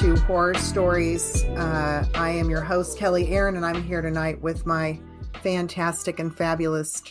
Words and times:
to 0.00 0.14
Whore 0.14 0.30
Or 0.30 0.54
Stories. 0.54 1.44
Uh, 1.44 2.06
I 2.14 2.30
am 2.30 2.48
your 2.48 2.62
host, 2.62 2.96
Kelly 2.96 3.28
Aaron, 3.28 3.56
and 3.56 3.66
I'm 3.66 3.82
here 3.82 4.00
tonight 4.00 4.40
with 4.40 4.64
my 4.64 4.98
fantastic 5.42 6.18
and 6.18 6.34
fabulous 6.34 7.02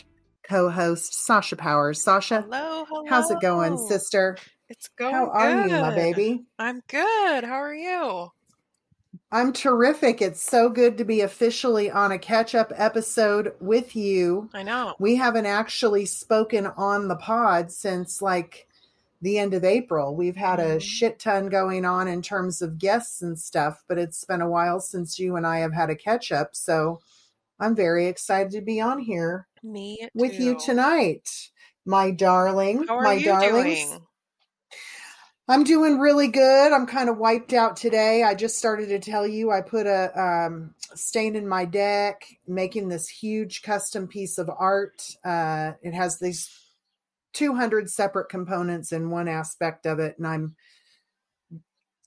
co 0.42 0.68
host, 0.68 1.14
Sasha 1.14 1.54
Powers. 1.54 2.02
Sasha, 2.02 2.40
Hello, 2.40 2.84
hello. 2.88 3.04
how's 3.08 3.30
it 3.30 3.40
going, 3.40 3.78
sister? 3.78 4.36
It's 4.68 4.88
going 4.88 5.14
How 5.14 5.28
are 5.28 5.68
you, 5.68 5.74
my 5.74 5.94
baby? 5.94 6.46
I'm 6.58 6.82
good. 6.88 7.44
How 7.44 7.62
are 7.62 7.72
you? 7.72 8.32
I'm 9.30 9.52
terrific. 9.52 10.20
It's 10.20 10.42
so 10.42 10.68
good 10.68 10.98
to 10.98 11.04
be 11.04 11.20
officially 11.20 11.92
on 11.92 12.10
a 12.10 12.18
catch 12.18 12.56
up 12.56 12.72
episode 12.74 13.52
with 13.60 13.94
you. 13.94 14.50
I 14.52 14.64
know. 14.64 14.96
We 14.98 15.14
haven't 15.14 15.46
actually 15.46 16.06
spoken 16.06 16.66
on 16.66 17.06
the 17.06 17.14
pod 17.14 17.70
since 17.70 18.20
like 18.20 18.66
the 19.20 19.38
end 19.38 19.54
of 19.54 19.64
April. 19.64 20.14
We've 20.14 20.36
had 20.36 20.60
a 20.60 20.76
Mhm. 20.76 20.82
shit 20.82 21.18
ton 21.18 21.48
going 21.48 21.84
on 21.84 22.08
in 22.08 22.22
terms 22.22 22.62
of 22.62 22.78
guests 22.78 23.22
and 23.22 23.38
stuff, 23.38 23.82
but 23.88 23.98
it's 23.98 24.24
been 24.24 24.40
a 24.40 24.48
while 24.48 24.80
since 24.80 25.18
you 25.18 25.36
and 25.36 25.46
I 25.46 25.58
have 25.58 25.72
had 25.74 25.90
a 25.90 25.96
catch 25.96 26.32
up. 26.32 26.54
So 26.54 27.00
I'm 27.58 27.74
very 27.74 28.06
excited 28.06 28.52
to 28.52 28.62
be 28.62 28.80
on 28.80 28.98
here 29.00 29.46
Me 29.62 30.08
with 30.14 30.40
you 30.40 30.58
tonight, 30.58 31.28
my 31.84 32.10
darling. 32.10 32.86
How 32.86 32.96
are 32.96 33.04
my 33.04 33.14
you 33.14 33.24
darlings. 33.24 33.84
doing? 33.90 34.06
I'm 35.48 35.64
doing 35.64 35.98
really 35.98 36.28
good. 36.28 36.72
I'm 36.72 36.86
kind 36.86 37.08
of 37.08 37.18
wiped 37.18 37.52
out 37.52 37.76
today. 37.76 38.22
I 38.22 38.36
just 38.36 38.56
started 38.56 38.88
to 38.90 39.00
tell 39.00 39.26
you 39.26 39.50
I 39.50 39.62
put 39.62 39.84
a 39.86 40.16
um, 40.18 40.74
stain 40.94 41.34
in 41.34 41.48
my 41.48 41.64
deck, 41.64 42.24
making 42.46 42.88
this 42.88 43.08
huge 43.08 43.62
custom 43.62 44.06
piece 44.06 44.38
of 44.38 44.48
art. 44.48 45.02
Uh, 45.24 45.72
it 45.82 45.92
has 45.92 46.20
these 46.20 46.48
200 47.32 47.90
separate 47.90 48.28
components 48.28 48.92
in 48.92 49.10
one 49.10 49.28
aspect 49.28 49.86
of 49.86 49.98
it, 49.98 50.16
and 50.18 50.26
I'm 50.26 50.56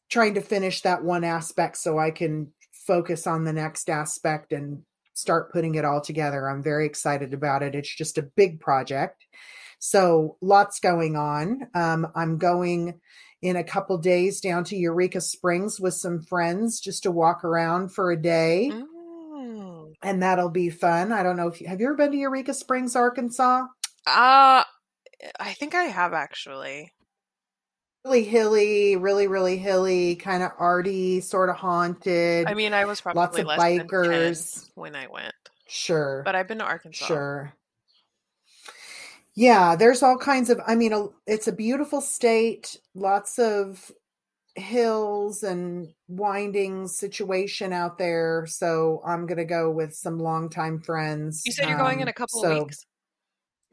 trying 0.09 0.35
to 0.35 0.41
finish 0.41 0.81
that 0.81 1.03
one 1.03 1.23
aspect 1.23 1.77
so 1.77 1.97
I 1.97 2.11
can 2.11 2.51
focus 2.71 3.25
on 3.25 3.43
the 3.45 3.53
next 3.53 3.89
aspect 3.89 4.51
and 4.53 4.83
start 5.13 5.51
putting 5.51 5.75
it 5.75 5.85
all 5.85 6.01
together. 6.01 6.49
I'm 6.49 6.61
very 6.63 6.85
excited 6.85 7.33
about 7.33 7.63
it. 7.63 7.75
It's 7.75 7.95
just 7.95 8.17
a 8.17 8.23
big 8.35 8.59
project. 8.59 9.25
So 9.79 10.37
lots 10.41 10.79
going 10.79 11.15
on. 11.15 11.67
Um, 11.73 12.07
I'm 12.15 12.37
going 12.37 12.99
in 13.41 13.55
a 13.57 13.63
couple 13.63 13.97
days 13.97 14.39
down 14.39 14.63
to 14.65 14.75
Eureka 14.77 15.19
Springs 15.19 15.79
with 15.79 15.93
some 15.93 16.21
friends 16.21 16.79
just 16.79 17.03
to 17.03 17.11
walk 17.11 17.43
around 17.43 17.89
for 17.89 18.11
a 18.11 18.17
day, 18.21 18.71
Mm. 18.71 19.93
and 20.01 20.23
that'll 20.23 20.49
be 20.49 20.69
fun. 20.69 21.11
I 21.11 21.23
don't 21.23 21.35
know 21.35 21.47
if 21.47 21.59
you 21.59 21.67
have 21.67 21.81
you 21.81 21.87
ever 21.87 21.95
been 21.95 22.11
to 22.11 22.17
Eureka 22.17 22.53
Springs, 22.53 22.95
Arkansas? 22.95 23.67
Uh, 24.07 24.63
I 25.39 25.53
think 25.53 25.75
I 25.75 25.83
have 25.85 26.13
actually. 26.13 26.91
Really 28.05 28.23
hilly, 28.25 28.95
really, 28.97 29.27
really 29.27 29.57
hilly, 29.57 30.15
kind 30.17 30.43
of 30.43 30.51
arty, 30.57 31.21
sort 31.21 31.49
of 31.49 31.55
haunted. 31.55 32.47
I 32.47 32.53
mean, 32.53 32.73
I 32.73 32.83
was 32.85 32.99
probably 32.99 33.21
lots 33.21 33.39
of 33.39 33.45
less 33.45 33.59
than 33.61 33.77
10 33.79 33.87
bikers. 33.87 34.69
when 34.75 34.95
I 34.95 35.07
went, 35.07 35.33
Sure. 35.69 36.21
but 36.25 36.35
I've 36.35 36.47
been 36.47 36.59
to 36.59 36.65
Arkansas. 36.65 37.05
Sure. 37.05 37.53
Yeah, 39.35 39.75
there's 39.75 40.03
all 40.03 40.17
kinds 40.17 40.49
of, 40.49 40.59
I 40.67 40.75
mean, 40.75 40.93
a- 40.93 41.07
it's 41.25 41.47
a 41.47 41.51
beautiful 41.53 42.01
state, 42.01 42.77
lots 42.93 43.39
of 43.39 43.91
hills 44.55 45.41
and 45.41 45.87
winding 46.07 46.87
situation 46.87 47.73
out 47.73 47.97
there. 47.97 48.45
So 48.47 49.01
I'm 49.05 49.25
going 49.25 49.39
to 49.39 49.45
go 49.45 49.71
with 49.71 49.95
some 49.95 50.19
longtime 50.19 50.81
friends. 50.81 51.41
You 51.45 51.51
said 51.53 51.69
you're 51.69 51.77
going 51.77 52.01
in 52.01 52.07
Um, 52.07 52.09
a 52.09 52.13
couple 52.13 52.41
so 52.41 52.51
of 52.51 52.63
weeks. 52.65 52.85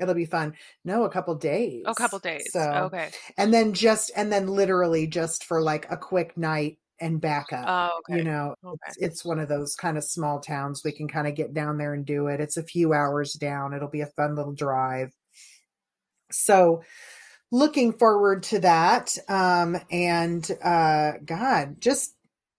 It'll 0.00 0.14
be 0.14 0.24
fun. 0.24 0.54
No, 0.84 1.04
a 1.04 1.10
couple 1.10 1.34
days. 1.34 1.84
A 1.86 1.94
couple 1.94 2.18
days. 2.18 2.52
So, 2.52 2.90
Okay. 2.92 3.10
and 3.36 3.52
then 3.52 3.72
just, 3.72 4.10
and 4.16 4.32
then 4.32 4.46
literally 4.46 5.06
just 5.06 5.44
for 5.44 5.60
like 5.60 5.90
a 5.90 5.96
quick 5.96 6.36
night 6.36 6.78
and 7.00 7.20
back 7.20 7.52
up. 7.52 7.64
Oh, 7.66 7.98
okay. 8.00 8.18
You 8.18 8.24
know, 8.24 8.54
Okay. 8.64 8.78
it's, 8.88 8.96
it's 8.98 9.24
one 9.24 9.38
of 9.38 9.48
those 9.48 9.74
kind 9.74 9.96
of 9.96 10.04
small 10.04 10.40
towns. 10.40 10.82
We 10.84 10.92
can 10.92 11.08
kind 11.08 11.26
of 11.26 11.34
get 11.34 11.54
down 11.54 11.78
there 11.78 11.94
and 11.94 12.04
do 12.04 12.26
it. 12.26 12.40
It's 12.40 12.56
a 12.56 12.62
few 12.62 12.92
hours 12.92 13.32
down. 13.34 13.72
It'll 13.72 13.88
be 13.88 14.02
a 14.02 14.06
fun 14.06 14.34
little 14.34 14.52
drive. 14.52 15.12
So, 16.30 16.82
looking 17.50 17.92
forward 17.92 18.44
to 18.44 18.60
that. 18.60 19.16
Um, 19.28 19.76
and 19.90 20.48
uh, 20.62 21.12
God, 21.24 21.80
just 21.80 22.14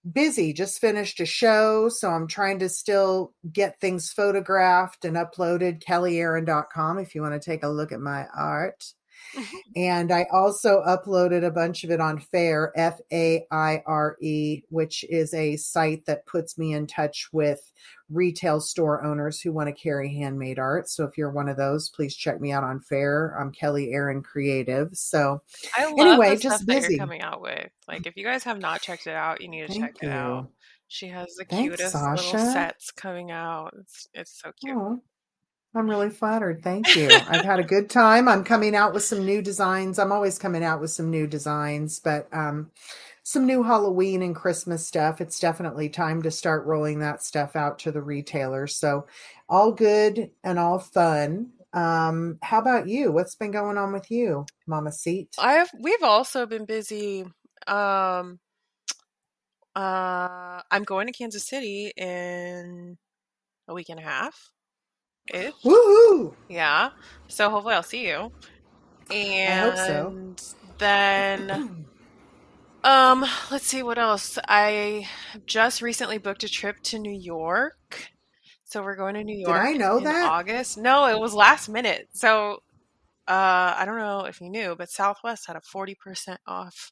busy. 0.09 0.53
Just 0.53 0.79
finished 0.79 1.19
a 1.19 1.25
show, 1.25 1.89
so 1.89 2.09
I'm 2.09 2.27
trying 2.27 2.59
to 2.59 2.69
still 2.69 3.33
get 3.51 3.79
things 3.79 4.11
photographed 4.11 5.05
and 5.05 5.15
uploaded. 5.15 5.83
KellyAaron.com 5.83 6.99
if 6.99 7.15
you 7.15 7.21
want 7.21 7.41
to 7.41 7.49
take 7.49 7.63
a 7.63 7.69
look 7.69 7.91
at 7.91 7.99
my 7.99 8.25
art. 8.35 8.83
And 9.75 10.11
I 10.11 10.25
also 10.33 10.83
uploaded 10.85 11.45
a 11.45 11.51
bunch 11.51 11.83
of 11.85 11.91
it 11.91 12.01
on 12.01 12.19
Faire, 12.19 12.73
F 12.75 12.99
A 13.13 13.45
I 13.51 13.81
R 13.85 14.17
E, 14.21 14.63
which 14.69 15.05
is 15.09 15.33
a 15.33 15.55
site 15.55 16.05
that 16.05 16.25
puts 16.25 16.57
me 16.57 16.73
in 16.73 16.87
touch 16.87 17.29
with 17.31 17.71
retail 18.09 18.59
store 18.59 19.03
owners 19.05 19.39
who 19.39 19.53
want 19.53 19.67
to 19.69 19.73
carry 19.73 20.13
handmade 20.13 20.59
art. 20.59 20.89
So 20.89 21.05
if 21.05 21.17
you're 21.17 21.31
one 21.31 21.47
of 21.47 21.55
those, 21.55 21.87
please 21.89 22.15
check 22.15 22.41
me 22.41 22.51
out 22.51 22.65
on 22.65 22.81
Faire. 22.81 23.37
I'm 23.39 23.51
Kelly 23.53 23.91
Aaron 23.93 24.21
Creative. 24.21 24.89
So 24.93 25.41
I 25.77 25.85
love 25.85 25.99
Anyway, 25.99 26.35
the 26.35 26.41
just 26.41 26.55
stuff 26.57 26.67
that 26.67 26.81
busy. 26.81 26.93
you're 26.95 26.99
coming 26.99 27.21
out 27.21 27.41
with. 27.41 27.69
Like, 27.87 28.05
if 28.05 28.17
you 28.17 28.25
guys 28.25 28.43
have 28.43 28.59
not 28.59 28.81
checked 28.81 29.07
it 29.07 29.15
out, 29.15 29.39
you 29.41 29.47
need 29.47 29.67
to 29.67 29.67
Thank 29.67 29.81
check 29.81 30.03
it 30.03 30.09
out. 30.09 30.49
She 30.89 31.07
has 31.07 31.33
the 31.35 31.45
Thanks, 31.45 31.77
cutest 31.77 31.95
little 31.95 32.17
sets 32.17 32.91
coming 32.91 33.31
out. 33.31 33.73
It's 33.79 34.09
it's 34.13 34.41
so 34.41 34.51
cute. 34.59 34.75
Oh, 34.77 35.01
I'm 35.73 35.89
really 35.89 36.09
flattered. 36.09 36.61
Thank 36.63 36.95
you. 36.95 37.09
I've 37.09 37.45
had 37.45 37.59
a 37.59 37.63
good 37.63 37.89
time. 37.89 38.27
I'm 38.27 38.43
coming 38.43 38.75
out 38.75 38.93
with 38.93 39.03
some 39.03 39.25
new 39.25 39.41
designs. 39.41 39.99
I'm 39.99 40.11
always 40.11 40.37
coming 40.37 40.63
out 40.63 40.81
with 40.81 40.91
some 40.91 41.09
new 41.09 41.27
designs, 41.27 41.99
but 41.99 42.27
um, 42.33 42.71
some 43.23 43.45
new 43.45 43.63
Halloween 43.63 44.21
and 44.21 44.35
Christmas 44.35 44.85
stuff. 44.85 45.21
It's 45.21 45.39
definitely 45.39 45.87
time 45.87 46.23
to 46.23 46.31
start 46.31 46.65
rolling 46.65 46.99
that 46.99 47.23
stuff 47.23 47.55
out 47.55 47.79
to 47.79 47.91
the 47.91 48.01
retailers. 48.01 48.75
So, 48.75 49.07
all 49.47 49.71
good 49.71 50.31
and 50.43 50.59
all 50.59 50.79
fun. 50.79 51.51
Um, 51.73 52.37
how 52.41 52.59
about 52.59 52.89
you? 52.89 53.13
What's 53.13 53.35
been 53.35 53.51
going 53.51 53.77
on 53.77 53.93
with 53.93 54.11
you, 54.11 54.45
Mama 54.67 54.91
Seat? 54.91 55.35
I've 55.39 55.69
we've 55.79 56.03
also 56.03 56.45
been 56.45 56.65
busy. 56.65 57.21
Um, 57.65 58.39
uh, 59.73 60.61
I'm 60.69 60.83
going 60.83 61.07
to 61.07 61.13
Kansas 61.13 61.47
City 61.47 61.93
in 61.95 62.97
a 63.69 63.73
week 63.73 63.87
and 63.87 63.99
a 63.99 64.03
half. 64.03 64.51
Ish. 65.33 65.53
Woohoo! 65.63 66.33
Yeah. 66.49 66.89
So 67.27 67.49
hopefully 67.49 67.75
I'll 67.75 67.83
see 67.83 68.07
you. 68.07 68.31
hope 69.69 69.77
so. 69.77 70.07
And 70.07 70.53
then 70.77 71.85
um 72.83 73.25
let's 73.51 73.65
see 73.65 73.83
what 73.83 73.97
else. 73.97 74.37
I 74.47 75.07
just 75.45 75.81
recently 75.81 76.17
booked 76.17 76.43
a 76.43 76.49
trip 76.49 76.77
to 76.83 76.99
New 76.99 77.11
York. 77.11 78.09
So 78.65 78.81
we're 78.81 78.95
going 78.95 79.15
to 79.15 79.23
New 79.23 79.37
York. 79.37 79.61
Did 79.61 79.75
I 79.75 79.77
know 79.77 79.97
in 79.97 80.05
that? 80.05 80.31
August. 80.31 80.77
No, 80.77 81.05
it 81.07 81.19
was 81.19 81.33
last 81.33 81.69
minute. 81.69 82.09
So 82.13 82.63
uh 83.27 83.73
I 83.77 83.83
don't 83.85 83.99
know 83.99 84.25
if 84.25 84.41
you 84.41 84.49
knew, 84.49 84.75
but 84.77 84.89
Southwest 84.89 85.47
had 85.47 85.55
a 85.55 85.61
40% 85.61 86.37
off 86.47 86.91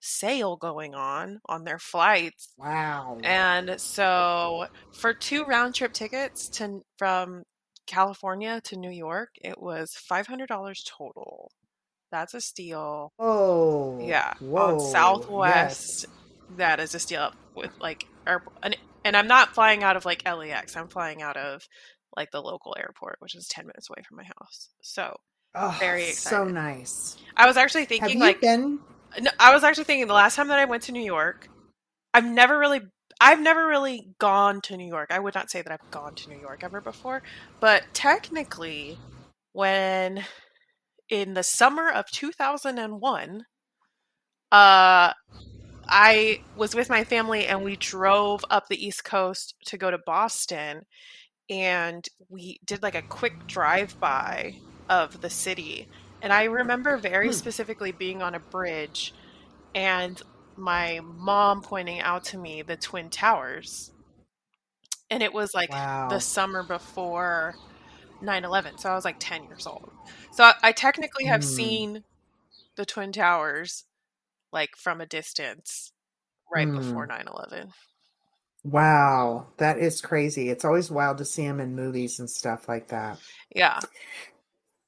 sale 0.00 0.56
going 0.56 0.94
on 0.94 1.40
on 1.46 1.64
their 1.64 1.78
flights. 1.78 2.54
Wow. 2.58 3.18
And 3.22 3.78
so 3.80 4.66
for 4.92 5.12
two 5.14 5.44
round 5.44 5.74
trip 5.74 5.92
tickets 5.92 6.48
to 6.50 6.82
from 6.96 7.44
California 7.90 8.60
to 8.62 8.76
New 8.76 8.90
York, 8.90 9.30
it 9.42 9.60
was 9.60 9.94
$500 10.10 10.84
total. 10.84 11.50
That's 12.12 12.34
a 12.34 12.40
steal. 12.40 13.12
Oh, 13.18 13.98
Yeah, 14.00 14.32
Whoa. 14.40 14.62
on 14.62 14.80
Southwest, 14.80 16.06
that 16.56 16.80
is 16.80 16.94
a 16.94 16.98
steal 17.00 17.32
with 17.54 17.72
like 17.80 18.04
air, 18.26 18.42
and, 18.62 18.76
and 19.04 19.16
I'm 19.16 19.26
not 19.26 19.54
flying 19.54 19.82
out 19.82 19.96
of 19.96 20.04
like 20.04 20.22
LAX. 20.24 20.76
I'm 20.76 20.88
flying 20.88 21.20
out 21.22 21.36
of 21.36 21.62
like 22.16 22.30
the 22.30 22.40
local 22.40 22.74
airport, 22.78 23.16
which 23.20 23.34
is 23.34 23.48
10 23.48 23.66
minutes 23.66 23.88
away 23.90 24.02
from 24.06 24.18
my 24.18 24.24
house. 24.24 24.68
So, 24.82 25.16
Oh, 25.54 25.76
very 25.80 26.02
excited. 26.02 26.16
So 26.16 26.44
nice. 26.44 27.16
I 27.36 27.46
was 27.46 27.56
actually 27.56 27.82
Have 27.82 28.10
thinking 28.10 28.14
you 28.14 28.20
like 28.20 28.40
been? 28.40 28.78
no, 29.20 29.30
I 29.40 29.52
was 29.52 29.64
actually 29.64 29.84
thinking 29.84 30.06
the 30.06 30.14
last 30.14 30.36
time 30.36 30.48
that 30.48 30.58
I 30.60 30.64
went 30.64 30.84
to 30.84 30.92
New 30.92 31.02
York, 31.02 31.48
I've 32.14 32.24
never 32.24 32.58
really 32.58 32.80
I've 33.20 33.40
never 33.40 33.66
really 33.66 34.14
gone 34.18 34.60
to 34.62 34.76
New 34.76 34.86
York. 34.86 35.10
I 35.12 35.18
would 35.18 35.34
not 35.34 35.50
say 35.50 35.62
that 35.62 35.72
I've 35.72 35.90
gone 35.90 36.14
to 36.16 36.30
New 36.30 36.38
York 36.38 36.60
ever 36.64 36.80
before, 36.80 37.22
but 37.60 37.84
technically 37.94 39.02
when 39.52 40.24
in 41.10 41.34
the 41.34 41.42
summer 41.44 41.90
of 41.90 42.10
2001 42.12 43.44
uh 44.52 45.12
I 45.88 46.38
was 46.54 46.74
with 46.74 46.90
my 46.90 47.04
family 47.04 47.46
and 47.46 47.62
we 47.62 47.76
drove 47.76 48.44
up 48.50 48.64
the 48.68 48.84
East 48.84 49.04
Coast 49.04 49.54
to 49.66 49.78
go 49.78 49.90
to 49.90 49.98
Boston 50.06 50.82
and 51.50 52.06
we 52.28 52.60
did 52.64 52.82
like 52.82 52.94
a 52.96 53.02
quick 53.10 53.34
drive 53.48 53.96
by 54.00 54.56
of 54.88 55.20
the 55.20 55.30
city. 55.30 55.88
And 56.22 56.32
I 56.32 56.44
remember 56.44 56.98
very 56.98 57.32
Hmm. 57.32 57.32
specifically 57.32 57.92
being 57.92 58.22
on 58.22 58.34
a 58.34 58.40
bridge 58.50 59.14
and 59.74 60.20
my 60.60 61.00
mom 61.02 61.62
pointing 61.62 62.00
out 62.00 62.24
to 62.26 62.38
me 62.38 62.62
the 62.62 62.76
Twin 62.76 63.10
Towers. 63.10 63.92
And 65.10 65.22
it 65.22 65.32
was 65.34 65.54
like 65.54 65.70
Wow. 65.70 66.08
the 66.08 66.20
summer 66.20 66.62
before 66.62 67.58
9 68.20 68.44
11. 68.44 68.78
So 68.78 68.90
I 68.90 68.94
was 68.94 69.04
like 69.04 69.18
10 69.20 69.44
years 69.44 69.66
old. 69.66 69.92
So 70.30 70.44
I, 70.44 70.54
I 70.62 70.72
technically 70.72 71.26
have 71.26 71.42
Hmm. 71.42 71.44
seen 71.44 72.04
the 72.76 72.86
Twin 72.86 73.12
Towers 73.12 73.86
like 74.52 74.76
from 74.76 75.00
a 75.00 75.06
distance 75.06 75.92
right 76.52 76.68
Mm. 76.68 76.74
before 76.74 77.06
9/11. 77.06 77.74
Wow, 78.64 79.48
that 79.58 79.78
is 79.78 80.00
crazy. 80.00 80.48
It's 80.50 80.64
always 80.64 80.90
wild 80.90 81.18
to 81.18 81.24
see 81.26 81.46
them 81.46 81.60
in 81.60 81.74
movies 81.74 82.18
and 82.20 82.28
stuff 82.30 82.68
like 82.68 82.88
that. 82.88 83.18
Yeah. 83.54 83.80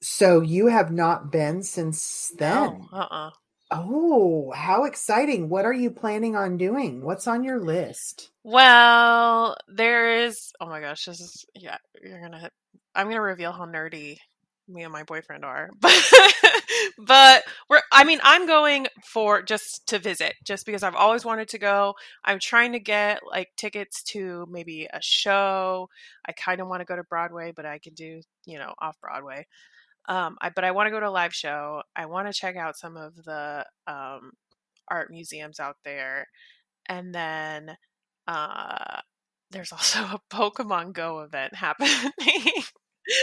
So 0.02 0.42
you 0.42 0.66
have 0.66 0.92
not 0.92 1.32
been 1.32 1.62
since 1.62 2.28
No. 2.42 2.78
then? 2.78 2.90
Uh-uh. 2.92 3.30
Oh, 3.74 4.52
how 4.54 4.84
exciting. 4.84 5.48
What 5.48 5.64
are 5.64 5.72
you 5.72 5.90
planning 5.90 6.36
on 6.36 6.58
doing? 6.58 7.02
What's 7.02 7.26
on 7.26 7.42
your 7.42 7.58
list? 7.58 8.30
Well, 8.44 9.56
there 9.66 10.24
is. 10.24 10.52
Oh 10.60 10.66
my 10.66 10.80
gosh, 10.80 11.06
this 11.06 11.20
is 11.20 11.46
yeah. 11.54 11.78
You're 12.02 12.20
gonna. 12.20 12.50
I'm 12.94 13.08
gonna 13.08 13.22
reveal 13.22 13.52
how 13.52 13.64
nerdy 13.64 14.18
me 14.68 14.82
and 14.82 14.92
my 14.92 15.02
boyfriend 15.04 15.44
are, 15.44 15.70
but 15.80 16.12
but 16.98 17.44
we're. 17.70 17.80
I 17.90 18.04
mean, 18.04 18.20
I'm 18.22 18.46
going 18.46 18.88
for 19.04 19.42
just 19.42 19.86
to 19.88 19.98
visit, 19.98 20.34
just 20.44 20.66
because 20.66 20.82
I've 20.82 20.94
always 20.94 21.24
wanted 21.24 21.48
to 21.48 21.58
go. 21.58 21.94
I'm 22.24 22.38
trying 22.38 22.72
to 22.72 22.80
get 22.80 23.20
like 23.26 23.48
tickets 23.56 24.02
to 24.08 24.46
maybe 24.50 24.86
a 24.92 25.00
show. 25.00 25.88
I 26.26 26.32
kind 26.32 26.60
of 26.60 26.68
want 26.68 26.80
to 26.80 26.86
go 26.86 26.96
to 26.96 27.04
Broadway, 27.04 27.52
but 27.54 27.64
I 27.64 27.78
can 27.78 27.94
do 27.94 28.20
you 28.44 28.58
know 28.58 28.74
off 28.78 29.00
Broadway. 29.00 29.46
Um, 30.08 30.36
I 30.40 30.50
but 30.50 30.64
I 30.64 30.72
want 30.72 30.86
to 30.88 30.90
go 30.90 31.00
to 31.00 31.08
a 31.08 31.10
live 31.10 31.34
show. 31.34 31.82
I 31.96 32.06
want 32.06 32.26
to 32.28 32.32
check 32.32 32.56
out 32.56 32.76
some 32.78 32.96
of 32.96 33.14
the 33.24 33.66
um 33.86 34.32
art 34.88 35.10
museums 35.10 35.60
out 35.60 35.76
there, 35.84 36.28
and 36.88 37.14
then 37.14 37.76
uh 38.28 39.00
there's 39.50 39.72
also 39.72 40.00
a 40.00 40.20
Pokemon 40.32 40.92
Go 40.94 41.20
event 41.20 41.54
happening. 41.56 42.12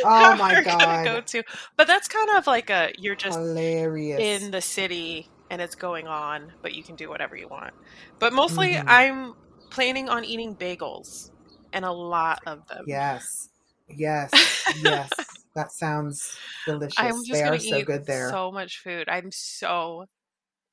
Oh 0.03 0.33
my 0.33 0.55
gonna 0.77 0.99
go 0.99 1.21
to. 1.21 1.43
But 1.77 1.87
that's 1.87 2.07
kind 2.07 2.29
of 2.37 2.47
like 2.47 2.69
a 2.69 2.91
you're 2.97 3.15
just 3.15 3.39
Hilarious. 3.39 4.17
in 4.17 4.51
the 4.51 4.61
city 4.61 5.31
and 5.49 5.61
it's 5.61 5.75
going 5.75 6.07
on, 6.07 6.53
but 6.61 6.73
you 6.73 6.83
can 6.83 6.95
do 6.95 7.09
whatever 7.09 7.35
you 7.35 7.47
want. 7.49 7.73
But 8.19 8.33
mostly 8.33 8.77
Mhm. 8.77 8.87
I'm 8.87 9.33
planning 9.71 10.09
on 10.09 10.25
eating 10.25 10.55
bagels 10.57 11.31
and 11.73 11.85
a 11.85 11.91
lot 11.91 12.39
of 12.45 12.65
them. 12.67 12.85
Yes. 12.85 13.49
Yes. 13.87 14.65
Yes. 14.73 15.38
That 15.55 15.71
sounds 15.71 16.41
delicious. 16.65 16.97
I'm 16.97 17.23
just 17.23 17.43
They 17.43 17.43
gonna 17.43 17.57
are 17.57 17.59
so 17.59 17.81
eat 17.81 17.81
good 17.81 18.05
there. 18.05 18.41
so 18.41 18.51
much 18.51 18.79
food. 18.79 19.07
I'm 19.09 19.31
so 19.31 20.05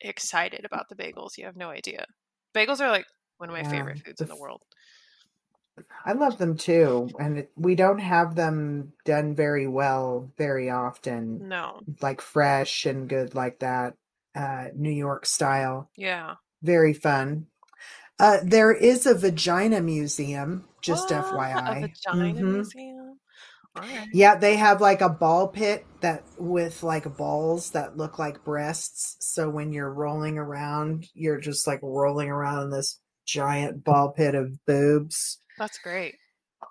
excited 0.00 0.64
about 0.66 0.88
the 0.90 0.96
bagels. 0.96 1.38
You 1.38 1.46
have 1.46 1.56
no 1.56 1.70
idea. 1.70 2.06
Bagels 2.54 2.80
are 2.80 2.90
like 2.90 3.06
one 3.38 3.50
of 3.50 3.54
my 3.54 3.62
Yeah, 3.62 3.62
favorite 3.64 3.98
foods 3.98 4.22
in 4.22 4.28
the 4.28 4.36
world. 4.36 4.62
I 6.04 6.12
love 6.12 6.38
them 6.38 6.56
too. 6.56 7.14
And 7.18 7.38
it, 7.38 7.52
we 7.56 7.74
don't 7.74 7.98
have 7.98 8.34
them 8.34 8.92
done 9.04 9.34
very 9.34 9.66
well 9.66 10.32
very 10.36 10.70
often, 10.70 11.44
No. 11.48 11.86
like 12.00 12.20
fresh 12.20 12.86
and 12.86 13.08
good 13.08 13.34
like 13.34 13.58
that, 13.60 13.94
uh, 14.34 14.68
New 14.74 14.90
York 14.90 15.26
style. 15.26 15.90
Yeah. 15.96 16.36
Very 16.62 16.94
fun. 16.94 17.48
Uh, 18.20 18.38
there 18.44 18.72
is 18.72 19.06
a 19.06 19.14
vagina 19.14 19.80
museum, 19.82 20.68
just 20.82 21.10
What? 21.10 21.12
FYI. 21.12 21.62
A 21.66 21.74
vagina 21.76 22.42
Mhm. 22.42 22.44
museum? 22.44 23.20
Right. 23.76 24.08
Yeah, 24.12 24.36
they 24.36 24.56
have 24.56 24.80
like 24.80 25.00
a 25.00 25.08
ball 25.08 25.48
pit 25.48 25.86
that 26.00 26.24
with 26.38 26.82
like 26.82 27.16
balls 27.16 27.70
that 27.70 27.96
look 27.96 28.18
like 28.18 28.44
breasts. 28.44 29.16
So 29.20 29.50
when 29.50 29.72
you're 29.72 29.92
rolling 29.92 30.38
around, 30.38 31.06
you're 31.14 31.40
just 31.40 31.66
like 31.66 31.80
rolling 31.82 32.30
around 32.30 32.64
in 32.64 32.70
this 32.70 33.00
giant 33.26 33.84
ball 33.84 34.12
pit 34.12 34.34
of 34.34 34.64
boobs. 34.66 35.38
That's 35.58 35.78
great. 35.78 36.16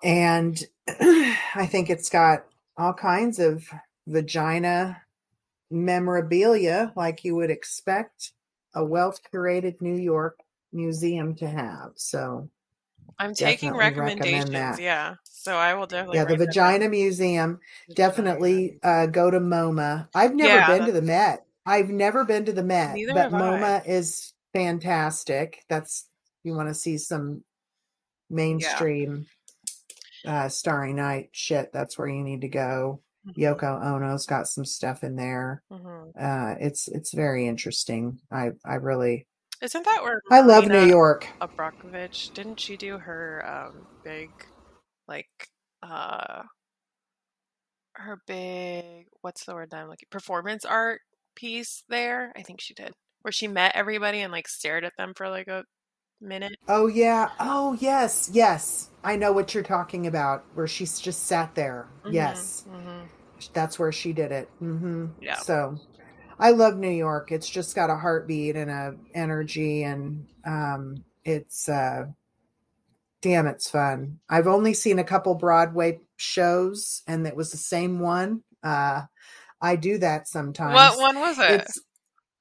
And 0.02 0.60
I 0.88 1.66
think 1.68 1.90
it's 1.90 2.10
got 2.10 2.44
all 2.76 2.94
kinds 2.94 3.38
of 3.38 3.68
vagina 4.06 5.02
memorabilia 5.70 6.92
like 6.94 7.24
you 7.24 7.34
would 7.34 7.50
expect 7.50 8.32
a 8.74 8.84
well 8.84 9.14
curated 9.32 9.80
New 9.80 9.96
York 9.96 10.38
museum 10.72 11.34
to 11.36 11.48
have. 11.48 11.92
So 11.96 12.50
I'm 13.18 13.34
taking 13.34 13.74
recommendations. 13.74 14.78
Yeah. 14.78 15.14
So 15.24 15.56
I 15.56 15.74
will 15.74 15.86
definitely 15.86 16.18
yeah, 16.18 16.24
the 16.24 16.30
write 16.30 16.38
that 16.40 16.54
down. 16.54 16.72
Vagina 16.72 16.88
Museum. 16.88 17.60
Definitely 17.94 18.78
uh, 18.82 19.06
go 19.06 19.30
to 19.30 19.38
MoMA. 19.38 20.08
I've 20.14 20.34
never 20.34 20.56
Yeah, 20.56 20.66
been 20.66 20.86
to 20.86 20.92
the 20.92 21.02
Met. 21.02 21.44
I've 21.64 21.88
never 21.88 22.24
been 22.24 22.44
to 22.46 22.52
the 22.52 22.62
Met, 22.64 22.94
Neither 22.94 23.12
but 23.12 23.22
have 23.24 23.34
I. 23.34 23.38
MoMA 23.38 23.88
is 23.88 24.32
fantastic. 24.52 25.64
That's 25.68 26.08
you 26.44 26.54
want 26.54 26.68
to 26.68 26.74
see 26.74 26.98
some 26.98 27.42
mainstream 28.30 29.26
uh 30.26 30.48
Starry 30.48 30.92
Night 30.92 31.28
shit. 31.32 31.72
That's 31.72 31.96
where 31.96 32.08
you 32.08 32.22
need 32.22 32.40
to 32.40 32.48
go. 32.48 33.00
Mhm. 33.28 33.36
Yoko 33.36 33.82
Ono's 33.84 34.26
got 34.26 34.48
some 34.48 34.64
stuff 34.64 35.04
in 35.04 35.16
there. 35.16 35.62
Mhm. 35.70 36.12
Uh 36.18 36.56
it's 36.60 36.88
it's 36.88 37.12
very 37.12 37.46
interesting. 37.46 38.18
I 38.30 38.52
I 38.64 38.74
really 38.74 39.26
Isn't 39.62 39.84
that 39.84 40.02
where 40.02 40.22
I 40.30 40.40
love 40.40 40.68
New 40.68 40.84
York. 40.84 41.28
Abramović 41.40 42.32
didn't 42.34 42.60
she 42.60 42.76
do 42.76 42.98
her 42.98 43.44
um 43.46 43.86
big 44.04 44.30
like 45.08 45.28
uh 45.82 46.42
her 47.94 48.20
big 48.26 49.06
what's 49.22 49.44
the 49.44 49.54
word 49.54 49.70
that 49.70 49.80
I'm 49.82 49.88
looking 49.88 50.08
performance 50.10 50.64
art 50.64 51.00
piece 51.34 51.84
there? 51.88 52.32
I 52.36 52.42
think 52.42 52.60
she 52.60 52.74
did. 52.74 52.92
Where 53.22 53.32
she 53.32 53.48
met 53.48 53.74
everybody 53.74 54.20
and 54.20 54.32
like 54.32 54.48
stared 54.48 54.84
at 54.84 54.92
them 54.96 55.12
for 55.14 55.28
like 55.28 55.48
a 55.48 55.64
minute. 56.20 56.56
Oh 56.68 56.86
yeah. 56.86 57.30
Oh 57.40 57.76
yes. 57.80 58.30
Yes. 58.32 58.90
I 59.04 59.16
know 59.16 59.32
what 59.32 59.54
you're 59.54 59.62
talking 59.62 60.06
about. 60.06 60.44
Where 60.54 60.66
she's 60.66 60.98
just 60.98 61.24
sat 61.24 61.54
there. 61.54 61.86
Mhm, 62.04 62.14
Yes. 62.14 62.64
mhm. 62.68 63.08
That's 63.52 63.78
where 63.78 63.92
she 63.92 64.12
did 64.12 64.32
it. 64.32 64.48
hmm 64.58 65.06
Yeah. 65.20 65.36
So 65.36 65.78
I 66.38 66.50
love 66.50 66.76
New 66.76 66.90
York. 66.90 67.32
It's 67.32 67.48
just 67.48 67.74
got 67.74 67.90
a 67.90 67.96
heartbeat 67.96 68.56
and 68.56 68.70
a 68.70 68.94
energy 69.14 69.82
and 69.82 70.26
um 70.44 71.04
it's 71.24 71.68
uh 71.68 72.06
damn 73.22 73.46
it's 73.46 73.70
fun. 73.70 74.20
I've 74.28 74.46
only 74.46 74.74
seen 74.74 74.98
a 74.98 75.04
couple 75.04 75.34
Broadway 75.34 76.00
shows 76.16 77.02
and 77.06 77.26
it 77.26 77.36
was 77.36 77.50
the 77.50 77.56
same 77.56 77.98
one. 77.98 78.42
Uh 78.62 79.02
I 79.60 79.76
do 79.76 79.98
that 79.98 80.28
sometimes. 80.28 80.74
What 80.74 80.98
one 80.98 81.18
was 81.18 81.38
it? 81.38 81.50
It's 81.50 81.80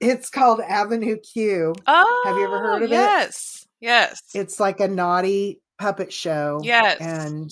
it's 0.01 0.29
called 0.29 0.59
Avenue 0.59 1.17
Q. 1.17 1.73
oh, 1.87 2.23
have 2.25 2.37
you 2.37 2.43
ever 2.43 2.59
heard 2.59 2.83
of 2.83 2.91
it? 2.91 2.95
yes. 2.95 3.65
Yes. 3.79 4.19
It's 4.33 4.59
like 4.59 4.79
a 4.79 4.87
naughty 4.87 5.61
puppet 5.79 6.11
show. 6.11 6.59
yes. 6.63 6.99
And 6.99 7.49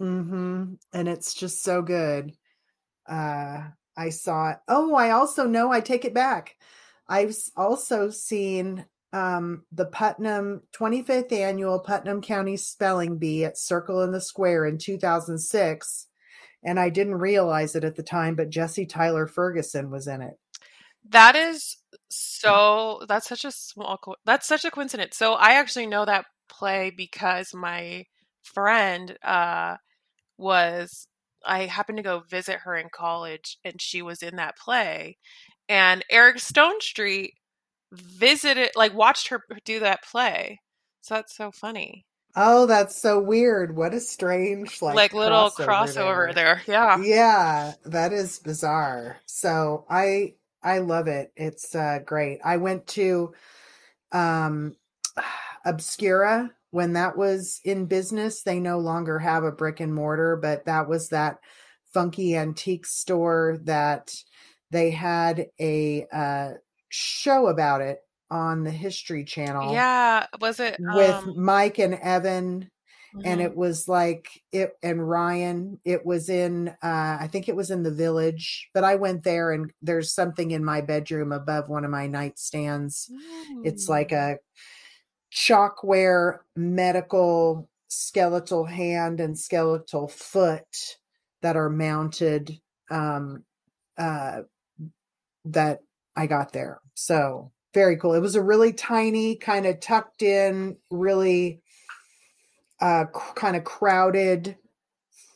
mm-hmm, 0.00 0.74
and 0.92 1.08
it's 1.08 1.34
just 1.34 1.62
so 1.62 1.80
good. 1.80 2.32
Uh 3.08 3.68
I 3.98 4.10
saw. 4.10 4.54
Oh, 4.68 4.94
I 4.94 5.10
also 5.10 5.46
know 5.46 5.72
I 5.72 5.80
take 5.80 6.04
it 6.04 6.14
back. 6.14 6.56
I've 7.08 7.36
also 7.56 8.10
seen 8.10 8.86
um 9.12 9.64
the 9.72 9.86
Putnam 9.86 10.62
25th 10.78 11.32
annual 11.32 11.80
Putnam 11.80 12.20
County 12.20 12.56
Spelling 12.58 13.18
Bee 13.18 13.44
at 13.44 13.58
Circle 13.58 14.02
in 14.02 14.12
the 14.12 14.20
Square 14.20 14.66
in 14.66 14.76
2006 14.76 16.06
and 16.62 16.78
I 16.78 16.90
didn't 16.90 17.14
realize 17.14 17.74
it 17.74 17.84
at 17.84 17.96
the 17.96 18.02
time 18.02 18.34
but 18.34 18.50
Jesse 18.50 18.84
Tyler 18.84 19.26
Ferguson 19.26 19.90
was 19.90 20.06
in 20.06 20.20
it. 20.20 20.38
That 21.10 21.36
is 21.36 21.78
so. 22.10 23.02
That's 23.08 23.28
such 23.28 23.44
a 23.44 23.50
small. 23.50 23.98
That's 24.24 24.46
such 24.46 24.64
a 24.64 24.70
coincidence. 24.70 25.16
So 25.16 25.34
I 25.34 25.52
actually 25.54 25.86
know 25.86 26.04
that 26.04 26.26
play 26.48 26.92
because 26.94 27.54
my 27.54 28.04
friend 28.42 29.16
uh, 29.22 29.76
was. 30.36 31.06
I 31.48 31.66
happened 31.66 31.98
to 31.98 32.02
go 32.02 32.20
visit 32.30 32.60
her 32.64 32.76
in 32.76 32.88
college, 32.92 33.58
and 33.64 33.80
she 33.80 34.02
was 34.02 34.22
in 34.22 34.36
that 34.36 34.56
play. 34.56 35.16
And 35.68 36.04
Eric 36.10 36.36
Stonestreet 36.36 37.30
visited, 37.92 38.70
like, 38.76 38.94
watched 38.94 39.28
her 39.28 39.42
do 39.64 39.80
that 39.80 40.02
play. 40.04 40.60
So 41.00 41.14
that's 41.14 41.36
so 41.36 41.50
funny. 41.50 42.04
Oh, 42.36 42.66
that's 42.66 43.00
so 43.00 43.18
weird. 43.20 43.76
What 43.76 43.94
a 43.94 44.00
strange 44.00 44.80
like, 44.82 44.94
Like, 44.94 45.12
little 45.14 45.50
crossover 45.50 45.66
crossover 45.66 46.34
there. 46.34 46.62
Yeah. 46.66 47.02
yeah 47.02 47.72
that 47.86 48.12
is 48.12 48.38
bizarre 48.38 49.16
so 49.26 49.84
i 49.88 50.34
i 50.62 50.78
love 50.78 51.08
it 51.08 51.32
it's 51.36 51.74
uh 51.74 51.98
great 52.04 52.40
i 52.44 52.56
went 52.56 52.86
to 52.86 53.32
um 54.12 54.74
obscura 55.64 56.50
when 56.70 56.92
that 56.94 57.16
was 57.16 57.60
in 57.64 57.86
business 57.86 58.42
they 58.42 58.60
no 58.60 58.78
longer 58.78 59.18
have 59.18 59.44
a 59.44 59.52
brick 59.52 59.80
and 59.80 59.94
mortar 59.94 60.36
but 60.40 60.64
that 60.66 60.88
was 60.88 61.08
that 61.08 61.38
funky 61.92 62.36
antique 62.36 62.86
store 62.86 63.58
that 63.64 64.14
they 64.70 64.90
had 64.90 65.46
a 65.60 66.06
uh 66.12 66.50
show 66.88 67.46
about 67.46 67.80
it 67.80 67.98
on 68.30 68.64
the 68.64 68.70
history 68.70 69.24
channel 69.24 69.72
Yeah. 69.72 70.26
Was 70.40 70.60
it 70.60 70.78
with 70.94 71.14
um, 71.14 71.34
mike 71.42 71.78
and 71.78 71.94
evan 71.94 72.70
and 73.24 73.40
mhm. 73.40 73.44
it 73.44 73.56
was 73.56 73.88
like 73.88 74.28
it 74.52 74.72
and 74.82 75.08
Ryan 75.08 75.80
it 75.84 76.04
was 76.04 76.28
in 76.28 76.68
uh 76.68 77.18
I 77.20 77.28
think 77.30 77.48
it 77.48 77.56
was 77.56 77.70
in 77.70 77.82
the 77.82 77.90
village 77.90 78.68
but 78.74 78.84
I 78.84 78.96
went 78.96 79.24
there 79.24 79.50
and 79.50 79.72
there's 79.82 80.12
something 80.14 80.50
in 80.50 80.64
my 80.64 80.82
bedroom 80.82 81.32
above 81.32 81.68
one 81.68 81.84
of 81.84 81.90
my 81.90 82.06
nightstands 82.06 83.10
it's 83.64 83.88
like 83.88 84.10
Mm. 84.10 84.34
a 84.34 84.38
chalkware 85.32 86.38
medical 86.56 87.68
skeletal 87.88 88.64
hand 88.64 89.20
and 89.20 89.38
skeletal 89.38 90.08
foot 90.08 90.98
that 91.42 91.56
are 91.56 91.70
mounted 91.70 92.58
um 92.90 93.44
uh 93.96 94.40
that 95.44 95.80
I 96.16 96.26
got 96.26 96.52
there 96.52 96.80
so 96.94 97.52
very 97.74 97.96
cool. 97.96 98.14
It 98.14 98.20
was 98.20 98.34
a 98.34 98.42
really 98.42 98.72
tiny, 98.72 99.36
kind 99.36 99.66
of 99.66 99.80
tucked 99.80 100.22
in, 100.22 100.76
really 100.90 101.60
uh, 102.80 103.04
kind 103.34 103.56
of 103.56 103.64
crowded, 103.64 104.56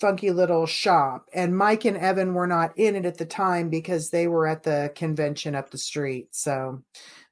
funky 0.00 0.30
little 0.30 0.66
shop. 0.66 1.26
And 1.32 1.56
Mike 1.56 1.84
and 1.84 1.96
Evan 1.96 2.34
were 2.34 2.46
not 2.46 2.76
in 2.76 2.96
it 2.96 3.06
at 3.06 3.18
the 3.18 3.26
time 3.26 3.68
because 3.68 4.10
they 4.10 4.26
were 4.26 4.46
at 4.46 4.62
the 4.62 4.92
convention 4.94 5.54
up 5.54 5.70
the 5.70 5.78
street. 5.78 6.28
So 6.32 6.82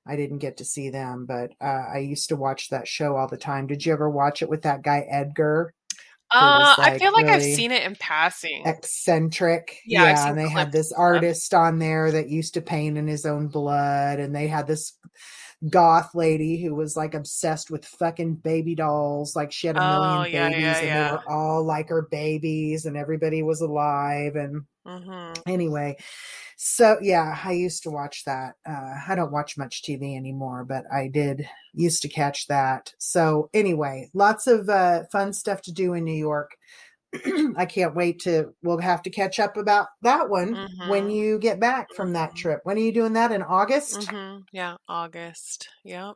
I 0.06 0.16
didn't 0.16 0.38
get 0.38 0.56
to 0.58 0.64
see 0.64 0.90
them, 0.90 1.26
but 1.26 1.52
uh, 1.60 1.84
I 1.94 1.98
used 1.98 2.28
to 2.30 2.36
watch 2.36 2.70
that 2.70 2.88
show 2.88 3.16
all 3.16 3.28
the 3.28 3.36
time. 3.36 3.66
Did 3.66 3.84
you 3.84 3.92
ever 3.92 4.08
watch 4.08 4.42
it 4.42 4.48
with 4.48 4.62
that 4.62 4.82
guy 4.82 5.06
Edgar? 5.08 5.74
Uh, 6.32 6.74
like 6.78 6.92
I 6.92 6.98
feel 6.98 7.12
like 7.12 7.26
really 7.26 7.36
I've 7.36 7.42
seen 7.42 7.72
it 7.72 7.82
in 7.82 7.96
passing. 7.96 8.62
Eccentric. 8.64 9.78
Yeah, 9.84 10.04
yeah 10.04 10.28
and 10.28 10.38
they 10.38 10.48
had 10.48 10.70
this 10.70 10.92
artist 10.92 11.52
on 11.54 11.78
there 11.78 12.12
that 12.12 12.28
used 12.28 12.54
to 12.54 12.60
paint 12.60 12.96
in 12.96 13.08
his 13.08 13.26
own 13.26 13.48
blood, 13.48 14.20
and 14.20 14.34
they 14.34 14.46
had 14.46 14.66
this 14.66 14.96
goth 15.68 16.14
lady 16.14 16.62
who 16.62 16.74
was 16.74 16.96
like 16.96 17.14
obsessed 17.14 17.70
with 17.70 17.84
fucking 17.84 18.36
baby 18.36 18.74
dolls. 18.74 19.36
Like 19.36 19.52
she 19.52 19.66
had 19.66 19.76
a 19.76 19.80
million 19.80 20.18
oh, 20.18 20.24
yeah, 20.24 20.48
babies, 20.48 20.62
yeah, 20.62 20.78
and 20.78 21.08
they 21.08 21.12
were 21.12 21.30
all 21.30 21.64
like 21.64 21.88
her 21.88 22.02
babies, 22.02 22.86
and 22.86 22.96
everybody 22.96 23.42
was 23.42 23.60
alive. 23.60 24.36
And 24.36 24.62
mm-hmm. 24.86 25.42
anyway, 25.46 25.96
so 26.56 26.98
yeah, 27.02 27.38
I 27.44 27.52
used 27.52 27.82
to 27.84 27.90
watch 27.90 28.24
that. 28.24 28.54
Uh, 28.68 28.94
I 29.08 29.14
don't 29.14 29.32
watch 29.32 29.58
much 29.58 29.82
TV 29.82 30.16
anymore, 30.16 30.64
but 30.64 30.84
I 30.92 31.08
did 31.08 31.48
used 31.74 32.02
to 32.02 32.08
catch 32.08 32.46
that. 32.48 32.92
So 32.98 33.50
anyway, 33.54 34.10
lots 34.14 34.46
of 34.46 34.68
uh, 34.68 35.04
fun 35.12 35.32
stuff 35.32 35.62
to 35.62 35.72
do 35.72 35.94
in 35.94 36.04
New 36.04 36.12
York. 36.12 36.56
I 37.56 37.66
can't 37.66 37.94
wait 37.94 38.20
to. 38.20 38.54
We'll 38.62 38.78
have 38.78 39.02
to 39.02 39.10
catch 39.10 39.40
up 39.40 39.56
about 39.56 39.88
that 40.02 40.28
one 40.28 40.54
mm-hmm. 40.54 40.88
when 40.88 41.10
you 41.10 41.38
get 41.38 41.58
back 41.58 41.94
from 41.94 42.12
that 42.12 42.30
mm-hmm. 42.30 42.36
trip. 42.36 42.60
When 42.64 42.76
are 42.76 42.80
you 42.80 42.92
doing 42.92 43.14
that 43.14 43.32
in 43.32 43.42
August? 43.42 44.00
Mm-hmm. 44.00 44.42
Yeah, 44.52 44.76
August. 44.88 45.68
Yep. 45.84 46.14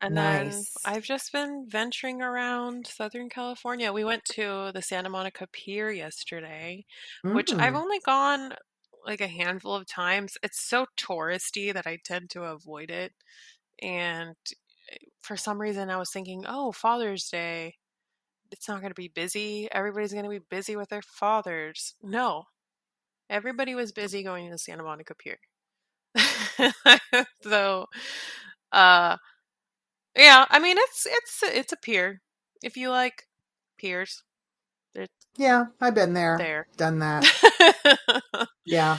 And 0.00 0.14
nice. 0.14 0.52
then 0.52 0.94
I've 0.94 1.04
just 1.04 1.32
been 1.32 1.66
venturing 1.68 2.20
around 2.20 2.86
Southern 2.86 3.30
California. 3.30 3.92
We 3.92 4.04
went 4.04 4.24
to 4.34 4.70
the 4.74 4.82
Santa 4.82 5.08
Monica 5.08 5.46
Pier 5.50 5.90
yesterday, 5.90 6.84
mm. 7.24 7.34
which 7.34 7.52
I've 7.52 7.72
mm. 7.72 7.80
only 7.80 7.98
gone 8.04 8.52
like 9.06 9.22
a 9.22 9.26
handful 9.26 9.74
of 9.74 9.86
times. 9.86 10.36
It's 10.42 10.60
so 10.60 10.86
touristy 10.98 11.72
that 11.72 11.86
I 11.86 11.98
tend 12.04 12.30
to 12.30 12.42
avoid 12.42 12.90
it. 12.90 13.12
And 13.80 14.36
eh, 14.92 14.96
for 15.22 15.36
some 15.36 15.60
reason, 15.60 15.88
I 15.88 15.96
was 15.96 16.10
thinking, 16.12 16.44
oh, 16.46 16.72
Father's 16.72 17.28
Day, 17.28 17.76
it's 18.50 18.68
not 18.68 18.80
going 18.80 18.90
to 18.90 18.94
be 18.94 19.08
busy. 19.08 19.68
Everybody's 19.70 20.12
going 20.12 20.24
to 20.24 20.30
be 20.30 20.40
busy 20.50 20.76
with 20.76 20.88
their 20.88 21.02
fathers. 21.02 21.94
No, 22.02 22.44
everybody 23.30 23.74
was 23.74 23.92
busy 23.92 24.22
going 24.22 24.50
to 24.50 24.58
Santa 24.58 24.82
Monica 24.82 25.14
Pier. 25.14 25.38
so, 27.42 27.86
uh, 28.72 29.16
yeah, 30.16 30.46
I 30.48 30.58
mean, 30.58 30.76
it's 30.78 31.06
it's 31.06 31.42
it's 31.42 31.72
a 31.72 31.76
pier. 31.76 32.22
If 32.62 32.76
you 32.76 32.90
like 32.90 33.24
piers, 33.78 34.22
yeah, 35.36 35.66
I've 35.80 35.94
been 35.94 36.14
there, 36.14 36.38
there. 36.38 36.66
done 36.76 37.00
that. 37.00 38.48
yeah. 38.64 38.98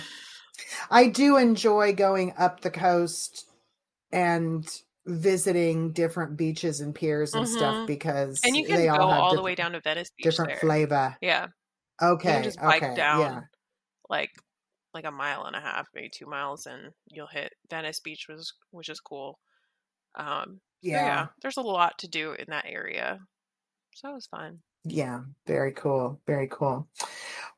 I 0.89 1.07
do 1.07 1.37
enjoy 1.37 1.93
going 1.93 2.33
up 2.37 2.61
the 2.61 2.71
coast 2.71 3.49
and 4.11 4.67
visiting 5.07 5.93
different 5.93 6.37
beaches 6.37 6.81
and 6.81 6.93
piers 6.93 7.33
and 7.33 7.45
mm-hmm. 7.45 7.57
stuff 7.57 7.87
because 7.87 8.39
and 8.43 8.55
you 8.55 8.65
can 8.65 8.85
go 8.85 8.95
all, 8.95 9.11
all 9.11 9.35
the 9.35 9.41
way 9.41 9.55
down 9.55 9.71
to 9.71 9.79
Venice 9.79 10.09
Beach 10.17 10.25
different 10.25 10.51
there. 10.51 10.59
flavor. 10.59 11.17
Yeah. 11.21 11.47
Okay. 12.01 12.41
just 12.43 12.59
bike 12.59 12.83
okay. 12.83 12.95
down 12.95 13.19
yeah. 13.19 13.41
like 14.09 14.31
like 14.93 15.05
a 15.05 15.11
mile 15.11 15.45
and 15.45 15.55
a 15.55 15.59
half, 15.59 15.87
maybe 15.93 16.09
two 16.09 16.25
miles, 16.25 16.65
and 16.65 16.91
you'll 17.07 17.27
hit 17.27 17.53
Venice 17.69 17.99
Beach, 17.99 18.25
was 18.27 18.53
which 18.71 18.89
is 18.89 18.99
cool. 18.99 19.39
Um, 20.15 20.59
yeah. 20.81 21.05
Yeah, 21.05 21.27
there's 21.41 21.57
a 21.57 21.61
lot 21.61 21.97
to 21.99 22.07
do 22.07 22.33
in 22.33 22.45
that 22.49 22.65
area, 22.67 23.19
so 23.93 24.09
it 24.09 24.13
was 24.13 24.27
fun. 24.27 24.59
Yeah, 24.83 25.21
very 25.45 25.71
cool. 25.71 26.19
Very 26.25 26.47
cool. 26.49 26.87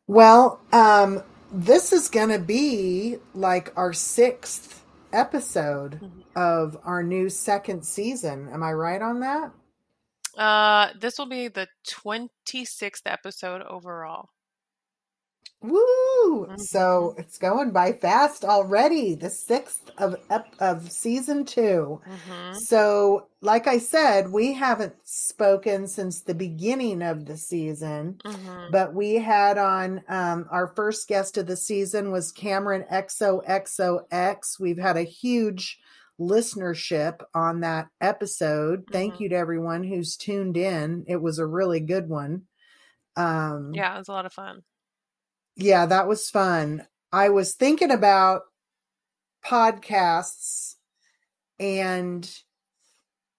Well, 0.07 0.59
um, 0.71 1.23
this 1.51 1.93
is 1.93 2.09
going 2.09 2.29
to 2.29 2.39
be 2.39 3.17
like 3.33 3.71
our 3.75 3.93
sixth 3.93 4.78
episode 5.13 5.99
mm-hmm. 6.01 6.19
of 6.35 6.77
our 6.83 7.03
new 7.03 7.29
second 7.29 7.83
season. 7.83 8.49
Am 8.51 8.63
I 8.63 8.73
right 8.73 9.01
on 9.01 9.19
that? 9.21 9.51
Uh, 10.37 10.89
this 10.99 11.17
will 11.17 11.25
be 11.25 11.47
the 11.47 11.67
26th 11.87 13.01
episode 13.05 13.61
overall. 13.63 14.29
Woo! 15.61 16.45
Mm-hmm. 16.45 16.55
So 16.57 17.15
it's 17.17 17.37
going 17.37 17.71
by 17.71 17.91
fast 17.91 18.45
already. 18.45 19.15
The 19.15 19.29
sixth 19.29 19.91
of 19.97 20.15
of 20.59 20.89
season 20.89 21.43
2 21.43 22.01
mm-hmm. 22.07 22.53
So, 22.67 23.27
like 23.41 23.67
I 23.67 23.77
said, 23.79 24.31
we 24.31 24.53
haven't 24.53 24.95
spoken 25.03 25.87
since 25.87 26.21
the 26.21 26.33
beginning 26.33 27.01
of 27.01 27.25
the 27.25 27.35
season, 27.35 28.19
mm-hmm. 28.23 28.71
but 28.71 28.93
we 28.93 29.15
had 29.15 29.57
on 29.57 30.01
um, 30.07 30.47
our 30.49 30.71
first 30.75 31.07
guest 31.09 31.37
of 31.37 31.47
the 31.47 31.57
season 31.57 32.11
was 32.11 32.31
Cameron 32.31 32.85
XOXOX. 32.89 34.59
We've 34.61 34.79
had 34.79 34.95
a 34.95 35.03
huge 35.03 35.77
listenership 36.17 37.21
on 37.33 37.61
that 37.61 37.87
episode. 37.99 38.85
Thank 38.91 39.15
mm-hmm. 39.15 39.23
you 39.23 39.29
to 39.29 39.35
everyone 39.35 39.83
who's 39.83 40.15
tuned 40.15 40.55
in. 40.55 41.03
It 41.07 41.21
was 41.21 41.37
a 41.37 41.45
really 41.45 41.81
good 41.81 42.07
one. 42.07 42.43
Um, 43.17 43.71
yeah, 43.73 43.95
it 43.95 43.97
was 43.97 44.07
a 44.07 44.13
lot 44.13 44.25
of 44.25 44.31
fun 44.31 44.63
yeah, 45.59 45.85
that 45.85 46.07
was 46.07 46.29
fun. 46.29 46.87
I 47.11 47.29
was 47.29 47.55
thinking 47.55 47.91
about 47.91 48.43
podcasts 49.45 50.75
and 51.59 52.29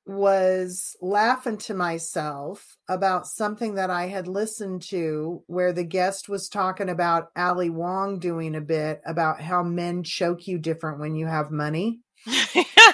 was 0.06 0.96
laughing 1.00 1.56
to 1.56 1.74
myself 1.74 2.76
about 2.88 3.26
something 3.26 3.74
that 3.74 3.90
I 3.90 4.06
had 4.08 4.26
listened 4.26 4.82
to 4.82 5.42
where 5.46 5.72
the 5.72 5.84
guest 5.84 6.28
was 6.28 6.48
talking 6.48 6.88
about 6.88 7.30
Ali 7.36 7.70
Wong 7.70 8.18
doing 8.18 8.56
a 8.56 8.60
bit 8.60 9.00
about 9.06 9.40
how 9.40 9.62
men 9.62 10.02
choke 10.02 10.48
you 10.48 10.58
different 10.58 10.98
when 10.98 11.14
you 11.14 11.26
have 11.26 11.50
money. 11.50 12.00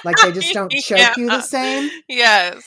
like 0.04 0.16
they 0.22 0.32
just 0.32 0.52
don't 0.52 0.70
choke 0.70 0.98
yeah. 0.98 1.14
you 1.16 1.26
the 1.28 1.40
same. 1.40 1.90
Yes 2.08 2.62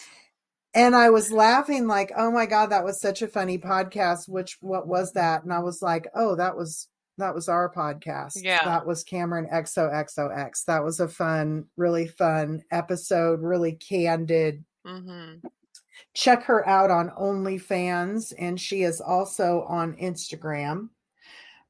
and 0.74 0.96
I 0.96 1.10
was 1.10 1.32
laughing 1.32 1.88
like, 1.88 2.12
"Oh 2.16 2.32
my 2.32 2.46
god, 2.46 2.68
that 2.68 2.84
was 2.84 3.02
such 3.02 3.22
a 3.22 3.28
funny 3.28 3.58
podcast." 3.58 4.30
Which 4.30 4.58
what 4.62 4.88
was 4.88 5.14
that? 5.14 5.44
And 5.44 5.54
I 5.54 5.60
was 5.60 5.82
like, 5.82 6.08
"Oh, 6.16 6.36
that 6.36 6.56
was 6.56 6.88
that 7.18 7.36
was 7.36 7.50
our 7.50 7.72
podcast. 7.72 8.44
Yeah, 8.44 8.64
that 8.64 8.86
was 8.86 9.04
Cameron 9.04 9.48
XOXOX. 9.52 10.66
That 10.66 10.84
was 10.84 11.00
a 11.00 11.08
fun, 11.08 11.66
really 11.78 12.08
fun 12.08 12.64
episode. 12.72 13.42
Really 13.42 13.74
candid. 13.74 14.64
Mm-hmm. 14.86 15.48
Check 16.14 16.44
her 16.44 16.68
out 16.68 16.92
on 16.92 17.10
OnlyFans, 17.10 18.34
and 18.38 18.60
she 18.60 18.84
is 18.84 19.02
also 19.02 19.66
on 19.68 19.96
Instagram. 19.98 20.90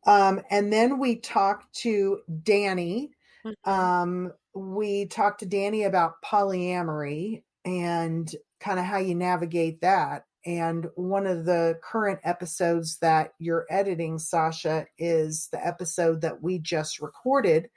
Um, 0.05 0.41
and 0.49 0.71
then 0.71 0.99
we 0.99 1.17
talked 1.17 1.73
to 1.81 2.19
Danny. 2.43 3.11
Mm-hmm. 3.45 3.69
Um, 3.69 4.33
we 4.53 5.05
talked 5.05 5.41
to 5.41 5.45
Danny 5.45 5.83
about 5.83 6.21
polyamory 6.23 7.43
and 7.65 8.33
kind 8.59 8.79
of 8.79 8.85
how 8.85 8.97
you 8.97 9.15
navigate 9.15 9.81
that. 9.81 10.25
And 10.45 10.87
one 10.95 11.27
of 11.27 11.45
the 11.45 11.79
current 11.83 12.19
episodes 12.23 12.97
that 12.99 13.33
you're 13.39 13.65
editing, 13.69 14.19
Sasha, 14.19 14.87
is 14.97 15.49
the 15.51 15.65
episode 15.65 16.21
that 16.21 16.41
we 16.41 16.59
just 16.59 17.01
recorded 17.01 17.69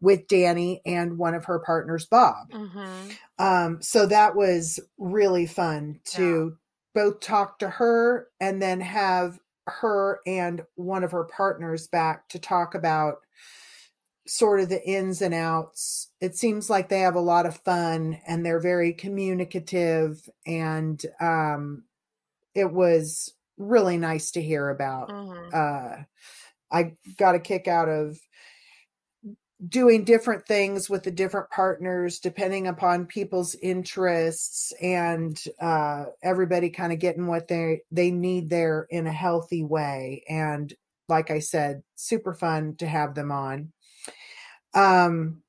with 0.00 0.26
Danny 0.26 0.82
and 0.84 1.16
one 1.16 1.34
of 1.34 1.46
her 1.46 1.60
partners, 1.60 2.06
Bob. 2.06 2.50
Mm-hmm. 2.50 3.10
Um, 3.38 3.78
so 3.80 4.06
that 4.06 4.36
was 4.36 4.80
really 4.98 5.46
fun 5.46 6.00
to 6.06 6.56
yeah. 6.94 7.02
both 7.02 7.20
talk 7.20 7.60
to 7.60 7.70
her 7.70 8.28
and 8.40 8.60
then 8.60 8.80
have 8.80 9.38
her 9.66 10.20
and 10.26 10.62
one 10.74 11.04
of 11.04 11.12
her 11.12 11.24
partners 11.24 11.86
back 11.86 12.28
to 12.30 12.38
talk 12.38 12.74
about 12.74 13.18
sort 14.26 14.60
of 14.60 14.68
the 14.68 14.84
ins 14.88 15.20
and 15.22 15.34
outs. 15.34 16.10
It 16.20 16.36
seems 16.36 16.70
like 16.70 16.88
they 16.88 17.00
have 17.00 17.16
a 17.16 17.20
lot 17.20 17.46
of 17.46 17.56
fun 17.58 18.20
and 18.26 18.44
they're 18.44 18.60
very 18.60 18.92
communicative 18.92 20.28
and 20.46 21.04
um 21.20 21.84
it 22.54 22.70
was 22.70 23.32
really 23.56 23.96
nice 23.96 24.30
to 24.32 24.42
hear 24.42 24.68
about. 24.70 25.08
Mm-hmm. 25.08 25.48
Uh 25.52 26.02
I 26.70 26.94
got 27.18 27.34
a 27.34 27.40
kick 27.40 27.68
out 27.68 27.88
of 27.88 28.18
doing 29.68 30.02
different 30.04 30.46
things 30.46 30.90
with 30.90 31.04
the 31.04 31.10
different 31.10 31.48
partners 31.50 32.18
depending 32.18 32.66
upon 32.66 33.06
people's 33.06 33.54
interests 33.56 34.72
and 34.82 35.40
uh 35.60 36.06
everybody 36.22 36.68
kind 36.68 36.92
of 36.92 36.98
getting 36.98 37.26
what 37.26 37.46
they 37.48 37.80
they 37.90 38.10
need 38.10 38.50
there 38.50 38.86
in 38.90 39.06
a 39.06 39.12
healthy 39.12 39.62
way 39.62 40.24
and 40.28 40.74
like 41.08 41.30
I 41.30 41.38
said 41.38 41.82
super 41.94 42.34
fun 42.34 42.74
to 42.76 42.86
have 42.86 43.14
them 43.14 43.30
on 43.30 43.72
um, 44.74 45.42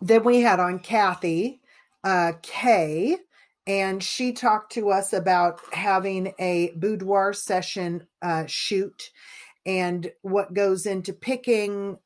then 0.00 0.24
we 0.24 0.40
had 0.40 0.60
on 0.60 0.78
Kathy 0.78 1.60
uh, 2.04 2.32
Kay, 2.42 3.16
and 3.66 4.02
she 4.02 4.32
talked 4.32 4.72
to 4.72 4.90
us 4.90 5.12
about 5.12 5.60
having 5.72 6.32
a 6.38 6.72
boudoir 6.76 7.32
session 7.32 8.06
uh, 8.22 8.44
shoot 8.46 9.10
and 9.64 10.12
what 10.22 10.54
goes 10.54 10.86
into 10.86 11.12
picking 11.12 11.98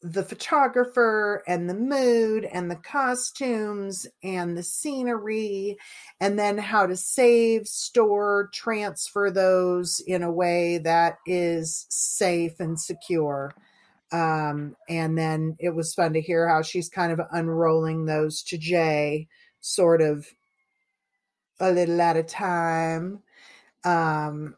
the 0.00 0.22
photographer 0.22 1.42
and 1.48 1.68
the 1.68 1.74
mood 1.74 2.44
and 2.44 2.70
the 2.70 2.76
costumes 2.76 4.06
and 4.22 4.56
the 4.56 4.62
scenery 4.62 5.76
and 6.20 6.38
then 6.38 6.56
how 6.56 6.86
to 6.86 6.96
save 6.96 7.66
store 7.66 8.48
transfer 8.52 9.28
those 9.28 9.98
in 10.06 10.22
a 10.22 10.30
way 10.30 10.78
that 10.78 11.18
is 11.26 11.84
safe 11.88 12.60
and 12.60 12.78
secure 12.80 13.52
um, 14.12 14.76
and 14.88 15.18
then 15.18 15.56
it 15.58 15.70
was 15.70 15.94
fun 15.94 16.12
to 16.14 16.20
hear 16.20 16.48
how 16.48 16.62
she's 16.62 16.88
kind 16.88 17.12
of 17.12 17.20
unrolling 17.32 18.06
those 18.06 18.42
to 18.42 18.58
jay 18.58 19.28
sort 19.60 20.00
of 20.02 20.26
a 21.60 21.70
little 21.72 22.00
at 22.00 22.16
a 22.16 22.22
time 22.22 23.22
um, 23.84 24.56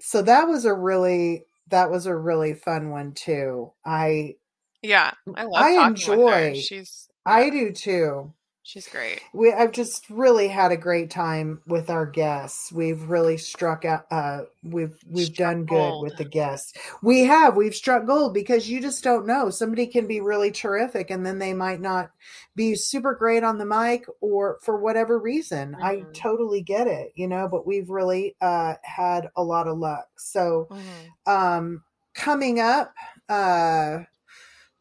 so 0.00 0.22
that 0.22 0.44
was 0.48 0.64
a 0.64 0.74
really 0.74 1.44
that 1.68 1.90
was 1.90 2.06
a 2.06 2.16
really 2.16 2.54
fun 2.54 2.90
one 2.90 3.12
too 3.14 3.72
i 3.84 4.34
Yeah, 4.82 5.12
I 5.34 5.44
love 5.44 5.66
I 5.66 5.70
talking 5.70 6.06
with 6.08 6.26
her. 6.26 6.52
enjoy- 6.52 6.54
She's 6.54 7.08
I 7.26 7.50
do 7.50 7.72
too. 7.72 8.34
She's 8.62 8.88
great. 8.88 9.22
We 9.32 9.52
I've 9.52 9.72
just 9.72 10.10
really 10.10 10.48
had 10.48 10.72
a 10.72 10.76
great 10.76 11.10
time 11.10 11.62
with 11.66 11.88
our 11.88 12.04
guests. 12.06 12.72
We've 12.72 13.02
really 13.08 13.36
struck 13.38 13.84
out 13.84 14.06
uh 14.10 14.42
we've 14.62 14.98
we've 15.06 15.34
Struck 15.34 15.36
done 15.36 15.66
good 15.66 15.98
gold. 16.00 16.00
with 16.00 16.16
the 16.16 16.24
guests. 16.24 16.72
We 17.02 17.24
have 17.24 17.56
we've 17.56 17.74
struck 17.74 18.06
gold 18.06 18.34
because 18.34 18.68
you 18.68 18.80
just 18.80 19.04
don't 19.04 19.26
know. 19.26 19.50
Somebody 19.50 19.86
can 19.86 20.06
be 20.08 20.20
really 20.20 20.50
terrific 20.50 21.10
and 21.10 21.24
then 21.24 21.38
they 21.38 21.54
might 21.54 21.80
not 21.80 22.10
be 22.56 22.74
super 22.74 23.14
great 23.14 23.44
on 23.44 23.58
the 23.58 23.66
mic 23.66 24.04
or 24.20 24.58
for 24.62 24.76
whatever 24.76 25.18
reason. 25.18 25.76
I 25.80 26.06
Mhm. 26.06 26.12
totally 26.12 26.62
get 26.62 26.88
it, 26.88 27.12
you 27.14 27.28
know, 27.28 27.48
but 27.48 27.66
we've 27.66 27.88
really 27.90 28.36
uh 28.40 28.74
had 28.82 29.28
a 29.36 29.44
lot 29.44 29.68
of 29.68 29.78
luck. 29.78 30.08
So 30.18 30.70
Mhm. 30.70 31.14
um 31.26 31.84
coming 32.14 32.60
up 32.60 32.94
uh 33.28 34.00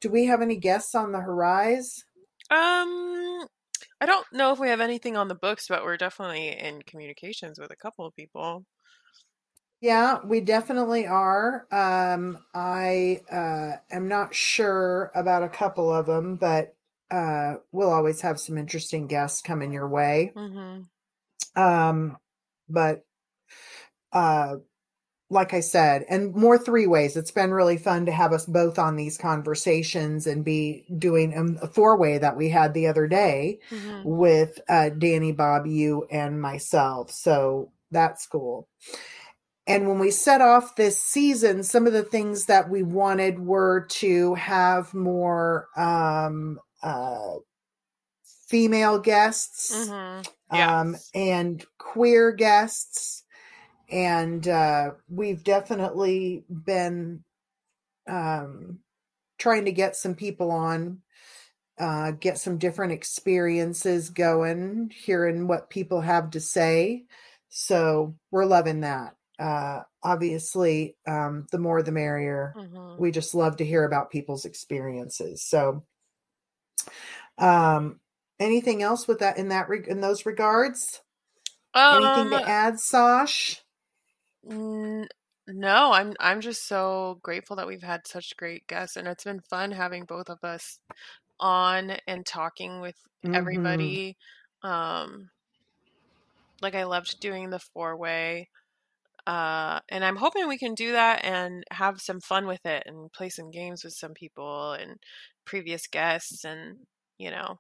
do 0.01 0.09
we 0.09 0.25
have 0.25 0.41
any 0.41 0.57
guests 0.57 0.95
on 0.95 1.12
the 1.12 1.21
horizon? 1.21 2.03
Um, 2.51 3.48
I 4.01 4.05
don't 4.05 4.25
know 4.31 4.53
if 4.53 4.59
we 4.59 4.69
have 4.69 4.79
anything 4.79 5.17
on 5.17 5.27
the 5.27 5.35
books, 5.35 5.67
but 5.67 5.83
we're 5.83 5.97
definitely 5.97 6.49
in 6.49 6.81
communications 6.83 7.59
with 7.59 7.71
a 7.71 7.75
couple 7.75 8.05
of 8.05 8.15
people. 8.15 8.65
Yeah, 9.81 10.17
we 10.25 10.41
definitely 10.41 11.07
are. 11.07 11.65
Um, 11.71 12.39
I 12.53 13.21
uh, 13.31 13.77
am 13.91 14.07
not 14.07 14.35
sure 14.35 15.11
about 15.15 15.43
a 15.43 15.49
couple 15.49 15.93
of 15.93 16.05
them, 16.05 16.35
but 16.35 16.75
uh, 17.11 17.55
we'll 17.71 17.91
always 17.91 18.21
have 18.21 18.39
some 18.39 18.57
interesting 18.57 19.07
guests 19.07 19.41
coming 19.41 19.71
your 19.73 19.87
way. 19.87 20.33
Mm-hmm. 20.35 21.61
Um, 21.61 22.17
but 22.67 23.05
uh, 24.11 24.57
like 25.29 25.53
I 25.53 25.59
said, 25.59 26.05
and 26.09 26.33
more 26.33 26.57
three 26.57 26.88
ways. 26.88 27.15
It's 27.15 27.31
been 27.31 27.51
really 27.51 27.77
fun 27.77 28.05
to 28.07 28.12
have 28.12 28.33
us 28.33 28.45
both 28.45 28.79
on 28.79 28.95
these 28.95 29.17
conversations 29.17 30.25
and 30.25 30.43
be 30.43 30.86
doing 30.98 31.38
um, 31.38 31.59
a 31.62 31.67
four 31.67 31.98
way 31.98 32.17
that 32.17 32.36
we 32.36 32.50
had 32.50 32.74
the 32.74 32.88
other 32.88 33.07
day 33.07 33.59
Mm-hmm. 33.71 34.09
with 34.09 34.59
uh, 34.67 34.89
Danny, 34.89 35.31
Bob, 35.31 35.67
you, 35.67 36.07
and 36.12 36.41
myself. 36.41 37.12
So 37.12 37.71
that's 37.91 38.25
cool. 38.27 38.67
And 39.67 39.88
when 39.88 40.00
we 40.00 40.09
set 40.09 40.41
off 40.41 40.75
this 40.75 40.98
season, 40.98 41.62
some 41.62 41.86
of 41.86 41.93
the 41.93 42.01
things 42.01 42.45
that 42.45 42.69
we 42.71 42.81
wanted 42.81 43.38
were 43.39 43.86
to 43.99 44.34
have 44.34 44.95
more 44.95 45.67
um, 45.77 46.60
uh, 46.82 47.34
female 48.47 48.97
guests 48.99 49.71
Mm-hmm. 49.89 50.56
Yeah. 50.56 50.80
um, 50.82 50.95
and 51.13 51.63
queer 51.77 52.32
guests. 52.32 53.23
And 53.91 54.47
uh, 54.47 54.91
we've 55.08 55.43
definitely 55.43 56.43
been 56.49 57.23
um, 58.08 58.80
trying 59.38 59.65
to 59.65 59.71
get 59.71 59.95
some 59.95 60.15
people 60.15 60.52
on, 60.52 61.02
uh, 61.80 62.12
get 62.12 62.38
some 62.38 62.58
different 62.58 62.91
experiences 62.93 64.10
going, 64.10 64.91
hearing 64.95 65.47
what 65.47 65.69
people 65.69 66.02
have 66.02 66.32
to 66.32 66.39
say. 66.39 67.06
So 67.49 68.15
we're 68.32 68.45
loving 68.45 68.82
that. 68.82 69.15
Uh, 69.39 69.82
obviously, 70.04 70.97
um, 71.08 71.47
the 71.52 71.58
more 71.60 71.82
the 71.82 71.91
merrier 71.91 72.54
Mm-hmm. 72.58 73.02
we 73.02 73.12
just 73.12 73.34
love 73.34 73.58
to 73.58 73.65
hear 73.65 73.86
about 73.86 74.12
people's 74.12 74.43
experiences 74.45 75.41
so 75.41 75.84
um 77.38 77.99
anything 78.39 78.84
else 78.84 79.08
with 79.08 79.19
that 79.19 79.38
in 79.38 79.49
that 79.49 79.69
in 79.88 80.02
those 80.02 80.25
regards 80.25 81.02
anything 81.75 82.25
Um, 82.25 82.30
to 82.32 82.49
add 82.49 82.80
sosh 82.80 83.62
n- 84.43 85.08
no, 85.47 85.91
I'm 85.93 86.13
I'm 86.19 86.41
just 86.41 86.67
so 86.67 87.19
grateful 87.23 87.56
that 87.56 87.67
we've 87.67 87.82
had 87.84 88.06
such 88.08 88.36
great 88.38 88.67
guests, 88.67 88.95
and 88.97 89.08
it's 89.08 89.23
been 89.23 89.41
fun 89.41 89.71
having 89.71 90.06
both 90.06 90.30
of 90.30 90.43
us 90.43 90.80
on 91.39 91.91
and 92.08 92.25
talking 92.25 92.82
with 92.82 92.97
Mhm. 93.23 93.99
everybody. 93.99 94.17
Um, 94.63 95.32
like 96.62 96.75
I 96.75 96.84
loved 96.84 97.19
doing 97.19 97.49
the 97.49 97.60
four 97.60 97.97
way. 97.97 98.49
Uh, 99.28 99.82
and 99.89 100.06
I'm 100.06 100.17
hoping 100.17 100.47
we 100.47 100.58
can 100.60 100.75
do 100.75 100.93
that 100.93 101.25
and 101.25 101.63
have 101.71 102.02
some 102.02 102.21
fun 102.21 102.47
with 102.47 102.65
it 102.65 102.84
and 102.88 103.12
play 103.13 103.30
some 103.30 103.52
games 103.52 103.84
with 103.84 103.93
some 103.93 104.13
people 104.13 104.73
and 104.73 104.97
previous 105.45 105.88
guests 105.88 106.45
and, 106.45 106.88
you 107.19 107.32
know, 107.32 107.60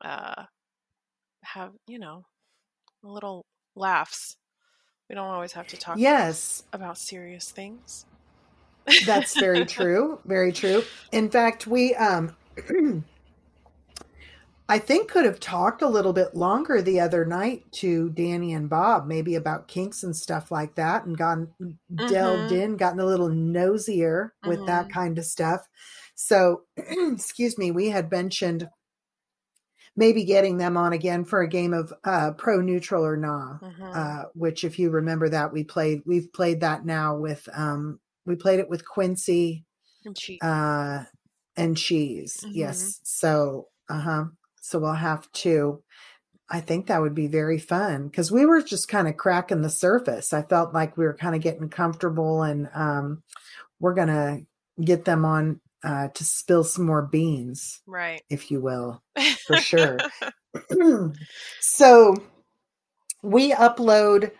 uh, 0.00 0.44
have, 1.44 1.74
you 1.86 1.98
know, 1.98 2.24
little 3.02 3.46
laughs. 3.76 4.36
We 5.12 5.16
don't 5.16 5.28
always 5.28 5.52
have 5.52 5.66
to 5.68 5.76
talk 5.76 5.98
yes 5.98 6.62
about 6.72 6.96
serious 6.96 7.50
things. 7.50 8.06
that's 9.06 9.36
very 9.36 9.66
true 9.66 10.18
very 10.24 10.52
true 10.52 10.82
in 11.12 11.30
fact 11.30 11.66
we 11.66 11.94
um 11.96 12.34
i 14.70 14.78
think 14.78 15.10
could 15.10 15.26
have 15.26 15.38
talked 15.38 15.82
a 15.82 15.88
little 15.88 16.14
bit 16.14 16.34
longer 16.34 16.80
the 16.80 16.98
other 16.98 17.26
night 17.26 17.70
to 17.72 18.08
danny 18.10 18.54
and 18.54 18.70
bob 18.70 19.06
maybe 19.06 19.34
about 19.34 19.68
kinks 19.68 20.02
and 20.02 20.16
stuff 20.16 20.50
like 20.50 20.74
that 20.76 21.04
and 21.04 21.18
gotten 21.18 21.52
delved 22.06 22.50
Mhm. 22.50 22.62
in 22.62 22.76
gotten 22.78 23.00
a 23.00 23.04
little 23.06 23.28
nosier 23.28 24.32
with 24.46 24.64
that 24.66 24.86
Mhm. 24.86 24.92
kind 24.92 25.18
of 25.18 25.26
stuff 25.26 25.60
so 26.14 26.62
excuse 26.76 27.58
me 27.58 27.70
we 27.70 27.90
had 27.90 28.10
mentioned 28.10 28.68
maybe 29.96 30.24
getting 30.24 30.56
them 30.56 30.76
on 30.76 30.92
again 30.92 31.24
for 31.24 31.40
a 31.42 31.48
game 31.48 31.72
of 31.74 31.92
uh 32.04 32.32
pro 32.32 32.60
neutral 32.60 33.04
or 33.04 33.16
nah 33.16 33.58
Mhm. 33.60 33.94
uh, 33.96 34.24
which 34.34 34.64
if 34.64 34.78
you 34.78 34.90
remember 34.90 35.28
that 35.28 35.52
we 35.52 35.64
played 35.64 36.02
we've 36.06 36.32
played 36.32 36.60
that 36.60 36.84
now 36.84 37.16
with 37.16 37.48
um 37.52 38.00
we 38.24 38.34
played 38.36 38.60
it 38.60 38.68
with 38.70 38.86
quincy 38.88 39.64
and 40.04 40.16
cheese. 40.16 40.38
uh 40.42 41.04
and 41.56 41.76
cheese 41.76 42.38
Mhm. 42.42 42.50
yes 42.54 43.00
so 43.02 43.68
uh-huh 43.90 44.24
so 44.60 44.78
we'll 44.78 44.94
have 44.94 45.30
to 45.32 45.82
i 46.48 46.60
think 46.60 46.86
that 46.86 47.02
would 47.02 47.14
be 47.14 47.26
very 47.26 47.58
fun 47.58 48.06
because 48.08 48.32
we 48.32 48.46
were 48.46 48.62
just 48.62 48.88
kind 48.88 49.08
of 49.08 49.16
cracking 49.16 49.60
the 49.62 49.68
surface 49.70 50.32
i 50.32 50.40
felt 50.42 50.72
like 50.72 50.96
we 50.96 51.04
were 51.04 51.14
kind 51.14 51.34
of 51.34 51.42
getting 51.42 51.68
comfortable 51.68 52.42
and 52.42 52.68
um 52.74 53.22
we're 53.80 53.94
gonna 53.94 54.40
get 54.82 55.04
them 55.04 55.24
on 55.24 55.60
uh 55.84 56.08
to 56.08 56.24
spill 56.24 56.64
some 56.64 56.86
more 56.86 57.02
beans 57.02 57.80
right. 57.86 58.22
if 58.30 58.50
you 58.50 58.60
will 58.60 59.02
for 59.46 59.56
sure 59.56 59.98
so 61.60 62.14
we 63.22 63.52
upload 63.52 64.32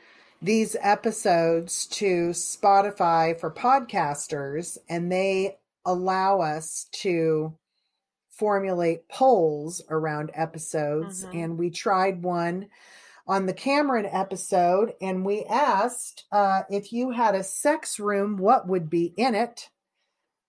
these 0.43 0.77
episodes 0.81 1.87
to 1.87 2.31
Spotify 2.31 3.39
for 3.39 3.51
podcasters, 3.51 4.77
and 4.89 5.11
they 5.11 5.57
allow 5.85 6.41
us 6.41 6.89
to 6.93 7.57
formulate 8.31 9.09
polls 9.09 9.81
around 9.89 10.33
episodes. 10.35 11.25
Mhm. 11.25 11.35
And 11.35 11.59
we 11.59 11.71
tried 11.71 12.25
one 12.25 12.69
on 13.27 13.47
the 13.47 13.55
Cameron 13.55 14.07
episode, 14.07 14.95
and 15.01 15.25
we 15.25 15.45
asked 15.45 16.25
uh, 16.33 16.63
if 16.69 16.93
you 16.93 17.11
had 17.11 17.37
a 17.37 17.45
sex 17.45 18.01
room, 18.01 18.37
what 18.37 18.67
would 18.67 18.91
be 18.91 19.15
in 19.17 19.37
it? 19.37 19.71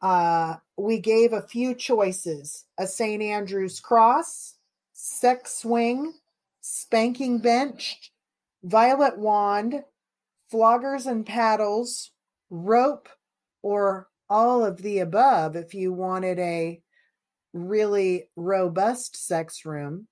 Uh, 0.02 0.56
we 0.78 1.00
gave 1.00 1.34
a 1.34 1.42
few 1.48 1.76
choices 1.76 2.66
a 2.80 2.88
St. 2.88 3.22
Andrew's 3.22 3.80
cross, 3.80 4.56
sex 4.94 5.58
swing, 5.58 6.14
spanking 6.62 7.40
bench, 7.40 8.12
violet 8.64 9.18
wand, 9.18 9.84
floggers 10.52 11.06
and 11.06 11.26
paddles, 11.26 12.12
rope, 12.50 13.10
or 13.62 14.08
all 14.30 14.66
of 14.66 14.82
the 14.82 15.00
above 15.00 15.56
if 15.56 15.74
you 15.74 15.94
wanted 15.94 16.40
a 16.40 16.82
really 17.54 18.30
robust 18.36 19.16
sex 19.16 19.66
room. 19.66 20.08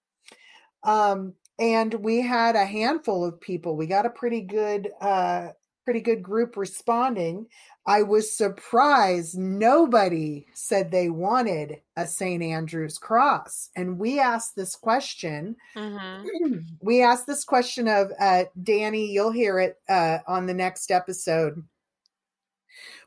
Um, 0.84 1.34
and 1.60 1.94
we 1.94 2.22
had 2.22 2.56
a 2.56 2.66
handful 2.66 3.26
of 3.26 3.40
people. 3.40 3.76
We 3.76 3.88
got 3.88 4.06
a 4.06 4.12
pretty 4.12 4.42
good, 4.42 4.90
uh, 5.00 5.50
pretty 5.92 6.00
good 6.06 6.24
group 6.24 6.56
responding. 6.56 7.46
I 7.86 8.04
was 8.04 8.32
surprised 8.32 9.38
nobody 9.38 10.46
said 10.54 10.90
they 10.90 11.10
wanted 11.10 11.82
a 11.98 12.08
St. 12.08 12.42
Andrew's 12.42 12.98
cross. 12.98 13.70
And 13.76 14.00
we 14.00 14.22
asked 14.22 14.56
this 14.56 14.74
question. 14.74 15.58
Mhm. 15.76 16.66
We 16.82 17.04
asked 17.04 17.28
this 17.28 17.44
question 17.44 17.90
of 17.90 18.10
uh, 18.18 18.46
Danny, 18.64 19.12
you'll 19.12 19.32
hear 19.34 19.60
it 19.60 19.82
uh, 19.90 20.20
on 20.28 20.46
the 20.46 20.54
next 20.54 20.92
episode. 20.92 21.62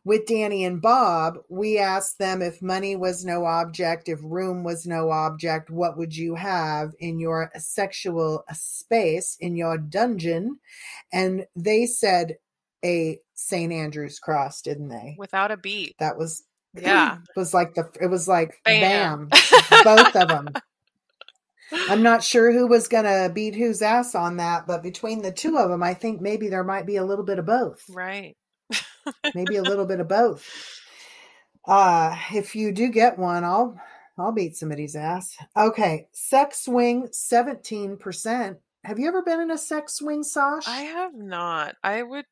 with 0.04 0.26
Danny 0.26 0.66
and 0.66 0.82
Bob, 0.82 1.38
we 1.48 1.78
asked 1.78 2.18
them 2.18 2.42
if 2.42 2.60
money 2.60 2.94
was 2.94 3.24
no 3.24 3.46
object, 3.46 4.10
if 4.10 4.18
room 4.22 4.62
was 4.62 4.86
no 4.86 5.10
object, 5.10 5.70
what 5.70 5.96
would 5.96 6.14
you 6.14 6.34
have 6.34 6.92
in 6.98 7.18
your 7.18 7.50
sexual 7.56 8.44
space, 8.52 9.38
in 9.40 9.56
your 9.56 9.78
dungeon? 9.78 10.58
And 11.10 11.46
they 11.56 11.86
said 11.86 12.36
a 12.84 13.18
St. 13.34 13.72
Andrew's 13.72 14.18
cross, 14.18 14.62
didn't 14.62 14.88
they? 14.88 15.16
Without 15.18 15.50
a 15.50 15.56
beat. 15.56 15.94
That 15.98 16.16
was 16.18 16.44
Yeah. 16.74 17.18
was 17.36 17.54
like 17.54 17.74
the 17.74 17.90
it 18.00 18.06
was 18.08 18.28
like 18.28 18.60
Bam. 18.64 19.28
bam, 19.28 19.84
both 19.84 20.14
of 20.16 20.28
them. 20.28 20.48
I'm 21.88 22.02
not 22.02 22.22
sure 22.22 22.52
who 22.52 22.66
was 22.66 22.86
gonna 22.88 23.30
beat 23.34 23.54
whose 23.54 23.82
ass 23.82 24.14
on 24.14 24.36
that, 24.36 24.66
but 24.66 24.82
between 24.82 25.22
the 25.22 25.32
two 25.32 25.56
of 25.58 25.70
them, 25.70 25.82
I 25.82 25.94
think 25.94 26.20
maybe 26.20 26.48
there 26.48 26.62
might 26.64 26.86
be 26.86 26.96
a 26.96 27.04
little 27.04 27.24
bit 27.24 27.38
of 27.38 27.46
both. 27.46 27.82
Right. 27.88 28.36
Maybe 29.34 29.56
a 29.56 29.62
little 29.70 29.86
bit 29.86 29.98
of 30.00 30.06
both. 30.08 30.46
Uh, 31.66 32.14
if 32.32 32.54
you 32.54 32.70
do 32.72 32.88
get 32.88 33.18
one, 33.18 33.42
I'll 33.44 33.80
I'll 34.18 34.32
beat 34.32 34.56
somebody's 34.56 34.94
ass. 34.94 35.34
Okay, 35.56 36.06
sex 36.12 36.64
swing, 36.64 37.08
seventeen 37.10 37.96
percent. 37.96 38.58
Have 38.84 38.98
you 38.98 39.08
ever 39.08 39.22
been 39.22 39.40
in 39.40 39.50
a 39.50 39.58
sex 39.58 39.94
swing, 39.94 40.22
Sash? 40.22 40.68
I 40.68 40.82
have 40.82 41.14
not. 41.14 41.74
I 41.82 42.02
would 42.02 42.26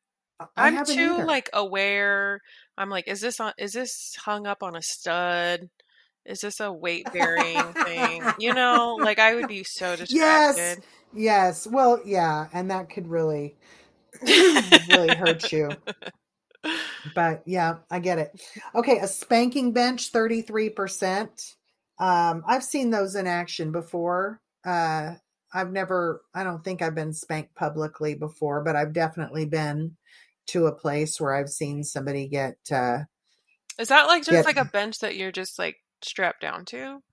I 0.57 0.67
I'm 0.69 0.85
too 0.85 1.15
either. 1.15 1.25
like 1.25 1.49
aware. 1.53 2.41
I'm 2.77 2.89
like, 2.89 3.07
is 3.07 3.21
this 3.21 3.39
on 3.39 3.53
is 3.57 3.73
this 3.73 4.15
hung 4.19 4.47
up 4.47 4.63
on 4.63 4.75
a 4.75 4.81
stud? 4.81 5.69
Is 6.25 6.39
this 6.39 6.59
a 6.59 6.71
weight 6.71 7.11
bearing 7.11 7.61
thing? 7.85 8.23
You 8.39 8.53
know, 8.53 8.97
like 9.01 9.19
I 9.19 9.35
would 9.35 9.47
be 9.47 9.63
so 9.63 9.95
distracted. 9.95 10.79
Yes. 11.15 11.65
Yes. 11.65 11.67
Well, 11.67 11.99
yeah, 12.05 12.47
and 12.53 12.71
that 12.71 12.89
could 12.89 13.07
really 13.07 13.55
really 14.21 15.15
hurt 15.15 15.51
you. 15.51 15.71
But 17.13 17.43
yeah, 17.45 17.79
I 17.91 17.99
get 17.99 18.19
it. 18.19 18.41
Okay, 18.73 18.99
a 18.99 19.07
spanking 19.07 19.73
bench, 19.73 20.13
33%. 20.13 21.27
Um, 21.99 22.43
I've 22.47 22.63
seen 22.63 22.89
those 22.89 23.15
in 23.15 23.27
action 23.27 23.73
before. 23.73 24.39
Uh, 24.65 25.15
I've 25.53 25.71
never, 25.71 26.21
I 26.33 26.43
don't 26.45 26.63
think 26.63 26.81
I've 26.81 26.95
been 26.95 27.13
spanked 27.13 27.55
publicly 27.55 28.15
before, 28.15 28.63
but 28.63 28.75
I've 28.77 28.93
definitely 28.93 29.45
been 29.45 29.97
to 30.47 30.67
a 30.67 30.75
place 30.75 31.19
where 31.21 31.33
I've 31.35 31.49
seen 31.49 31.83
somebody 31.83 32.27
get, 32.27 32.57
uh, 32.71 33.03
Is 33.77 33.89
that 33.89 34.07
like 34.07 34.23
just 34.23 34.43
get, 34.43 34.45
like 34.45 34.57
a 34.57 34.65
bench 34.65 34.97
that 34.99 35.15
you're 35.15 35.31
just 35.31 35.59
like 35.59 35.77
strapped 36.01 36.41
down 36.41 36.65
to? 36.65 37.03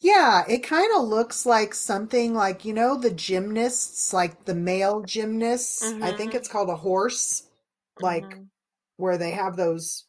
yeah, 0.00 0.44
it 0.48 0.58
kind 0.62 0.90
of 0.96 1.04
looks 1.08 1.44
like 1.46 1.74
something 1.74 2.34
like, 2.34 2.64
you 2.64 2.72
know, 2.72 2.96
the 2.96 3.10
gymnasts, 3.10 4.12
like 4.12 4.44
the 4.44 4.54
male 4.54 5.02
gymnasts. 5.02 5.94
I 6.00 6.12
think 6.12 6.34
Mm-hmm. 6.34 6.34
it's 6.34 6.48
called 6.48 6.70
a 6.70 6.76
horse, 6.76 7.48
like 7.98 8.38
hmm 8.38 8.50
where 8.96 9.18
they 9.18 9.32
have 9.32 9.56
those 9.56 10.06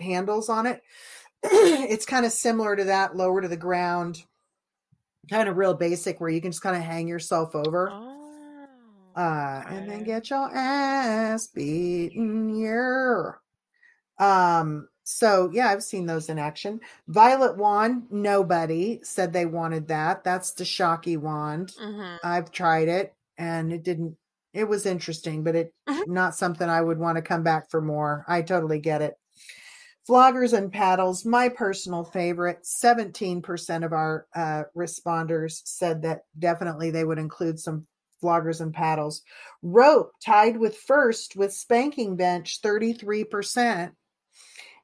handles 0.00 0.48
on 0.48 0.66
it. 0.66 0.82
it's 1.44 2.06
kind 2.06 2.26
of 2.26 2.32
similar 2.32 2.76
to 2.76 2.84
that, 2.84 3.16
lower 3.16 3.40
to 3.42 3.48
the 3.48 3.56
ground, 3.56 4.24
kind 5.30 5.48
of 5.48 5.56
real 5.56 5.74
basic, 5.74 6.20
where 6.20 6.30
you 6.30 6.40
can 6.40 6.50
just 6.52 6.62
kind 6.62 6.76
of 6.76 6.82
hang 6.82 7.08
yourself 7.08 7.54
over, 7.54 7.98
Oh, 7.98 8.11
uh, 9.16 9.62
and 9.68 9.88
then 9.88 10.04
get 10.04 10.30
your 10.30 10.50
ass 10.54 11.48
beaten. 11.48 12.54
Yeah. 12.54 13.32
Um. 14.18 14.88
So 15.04 15.50
yeah, 15.52 15.68
I've 15.68 15.82
seen 15.82 16.06
those 16.06 16.28
in 16.28 16.38
action. 16.38 16.80
Violet 17.08 17.56
wand. 17.56 18.04
Nobody 18.10 19.00
said 19.02 19.32
they 19.32 19.46
wanted 19.46 19.88
that. 19.88 20.22
That's 20.24 20.52
the 20.52 20.64
shocky 20.64 21.16
wand. 21.16 21.72
hmm 21.78 22.16
I've 22.22 22.52
tried 22.52 22.88
it, 22.88 23.14
and 23.36 23.72
it 23.72 23.82
didn't. 23.82 24.16
It 24.54 24.68
was 24.68 24.86
interesting, 24.86 25.42
but 25.42 25.56
it 25.56 25.74
Mhm. 25.88 26.06
not 26.08 26.34
something 26.36 26.68
I 26.68 26.80
would 26.80 26.98
want 26.98 27.16
to 27.16 27.22
come 27.22 27.42
back 27.42 27.70
for 27.70 27.80
more. 27.80 28.24
I 28.28 28.42
totally 28.42 28.78
get 28.78 29.02
it. 29.02 29.14
Floggers 30.08 30.52
and 30.56 30.72
paddles, 30.72 31.24
my 31.24 31.48
personal 31.48 32.04
favorite. 32.04 32.66
17% 32.66 33.84
of 33.84 33.92
our 33.92 34.26
uh, 34.34 34.64
responders 34.76 35.62
said 35.64 36.02
that 36.02 36.22
definitely 36.38 36.90
they 36.90 37.04
would 37.04 37.18
include 37.18 37.60
some 37.60 37.86
floggers 38.22 38.60
and 38.60 38.72
paddles. 38.72 39.22
Rope 39.62 40.12
tied 40.24 40.56
with 40.56 40.76
first 40.76 41.36
with 41.36 41.52
spanking 41.52 42.16
bench, 42.16 42.60
33%. 42.62 43.92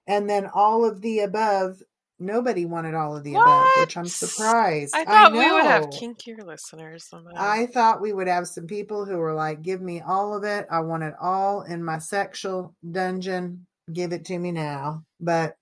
And 0.07 0.29
then 0.29 0.49
all 0.53 0.85
of 0.85 1.01
the 1.03 1.21
above, 1.21 1.83
nobody 2.19 2.65
wanted 2.65 2.95
all 2.95 3.17
of 3.17 3.25
the 3.25 3.35
above, 3.35 3.67
which 3.79 3.97
I'm 3.97 4.07
surprised. 4.07 4.95
I 4.95 5.03
I 5.03 5.05
thought 5.05 5.33
we 5.33 5.53
would 5.53 5.65
have 5.65 5.85
kinkier 5.91 6.45
listeners. 6.45 7.11
I 7.37 7.67
thought 7.67 8.01
we 8.01 8.13
would 8.13 8.29
have 8.29 8.49
some 8.49 8.67
people 8.67 9.05
who 9.05 9.19
were 9.19 9.35
like, 9.35 9.63
give 9.63 9.81
me 9.81 10.01
all 10.01 10.35
of 10.35 10.45
it. 10.45 10.67
I 10.71 10.81
want 10.81 11.03
it 11.03 11.15
all 11.21 11.63
in 11.63 11.85
my 11.85 11.99
sexual 11.99 12.75
dungeon. 12.91 13.67
Give 13.93 14.13
it 14.13 14.25
to 14.27 14.39
me 14.39 14.53
now. 14.53 15.05
But 15.21 15.57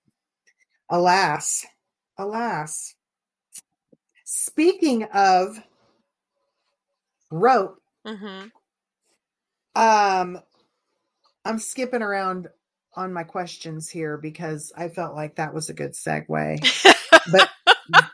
alas, 0.89 1.65
alas. 2.17 2.95
Speaking 4.23 5.03
of 5.13 5.57
rope, 7.31 7.81
hmm 8.05 8.47
um, 9.75 10.41
I'm 11.45 11.59
skipping 11.59 12.01
around 12.01 12.47
on 12.95 13.13
my 13.13 13.23
questions 13.23 13.89
here 13.89 14.17
because 14.17 14.73
I 14.75 14.89
felt 14.89 15.15
like 15.15 15.35
that 15.35 15.53
was 15.53 15.69
a 15.69 15.73
good 15.73 15.93
segue. 15.93 16.59
But, 17.31 17.49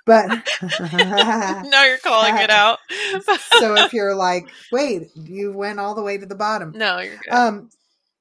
but, 0.06 0.28
now 1.66 1.84
you're 1.86 1.98
calling 2.04 2.38
it 2.38 2.50
out. 2.50 2.80
so 3.24 3.76
if 3.78 3.94
you're 3.94 4.14
like, 4.16 4.50
wait, 4.72 5.12
you 5.16 5.54
went 5.54 5.80
all 5.80 5.96
the 5.96 6.02
way 6.04 6.18
to 6.18 6.26
the 6.26 6.36
bottom. 6.36 6.74
no, 6.76 7.00
you're 7.00 7.18
good. 7.18 7.34
Um, 7.34 7.70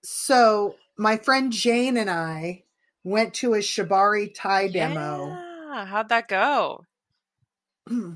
so 0.04 0.76
my 0.96 1.16
friend 1.16 1.52
Jane 1.52 1.96
and 1.96 2.08
I 2.10 2.62
went 3.02 3.34
to 3.34 3.54
a 3.54 3.58
Shibari 3.58 4.32
tie 4.34 4.68
demo. 4.68 5.28
Yeah. 5.28 5.84
How'd 5.86 6.10
that 6.10 6.28
go? 6.28 6.84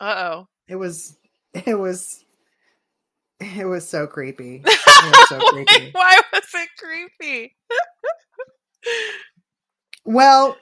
Uh 0.00 0.14
oh. 0.16 0.48
It 0.68 0.76
was, 0.76 1.16
it 1.66 1.78
was, 1.78 2.24
it 3.40 3.64
was 3.66 3.88
so 3.88 4.06
creepy. 4.06 4.62
Was 5.04 5.28
so 5.28 5.38
creepy. 5.50 5.90
Why 5.92 6.18
was 6.32 6.44
it 6.54 6.68
creepy? 6.78 7.54
Well, 10.06 10.56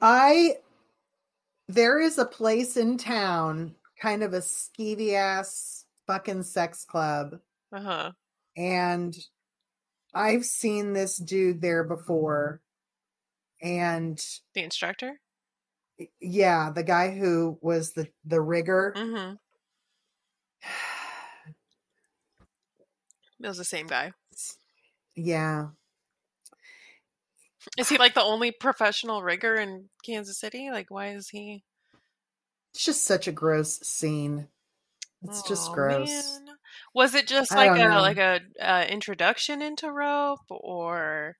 I 0.00 0.56
there 1.68 2.00
is 2.00 2.16
a 2.18 2.24
place 2.24 2.76
in 2.78 2.96
town, 2.96 3.74
kind 4.00 4.22
of 4.22 4.32
a 4.32 4.38
skeevy 4.38 5.12
ass 5.14 5.84
fucking 6.06 6.44
sex 6.44 6.84
club, 6.84 7.38
Uh 7.72 7.80
huh. 7.80 8.12
and 8.56 9.14
I've 10.14 10.44
seen 10.46 10.92
this 10.94 11.16
dude 11.16 11.60
there 11.60 11.84
before. 11.84 12.60
And 13.62 14.18
The 14.54 14.62
instructor? 14.62 15.20
Yeah, 16.20 16.70
the 16.70 16.82
guy 16.82 17.10
who 17.10 17.58
was 17.60 17.92
the 17.92 18.08
the 18.24 18.40
rigger. 18.40 18.94
Mm-hmm. 18.96 19.34
It 23.42 23.48
was 23.48 23.58
the 23.58 23.64
same 23.64 23.88
guy. 23.88 24.12
Yeah. 25.16 25.68
Is 27.78 27.88
he 27.88 27.98
like 27.98 28.14
the 28.14 28.22
only 28.22 28.50
professional 28.50 29.22
rigger 29.22 29.54
in 29.54 29.88
Kansas 30.04 30.38
City? 30.38 30.70
Like, 30.70 30.86
why 30.90 31.08
is 31.14 31.28
he? 31.28 31.64
It's 32.72 32.84
just 32.84 33.04
such 33.04 33.28
a 33.28 33.32
gross 33.32 33.78
scene. 33.80 34.48
It's 35.24 35.42
just 35.42 35.72
gross. 35.72 36.08
man. 36.08 36.56
Was 36.94 37.14
it 37.14 37.28
just 37.28 37.54
like 37.54 37.78
a 37.78 37.88
know. 37.88 38.00
like 38.00 38.16
a 38.16 38.40
uh, 38.60 38.84
introduction 38.88 39.62
into 39.62 39.90
rope, 39.90 40.40
or 40.50 41.36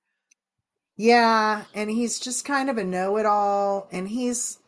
Yeah, 1.02 1.64
and 1.74 1.90
he's 1.90 2.20
just 2.20 2.44
kind 2.44 2.70
of 2.70 2.78
a 2.78 2.84
know-it-all 2.84 3.88
and 3.90 4.08
he's 4.08 4.60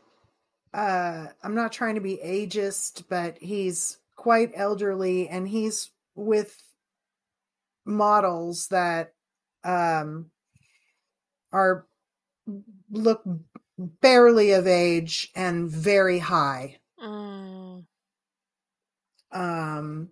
uh 0.72 1.26
I'm 1.44 1.54
not 1.54 1.70
trying 1.70 1.94
to 1.94 2.00
be 2.00 2.18
ageist, 2.24 3.04
but 3.08 3.38
he's 3.38 3.98
quite 4.16 4.50
elderly 4.56 5.28
and 5.28 5.46
he's 5.46 5.92
with 6.16 6.60
models 7.84 8.66
that 8.72 9.12
um 9.62 10.32
are 11.52 11.86
look 12.90 13.22
barely 13.78 14.50
of 14.54 14.66
age 14.66 15.30
and 15.36 15.70
very 15.70 16.18
high. 16.18 16.78
Mm, 17.00 17.84
Um 19.30 20.08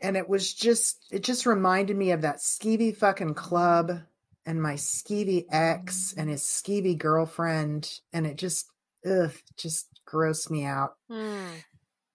and 0.00 0.16
it 0.16 0.28
was 0.28 0.54
just 0.54 1.04
it 1.10 1.24
just 1.24 1.46
reminded 1.46 1.96
me 1.96 2.12
of 2.12 2.20
that 2.20 2.36
skeevy 2.36 2.96
fucking 2.96 3.34
club 3.34 4.00
and 4.46 4.62
my 4.62 4.74
skeevy 4.74 5.46
ex 5.50 6.14
and 6.16 6.28
his 6.30 6.42
skeevy 6.42 6.96
girlfriend 6.96 8.00
and 8.12 8.26
it 8.26 8.36
just 8.36 8.70
ugh 9.06 9.32
just 9.56 9.88
grossed 10.06 10.50
me 10.50 10.64
out. 10.64 10.94
Mm, 11.10 11.48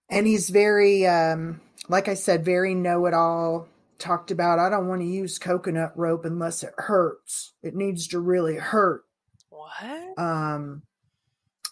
and 0.09 0.27
he's 0.27 0.49
very 0.49 1.05
um 1.07 1.61
like 1.87 2.07
i 2.07 2.13
said 2.13 2.45
very 2.45 2.75
know-it-all 2.75 3.67
talked 3.97 4.31
about 4.31 4.59
i 4.59 4.69
don't 4.69 4.87
want 4.87 5.01
to 5.01 5.07
use 5.07 5.37
coconut 5.37 5.91
rope 5.95 6.25
unless 6.25 6.63
it 6.63 6.73
hurts. 6.77 7.53
It 7.63 7.75
needs 7.75 8.07
to 8.09 8.19
really 8.19 8.55
hurt. 8.55 9.03
What? 9.49 10.17
um 10.17 10.83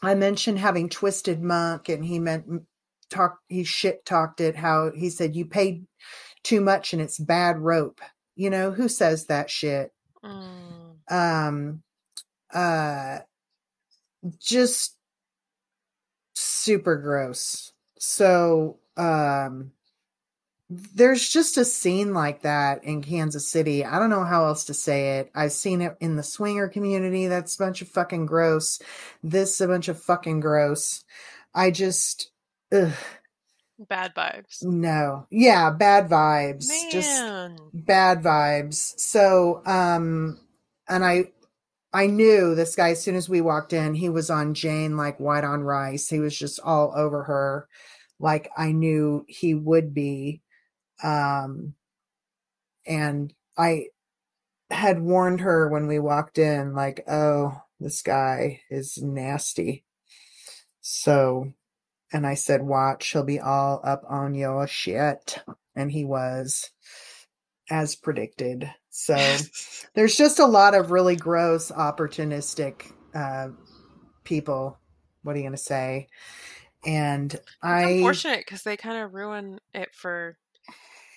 i 0.04 0.14
mentioned 0.14 0.60
having 0.60 0.90
twisted 0.90 1.42
monk 1.42 1.90
and 1.90 2.04
he 2.06 2.20
meant 2.20 2.46
talked 3.10 3.42
he 3.48 3.64
shit 3.64 4.06
talked 4.06 4.42
it 4.42 4.56
how 4.56 4.92
he 4.94 5.10
said 5.10 5.36
you 5.36 5.46
paid 5.46 5.86
too 6.44 6.62
much 6.62 6.94
and 6.94 7.02
it's 7.02 7.18
bad 7.18 7.58
rope. 7.58 8.02
You 8.36 8.50
know 8.50 8.72
who 8.72 8.88
says 8.88 9.26
that 9.26 9.50
shit 9.50 9.92
Mm. 10.28 11.12
um 11.12 11.84
uh 12.54 13.20
just 14.40 14.96
super 16.36 16.98
gross 16.98 17.72
so 17.98 18.78
um 18.98 19.72
there's 20.70 21.28
just 21.28 21.58
a 21.58 21.64
scene 21.64 22.14
like 22.14 22.42
that 22.42 22.84
in 22.84 23.02
Kansas 23.02 23.48
City. 23.48 23.86
I 23.86 24.00
don't 24.00 24.10
know 24.10 24.26
how 24.26 24.46
else 24.48 24.66
to 24.66 24.74
say 24.74 25.20
it. 25.20 25.32
I've 25.34 25.54
seen 25.54 25.82
it 25.82 25.96
in 26.02 26.18
the 26.18 26.24
swinger 26.24 26.68
community. 26.68 27.28
That's 27.28 27.56
a 27.56 27.64
bunch 27.64 27.82
of 27.82 27.88
fucking 27.88 28.26
gross. 28.26 28.80
This 29.24 29.62
a 29.62 29.68
bunch 29.68 29.88
of 29.88 30.02
fucking 30.02 30.42
gross. 30.42 31.06
I 31.56 31.72
just 31.72 32.32
ugh, 32.74 32.92
Bad 33.80 34.16
vibes. 34.16 34.64
no. 34.64 35.28
Yeah, 35.30 35.70
bad 35.70 36.10
vibes. 36.10 36.68
Man. 36.68 36.92
Just 36.92 37.24
bad 37.74 38.24
vibes. 38.24 39.00
So, 39.00 39.62
um, 39.66 40.40
and 40.90 41.06
I, 41.06 41.32
I 41.94 42.08
knew 42.08 42.56
this 42.56 42.76
guy 42.76 42.92
as 42.92 43.02
soon 43.02 43.16
as 43.16 43.30
we 43.30 43.42
walked 43.42 43.74
in, 43.74 43.94
he 43.94 44.10
was 44.10 44.30
on 44.30 44.54
Jane 44.54 44.98
like 44.98 45.20
white 45.20 45.44
on 45.44 45.62
rice. 45.62 46.08
He 46.10 46.20
was 46.20 46.38
just 46.38 46.60
all 46.60 46.94
over 46.96 47.24
her, 47.24 47.68
like 48.20 48.50
I 48.58 48.72
knew 48.72 49.26
he 49.28 49.54
would 49.54 49.94
be. 49.94 50.42
Um, 51.04 51.76
and 52.86 53.34
I 53.58 53.88
had 54.70 55.02
warned 55.02 55.42
her 55.42 55.70
when 55.70 55.88
we 55.88 56.00
walked 56.00 56.38
in, 56.38 56.74
like, 56.74 57.04
oh, 57.08 57.62
this 57.80 58.02
guy 58.02 58.62
is 58.70 58.98
nasty. 59.02 59.86
So, 60.82 61.54
and 62.12 62.26
I 62.26 62.36
said, 62.36 62.62
watch, 62.62 63.12
he'll 63.12 63.24
be 63.24 63.40
all 63.40 63.82
up 63.84 64.04
on 64.08 64.36
your 64.36 64.68
shit. 64.68 65.40
And 65.76 65.92
he 65.92 66.06
was, 66.06 66.72
as 67.70 67.96
predicted. 67.96 68.72
So 68.90 69.16
there's 69.94 70.16
just 70.16 70.40
a 70.40 70.46
lot 70.46 70.74
of 70.74 70.92
really 70.92 71.16
gross, 71.16 71.72
opportunistic 71.72 72.92
uh, 73.14 73.50
people. 74.24 74.80
What 75.24 75.36
are 75.36 75.40
you 75.40 75.44
going 75.44 75.52
to 75.52 75.58
say? 75.58 76.08
And 76.86 77.34
It's 77.34 77.44
I, 77.62 77.84
unfortunate 77.84 78.40
because 78.46 78.64
they 78.64 78.78
kind 78.78 79.04
of 79.04 79.14
ruin 79.14 79.60
it 79.74 79.90
for 79.94 80.38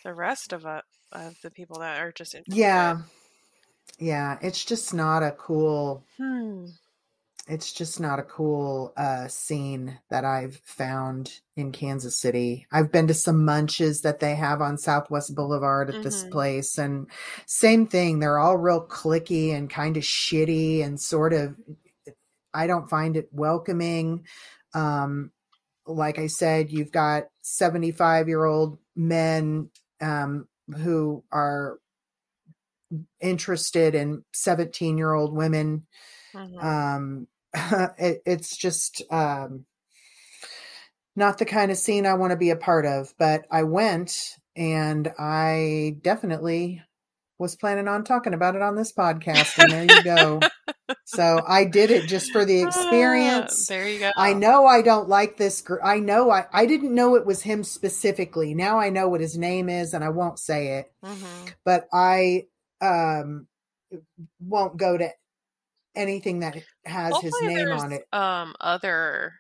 the 0.05 0.15
rest 0.15 0.53
of 0.53 0.65
it, 0.67 0.85
of 1.13 1.37
the 1.43 1.51
people 1.51 1.81
that 1.81 2.01
are 2.01 2.13
just 2.13 2.35
yeah, 2.47 2.99
yeah, 3.99 4.39
it's 4.43 4.65
just 4.65 4.95
not 4.95 5.23
a 5.23 5.33
cool 5.33 6.05
Hmm. 6.17 6.67
It's 7.51 7.73
just 7.73 7.99
not 7.99 8.21
a 8.21 8.23
cool 8.23 8.93
uh 8.97 9.27
scene 9.27 9.99
that 10.09 10.25
I've 10.25 10.61
found 10.65 11.41
in 11.57 11.73
Kansas 11.73 12.17
City. 12.17 12.65
I've 12.71 12.93
been 12.93 13.09
to 13.09 13.15
some 13.15 13.45
munches 13.45 14.03
that 14.03 14.21
they 14.21 14.37
have 14.37 14.61
on 14.63 14.79
Southwest 14.79 15.35
Boulevard 15.35 15.91
at 15.91 16.01
this 16.01 16.23
Mhm. 16.23 16.31
place 16.31 16.79
and 16.79 17.11
same 17.47 17.89
thing. 17.89 18.21
They're 18.21 18.39
all 18.39 18.57
real 18.57 18.87
cliquey 18.87 19.53
and 19.53 19.69
kind 19.69 19.97
of 19.97 20.05
shitty 20.05 20.85
and 20.85 21.01
sort 21.01 21.33
of 21.33 21.57
I 22.55 22.69
don't 22.69 22.89
find 22.89 23.17
it 23.17 23.29
welcoming. 23.33 24.27
Um 24.73 25.33
like 25.87 26.21
I 26.21 26.29
said, 26.29 26.71
you've 26.71 26.93
got 26.93 27.25
75 27.43 28.29
year 28.29 28.45
old 28.45 28.79
men 28.95 29.71
um 30.01 30.47
who 30.69 31.25
are 31.33 31.81
interested 33.21 33.95
in 33.97 34.25
17 34.33 34.99
year 34.99 35.13
old 35.13 35.33
women 35.35 35.87
Mhm. 36.35 36.61
um 36.65 37.27
it, 37.99 38.23
it's 38.27 38.57
just 38.57 39.03
um 39.11 39.65
not 41.17 41.39
the 41.39 41.45
kind 41.45 41.71
of 41.71 41.77
scene 41.77 42.07
i 42.07 42.15
want 42.15 42.31
to 42.31 42.37
be 42.37 42.51
a 42.51 42.57
part 42.57 42.87
of 42.87 43.13
but 43.19 43.45
i 43.51 43.63
went 43.63 44.37
and 44.57 45.13
i 45.19 45.97
definitely 46.03 46.83
was 47.39 47.57
planning 47.57 47.89
on 47.89 48.05
talking 48.05 48.35
about 48.35 48.55
it 48.55 48.63
on 48.63 48.77
this 48.77 48.93
podcast 48.93 49.59
and 49.59 49.73
there 49.73 49.85
you 49.85 50.03
go 50.03 50.43
so 51.05 51.43
i 51.49 51.65
did 51.65 51.91
it 51.91 52.07
just 52.07 52.31
for 52.33 52.45
the 52.45 52.63
Ah, 52.63 52.67
experience 52.67 53.67
there 53.69 53.89
you 53.89 53.99
go. 54.01 54.11
I 54.17 54.33
know 54.35 54.67
I 54.67 54.83
don't 54.83 55.09
like 55.09 55.37
this. 55.37 55.61
Gr- 55.63 55.83
I 55.83 55.99
know 56.01 56.31
I, 56.31 56.47
I 56.53 56.67
didn't 56.67 56.95
know 56.95 57.15
it 57.15 57.25
was 57.27 57.43
him 57.43 57.65
specifically. 57.65 58.55
Now 58.55 58.79
I 58.79 58.91
know 58.91 59.09
what 59.09 59.21
his 59.21 59.37
name 59.39 59.69
is 59.69 59.95
and 59.95 60.05
I 60.05 60.09
won't 60.11 60.39
say 60.39 60.79
it, 60.79 60.93
hmm 61.03 61.47
but 61.65 61.89
I 61.93 62.47
um 62.81 63.47
won't 64.41 64.77
go 64.77 64.97
to 64.97 65.11
anything 66.01 66.41
that 66.41 66.57
has 66.85 67.21
his 67.21 67.41
name 67.43 67.73
on 67.73 67.93
it. 67.93 68.05
um 68.13 68.55
other 68.61 69.35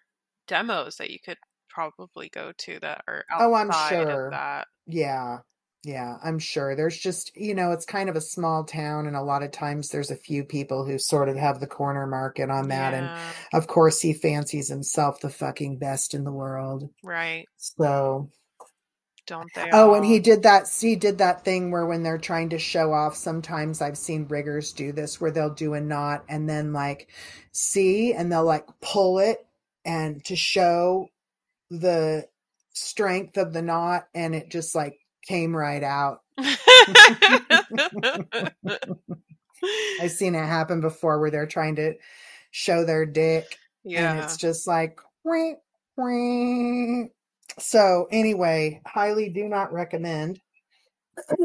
demos 0.46 0.96
that 0.96 1.10
you 1.10 1.18
could 1.24 1.38
probably 1.68 2.28
go 2.30 2.52
to 2.58 2.78
that 2.80 3.02
are 3.06 3.24
outside 3.30 3.44
Oh, 3.44 3.54
I'm 3.54 3.70
sure. 3.72 4.26
of 4.26 4.30
that. 4.32 4.68
Yeah. 4.86 5.38
Yeah, 5.82 6.18
I'm 6.22 6.38
sure. 6.38 6.76
There's 6.76 6.98
just, 6.98 7.34
you 7.34 7.54
know, 7.54 7.72
it's 7.72 7.86
kind 7.86 8.10
of 8.10 8.16
a 8.16 8.20
small 8.20 8.64
town, 8.64 9.06
and 9.06 9.16
a 9.16 9.22
lot 9.22 9.42
of 9.42 9.50
times 9.50 9.88
there's 9.88 10.10
a 10.10 10.16
few 10.16 10.44
people 10.44 10.84
who 10.84 10.98
sort 10.98 11.30
of 11.30 11.36
have 11.36 11.58
the 11.58 11.66
corner 11.66 12.06
market 12.06 12.50
on 12.50 12.68
that. 12.68 12.92
And 12.92 13.16
of 13.54 13.66
course, 13.66 14.00
he 14.02 14.12
fancies 14.12 14.68
himself 14.68 15.20
the 15.20 15.30
fucking 15.30 15.78
best 15.78 16.12
in 16.12 16.24
the 16.24 16.32
world. 16.32 16.90
right. 17.02 17.48
So, 17.56 18.30
Don't 19.30 19.48
they? 19.54 19.70
oh, 19.72 19.94
and 19.94 20.04
he 20.04 20.18
did 20.18 20.42
that. 20.42 20.68
He 20.68 20.96
did 20.96 21.18
that 21.18 21.44
thing 21.44 21.70
where 21.70 21.86
when 21.86 22.02
they're 22.02 22.18
trying 22.18 22.48
to 22.48 22.58
show 22.58 22.92
off, 22.92 23.14
sometimes 23.14 23.80
I've 23.80 23.96
seen 23.96 24.26
riggers 24.26 24.72
do 24.72 24.90
this 24.90 25.20
where 25.20 25.30
they'll 25.30 25.54
do 25.54 25.74
a 25.74 25.80
knot 25.80 26.24
and 26.28 26.48
then 26.48 26.72
like 26.72 27.06
see, 27.52 28.12
and 28.12 28.32
they'll 28.32 28.44
like 28.44 28.66
pull 28.80 29.20
it 29.20 29.46
and 29.84 30.24
to 30.24 30.34
show 30.34 31.06
the 31.70 32.26
strength 32.72 33.36
of 33.36 33.52
the 33.52 33.62
knot, 33.62 34.08
and 34.16 34.34
it 34.34 34.50
just 34.50 34.74
like 34.74 34.98
came 35.28 35.56
right 35.56 35.84
out. 35.84 36.22
I've 40.00 40.10
seen 40.10 40.34
it 40.34 40.44
happen 40.44 40.80
before 40.80 41.20
where 41.20 41.30
they're 41.30 41.46
trying 41.46 41.76
to 41.76 41.94
show 42.50 42.84
their 42.84 43.06
dick 43.06 43.56
and 43.84 43.92
yeah. 43.92 44.24
it's 44.24 44.36
just 44.36 44.66
like 44.66 44.98
"Wink, 45.22 45.58
wink." 45.96 47.12
So 47.60 48.08
anyway 48.10 48.80
highly 48.86 49.28
do 49.28 49.48
not 49.48 49.72
recommend 49.72 50.40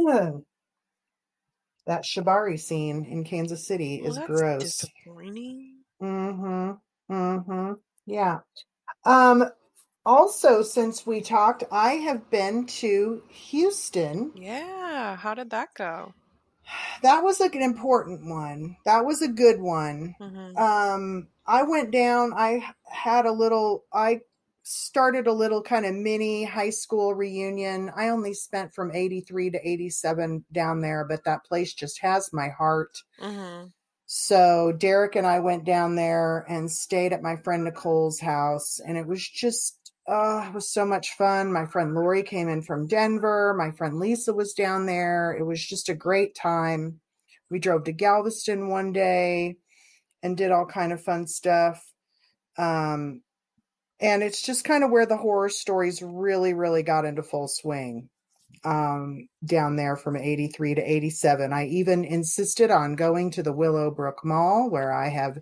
that 1.85 2.03
shibari 2.03 2.59
scene 2.59 3.05
in 3.05 3.23
kansas 3.23 3.67
city 3.67 4.01
Well, 4.03 4.11
is 4.11 4.19
gross 4.25 4.59
disappointing. 4.63 5.73
mm-hmm 6.01 6.71
mm-hmm 7.13 7.73
yeah 8.05 8.39
um 9.05 9.45
also 10.05 10.61
since 10.61 11.05
we 11.05 11.21
talked 11.21 11.63
i 11.71 11.93
have 11.93 12.29
been 12.29 12.65
to 12.65 13.21
houston 13.29 14.31
Yeah. 14.35 15.15
How 15.15 15.33
did 15.33 15.49
that 15.51 15.69
go? 15.75 16.13
that 17.03 17.23
was 17.23 17.39
like 17.39 17.53
an 17.55 17.61
important 17.61 18.25
one 18.27 18.75
that 18.85 19.05
was 19.05 19.21
a 19.21 19.27
good 19.27 19.59
one 19.59 20.15
hmm 20.19 20.57
um 20.57 21.27
i 21.45 21.61
went 21.63 21.91
down 21.91 22.33
i 22.35 22.63
had 22.89 23.25
a 23.25 23.31
little 23.31 23.83
i 23.93 24.19
started 24.67 25.27
a 25.27 25.33
little 25.33 25.61
kind 25.61 25.85
of 25.85 25.93
mini 25.93 26.43
high 26.43 26.69
school 26.69 27.13
reunion. 27.13 27.91
I 27.95 28.09
only 28.09 28.33
spent 28.33 28.73
from 28.73 28.91
83 28.93 29.51
to 29.51 29.69
87 29.69 30.45
down 30.51 30.81
there 30.81 31.05
but 31.07 31.23
that 31.25 31.45
place 31.45 31.73
just 31.73 32.01
has 32.01 32.33
my 32.33 32.49
heart. 32.49 32.97
Hmm 33.19 33.65
so 34.07 34.71
derek 34.71 35.15
and 35.15 35.25
i 35.25 35.39
went 35.39 35.63
down 35.63 35.95
there 35.95 36.45
and 36.47 36.71
stayed 36.71 37.11
at 37.11 37.23
my 37.23 37.35
friend 37.37 37.63
nicole's 37.63 38.19
house 38.19 38.79
and 38.85 38.97
it 38.97 39.07
was 39.07 39.27
just 39.27 39.85
uh 40.07 40.45
it 40.47 40.53
was 40.53 40.69
so 40.69 40.85
much 40.85 41.11
fun. 41.17 41.51
My 41.51 41.65
friend 41.65 41.95
lori 41.95 42.23
came 42.23 42.47
in 42.47 42.61
from 42.61 42.87
denver. 42.87 43.55
My 43.57 43.71
friend 43.71 43.97
lisa 43.97 44.33
was 44.33 44.53
down 44.53 44.85
there. 44.85 45.35
It 45.37 45.43
was 45.43 45.63
just 45.65 45.89
a 45.89 45.95
great 45.95 46.35
time. 46.35 46.99
We 47.49 47.59
drove 47.59 47.85
to 47.85 47.91
galveston 47.91 48.69
one 48.69 48.93
day 48.93 49.57
and 50.21 50.37
did 50.37 50.51
all 50.51 50.65
kind 50.65 50.93
of 50.93 51.03
fun 51.03 51.27
stuff. 51.27 51.83
Um 52.57 53.21
and 53.99 54.23
it's 54.23 54.41
just 54.41 54.63
kind 54.63 54.83
of 54.83 54.91
where 54.91 55.05
the 55.05 55.15
Whore 55.17 55.45
Or 55.45 55.49
Stories 55.49 56.01
really 56.01 56.53
really 56.53 56.83
got 56.83 57.05
into 57.05 57.23
full 57.23 57.47
swing 57.47 58.09
um 58.63 59.27
down 59.45 59.75
there 59.75 59.95
from 59.95 60.15
83 60.15 60.75
to 60.75 60.81
87 60.81 61.51
i 61.53 61.65
even 61.65 62.05
insisted 62.05 62.71
on 62.71 62.95
going 62.95 63.29
to 63.31 63.43
the 63.43 63.51
willowbrook 63.53 64.23
mall 64.23 64.69
where 64.69 64.93
i 64.93 65.09
have 65.09 65.37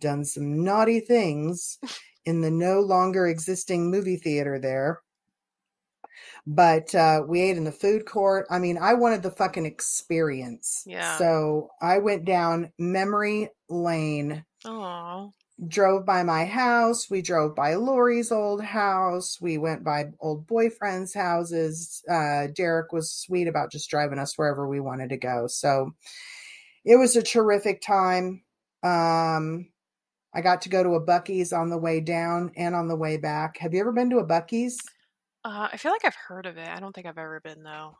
done 0.00 0.24
some 0.24 0.62
naughty 0.62 1.00
things 1.00 1.78
in 2.24 2.40
the 2.40 2.50
no 2.50 2.80
longer 2.80 3.26
existing 3.26 3.90
movie 3.90 4.16
theater 4.16 4.58
there 4.58 5.00
but 6.46 6.94
uh 6.94 7.22
we 7.26 7.40
ate 7.40 7.56
in 7.56 7.64
the 7.64 7.72
food 7.72 8.06
court 8.06 8.46
i 8.50 8.58
mean 8.58 8.78
i 8.78 8.94
wanted 8.94 9.22
the 9.22 9.30
fucking 9.30 9.66
experience 9.66 10.82
Yeah. 10.86 11.18
so 11.18 11.70
i 11.82 11.98
went 11.98 12.24
down 12.24 12.70
memory 12.78 13.50
lane 13.68 14.44
Oh. 14.64 15.32
Drove 15.68 16.04
by 16.04 16.24
my 16.24 16.44
house. 16.44 17.08
We 17.08 17.22
drove 17.22 17.54
by 17.54 17.74
Lori's 17.74 18.32
old 18.32 18.62
house. 18.62 19.38
We 19.40 19.56
went 19.56 19.84
by 19.84 20.06
old 20.20 20.46
boyfriends' 20.46 21.14
houses. 21.14 22.02
Uh, 22.10 22.48
Derek 22.54 22.92
was 22.92 23.12
sweet 23.12 23.46
about 23.46 23.70
just 23.70 23.88
driving 23.88 24.18
us 24.18 24.36
wherever 24.36 24.66
we 24.68 24.80
wanted 24.80 25.10
to 25.10 25.16
go. 25.16 25.46
So 25.46 25.92
it 26.84 26.96
was 26.96 27.14
a 27.14 27.22
terrific 27.22 27.82
time. 27.82 28.42
Um, 28.82 29.68
I 30.34 30.40
got 30.42 30.62
to 30.62 30.68
go 30.68 30.82
to 30.82 30.96
a 30.96 31.06
Buc-ee's 31.06 31.52
on 31.52 31.70
the 31.70 31.78
way 31.78 32.00
down 32.00 32.50
and 32.56 32.74
on 32.74 32.88
the 32.88 32.96
way 32.96 33.16
back. 33.16 33.58
Have 33.58 33.72
you 33.72 33.80
ever 33.80 33.92
been 33.92 34.10
to 34.10 34.18
a 34.18 34.26
Buc-ee's? 34.26 34.78
Uh, 35.44 35.68
I 35.72 35.76
feel 35.76 35.92
like 35.92 36.04
I've 36.04 36.16
heard 36.16 36.46
of 36.46 36.56
it. 36.56 36.68
I 36.68 36.80
don't 36.80 36.92
think 36.94 37.06
I've 37.06 37.18
ever 37.18 37.40
been 37.40 37.62
though. 37.62 37.94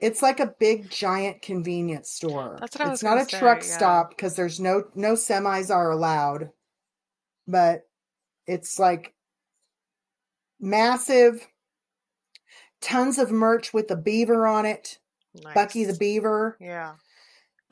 It's 0.00 0.22
like 0.22 0.40
a 0.40 0.54
big 0.58 0.90
giant 0.90 1.42
convenience 1.42 2.10
store. 2.10 2.56
That's 2.58 2.76
what 2.76 2.86
I 2.86 2.90
was 2.90 3.00
it's 3.00 3.04
not 3.04 3.20
a 3.20 3.26
truck 3.26 3.62
say, 3.62 3.68
yeah. 3.68 3.76
stop 3.76 4.10
because 4.10 4.34
there's 4.34 4.58
no 4.58 4.84
no 4.94 5.12
semis 5.12 5.74
are 5.74 5.90
allowed, 5.90 6.50
but 7.50 7.82
it's 8.46 8.78
like 8.78 9.14
massive, 10.60 11.46
tons 12.80 13.18
of 13.18 13.30
merch 13.30 13.72
with 13.72 13.88
the 13.88 13.96
beaver 13.96 14.46
on 14.46 14.66
it, 14.66 14.98
Buc-ee 15.36 15.84
the 15.84 15.96
beaver. 15.96 16.56
Yeah. 16.60 16.94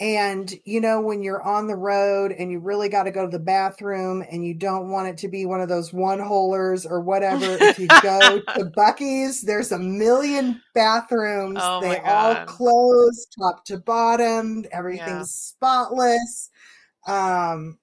And 0.00 0.54
you 0.64 0.80
know, 0.80 1.00
when 1.00 1.22
you're 1.24 1.42
on 1.42 1.66
the 1.66 1.74
road 1.74 2.30
and 2.30 2.52
you 2.52 2.60
really 2.60 2.88
got 2.88 3.04
to 3.04 3.10
go 3.10 3.24
to 3.24 3.30
the 3.30 3.42
bathroom 3.42 4.24
and 4.30 4.46
you 4.46 4.54
don't 4.54 4.90
want 4.90 5.08
it 5.08 5.18
to 5.18 5.28
be 5.28 5.44
one 5.44 5.60
of 5.60 5.68
those 5.68 5.92
one 5.92 6.20
holers 6.20 6.86
or 6.86 7.00
whatever, 7.00 7.58
if 7.60 7.80
you 7.80 7.88
go 7.88 8.38
to 8.38 8.64
Buc-ee's, 8.76 9.42
there's 9.42 9.72
a 9.72 9.78
million 9.78 10.62
bathrooms. 10.72 11.58
Oh 11.60 11.80
they 11.80 11.98
all 11.98 12.36
close 12.46 13.26
top 13.36 13.64
to 13.64 13.78
bottom, 13.78 14.62
Yeah. 14.62 14.68
everything's 14.72 15.32
spotless. 15.32 16.50
Um, 17.08 17.78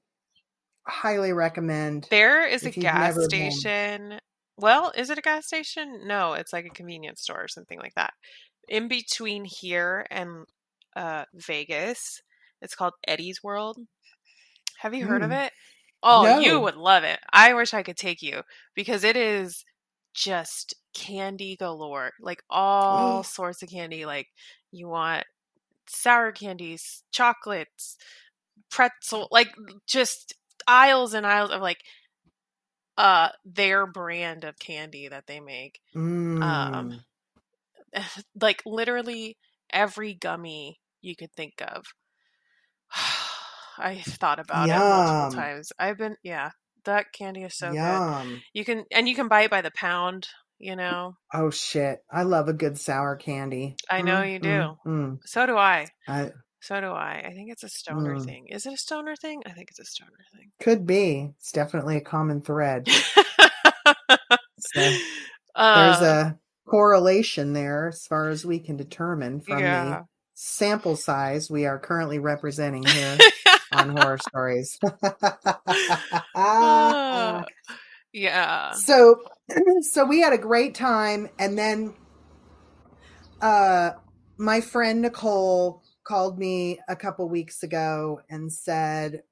highly 0.87 1.33
recommend 1.33 2.09
There 2.09 2.45
is 2.45 2.65
a 2.65 2.71
gas 2.71 3.15
never 3.15 3.29
been. 3.29 3.71
station. 3.71 4.19
Well, 4.57 4.91
is 4.95 5.09
it 5.09 5.17
a 5.17 5.21
gas 5.21 5.47
station? 5.47 6.07
No, 6.07 6.33
it's 6.33 6.53
like 6.53 6.65
a 6.65 6.69
convenience 6.69 7.21
store 7.21 7.43
or 7.43 7.47
something 7.47 7.79
like 7.79 7.93
that. 7.95 8.13
In 8.67 8.87
between 8.87 9.45
here 9.45 10.05
and 10.09 10.45
uh, 10.95 11.25
Vegas, 11.33 12.21
it's 12.61 12.75
called 12.75 12.93
Eddie's 13.07 13.43
World. 13.43 13.77
Have 14.79 14.93
you 14.93 15.05
heard 15.05 15.23
of 15.23 15.31
Mm, 15.31 15.31
it? 15.31 15.51
Oh, 16.03 16.27
you 16.27 16.61
would 16.61 16.75
love 16.75 17.03
it. 17.03 17.19
I 17.33 17.53
wish 17.53 17.73
I 17.73 17.83
could 17.83 17.97
take 17.97 18.21
you 18.21 18.43
because 18.75 19.03
it 19.03 19.17
is 19.17 19.63
just 20.13 20.75
candy 20.93 21.55
galore. 21.57 22.11
Like 22.21 22.43
all 22.49 23.23
sorts 23.23 23.63
of 23.63 23.69
candy. 23.69 24.05
Like 24.05 24.27
you 24.71 24.87
want 24.87 25.25
sour 25.87 26.31
candies, 26.31 27.03
chocolates, 27.11 27.97
pretzel, 28.69 29.27
like 29.31 29.49
just 29.87 30.33
aisles 30.67 31.13
and 31.13 31.25
aisles 31.25 31.51
of 31.51 31.61
like 31.61 31.79
uh 32.97 33.29
their 33.45 33.85
brand 33.87 34.43
of 34.43 34.59
candy 34.59 35.07
that 35.09 35.27
they 35.27 35.39
make. 35.39 35.79
Um 36.41 36.91
Mm, 36.91 36.99
like 38.41 38.61
literally 38.65 39.37
every 39.71 40.13
gummy 40.13 40.79
you 41.01 41.15
could 41.15 41.31
think 41.33 41.53
of. 41.61 41.85
I 43.77 44.01
thought 44.05 44.39
about 44.39 44.71
it 44.71 44.85
multiple 44.85 45.27
times. 45.27 45.71
I've 45.79 45.97
been 45.97 46.15
yeah, 46.23 46.51
that 46.85 47.07
candy 47.13 47.43
is 47.43 47.57
so 47.57 47.75
good. 47.75 48.03
You 48.53 48.65
can 48.65 48.85
and 48.91 49.07
you 49.07 49.15
can 49.15 49.27
buy 49.27 49.41
it 49.43 49.51
by 49.51 49.61
the 49.61 49.71
pound, 49.75 50.27
you 50.59 50.75
know. 50.75 51.13
Oh 51.33 51.49
shit. 51.49 51.99
I 52.11 52.23
love 52.23 52.47
a 52.47 52.53
good 52.53 52.79
sour 52.79 53.15
candy. 53.15 53.75
I 53.89 54.01
know 54.01 54.21
Mm, 54.21 54.23
you 54.23 54.39
mm, 54.41 54.41
do. 54.41 54.77
mm. 54.87 55.19
So 55.25 55.45
do 55.45 55.57
I. 55.57 55.87
I 56.07 56.31
So 56.65 56.81
do 56.81 56.87
I. 56.87 57.23
I 57.23 57.33
think 57.33 57.51
it's 57.51 57.61
a 57.61 57.69
stoner 57.69 58.15
mm. 58.15 58.25
thing. 58.25 58.47
Is 58.47 58.65
it 58.65 58.73
a 58.73 58.77
stoner 58.77 59.15
thing? 59.15 59.43
I 59.45 59.51
think 59.51 59.69
it's 59.69 59.79
a 59.79 59.85
stoner 59.85 60.17
thing. 60.35 60.49
Could 60.59 60.87
be. 60.87 61.31
It's 61.37 61.51
definitely 61.51 61.95
a 61.97 62.01
common 62.01 62.41
thread. 62.41 62.87
So 62.87 64.79
there's 64.79 64.97
uh 65.55 66.31
a 66.33 66.39
correlation 66.67 67.53
there 67.53 67.89
as 67.89 68.07
far 68.07 68.29
as 68.29 68.43
we 68.43 68.57
can 68.57 68.77
determine 68.77 69.41
from 69.41 69.59
yeah. 69.59 69.85
the 69.85 70.05
sample 70.33 70.95
size 70.95 71.51
we 71.51 71.67
are 71.67 71.77
currently 71.77 72.17
representing 72.17 72.83
here 72.83 73.17
on 73.71 73.95
horror 73.95 74.17
stories. 74.27 74.79
Uh, 76.33 77.43
yeah. 78.11 78.71
so 78.71 79.17
so 79.81 80.03
we 80.03 80.19
had 80.19 80.33
a 80.33 80.39
great 80.39 80.73
time 80.73 81.29
and 81.37 81.55
then 81.59 81.93
uh 83.39 83.91
my 84.37 84.61
friend 84.61 85.03
Nicole 85.03 85.84
called 86.05 86.39
me 86.39 86.79
a 86.89 86.95
couple 86.95 87.29
weeks 87.29 87.63
ago 87.63 88.21
and 88.29 88.51
said 88.53 89.23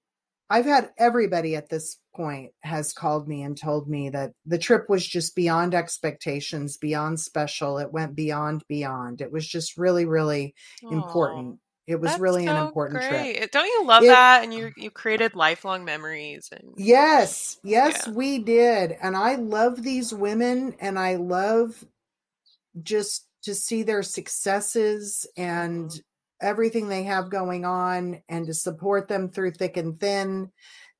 I've 0.49 0.65
had 0.65 0.91
everybody 0.99 1.55
at 1.55 1.69
this 1.69 1.99
point 2.15 2.51
has 2.61 2.93
called 2.93 3.27
me 3.27 3.43
and 3.43 3.57
told 3.57 3.89
me 3.89 4.09
that 4.11 4.33
the 4.45 4.59
trip 4.59 4.89
was 4.89 5.05
just 5.07 5.35
beyond 5.35 5.73
expectations, 5.75 6.77
beyond 6.77 7.19
special. 7.19 7.79
It 7.79 7.91
went 7.91 8.15
beyond 8.15 8.63
beyond. 8.69 9.21
It 9.21 9.31
was 9.31 9.47
just 9.47 9.77
really 9.77 10.05
really 10.05 10.55
Oh, 10.83 10.91
important. 10.91 11.59
It 11.87 11.99
was 11.99 12.11
that's 12.11 12.19
really 12.19 12.47
an 12.47 12.57
so 12.57 12.57
important 12.57 13.01
trip. 13.01 13.29
Don't 13.51 13.67
you 13.67 13.85
love 13.85 14.05
It 14.05 14.07
that? 14.07 14.43
And 14.43 14.53
you 14.53 14.71
you 14.77 14.91
created 14.91 15.35
lifelong 15.35 15.85
memories 15.85 16.49
and 16.51 16.75
Yes, 16.75 17.57
yes, 17.63 18.07
yeah. 18.07 18.07
we 18.07 18.39
did. 18.39 18.93
And 19.01 19.15
I 19.15 19.35
love 19.35 19.83
these 19.83 20.13
women 20.13 20.75
and 20.79 20.97
I 20.97 21.15
love 21.15 21.85
just 22.81 23.27
to 23.43 23.55
see 23.55 23.83
their 23.83 24.03
successes 24.03 25.27
and 25.37 25.91
Mhm. 25.91 26.01
Everything 26.43 26.87
they 26.87 27.03
have 27.03 27.29
going 27.31 27.65
on 27.65 28.21
and 28.29 28.45
to 28.45 28.53
support 28.53 29.07
them 29.07 29.29
through 29.29 29.51
thick 29.51 29.77
and 29.77 29.99
thin. 29.99 30.51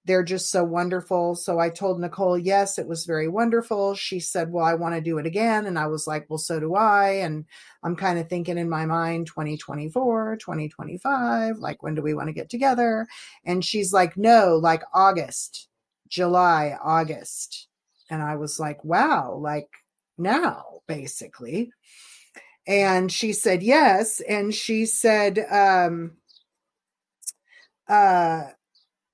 They're 0.06 0.24
just 0.24 0.50
so 0.50 0.64
wonderful. 0.66 1.36
So 1.36 1.60
I 1.60 1.70
told 1.70 2.00
Nicole, 2.00 2.38
yes, 2.38 2.78
it 2.78 2.88
was 2.88 3.06
very 3.06 3.30
wonderful. 3.30 3.96
She 3.96 4.20
said, 4.20 4.52
Well, 4.52 4.66
I 4.66 4.74
want 4.74 4.96
to 4.96 5.02
do 5.02 5.18
it 5.18 5.26
again. 5.26 5.66
And 5.66 5.80
I 5.80 5.88
was 5.88 6.08
like, 6.08 6.26
Well, 6.30 6.40
so 6.40 6.60
do 6.60 6.76
I. 6.76 7.12
And 7.22 7.46
I'm 7.84 7.96
kind 7.96 8.20
of 8.20 8.28
thinking 8.28 8.58
in 8.58 8.70
my 8.70 8.86
mind 8.86 9.28
2024, 9.28 10.38
2025, 10.38 11.58
like 11.58 11.82
when 11.84 11.96
do 11.96 12.02
we 12.02 12.14
want 12.14 12.28
to 12.28 12.34
get 12.34 12.50
together? 12.50 13.08
And 13.46 13.64
she's 13.64 13.94
like, 13.94 14.18
No, 14.18 14.58
like 14.58 14.84
August, 14.94 15.70
July, 16.10 16.78
August. 16.84 17.68
And 18.10 18.22
I 18.22 18.36
was 18.36 18.60
like, 18.60 18.84
Wow, 18.84 19.36
like 19.36 19.70
now, 20.18 20.82
basically. 20.88 21.72
And 22.66 23.12
she 23.12 23.34
said, 23.34 23.62
Yes. 23.62 24.22
And 24.22 24.54
she 24.54 24.86
said, 24.86 25.40
um, 25.52 26.14
uh, 27.88 28.44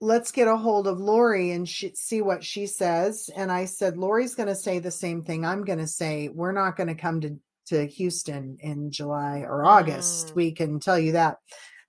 let's 0.01 0.31
get 0.31 0.47
a 0.47 0.55
hold 0.55 0.87
of 0.87 0.99
Lori 0.99 1.51
and 1.51 1.67
she, 1.67 1.93
see 1.95 2.21
what 2.21 2.43
she 2.43 2.67
says. 2.67 3.29
And 3.35 3.51
I 3.51 3.65
said, 3.65 3.97
Lori's 3.97 4.35
going 4.35 4.47
to 4.47 4.55
say 4.55 4.79
the 4.79 4.91
same 4.91 5.23
thing 5.23 5.45
I'm 5.45 5.65
going 5.65 5.79
to 5.79 5.87
say. 5.87 6.29
We're 6.29 6.51
not 6.51 6.77
going 6.77 6.87
to 6.87 6.95
come 6.95 7.21
to, 7.21 7.37
to 7.67 7.85
Houston 7.85 8.57
in 8.61 8.91
July 8.91 9.39
or 9.39 9.65
August. 9.65 10.29
Mm. 10.29 10.35
We 10.35 10.51
can 10.51 10.79
tell 10.79 10.99
you 10.99 11.13
that. 11.13 11.37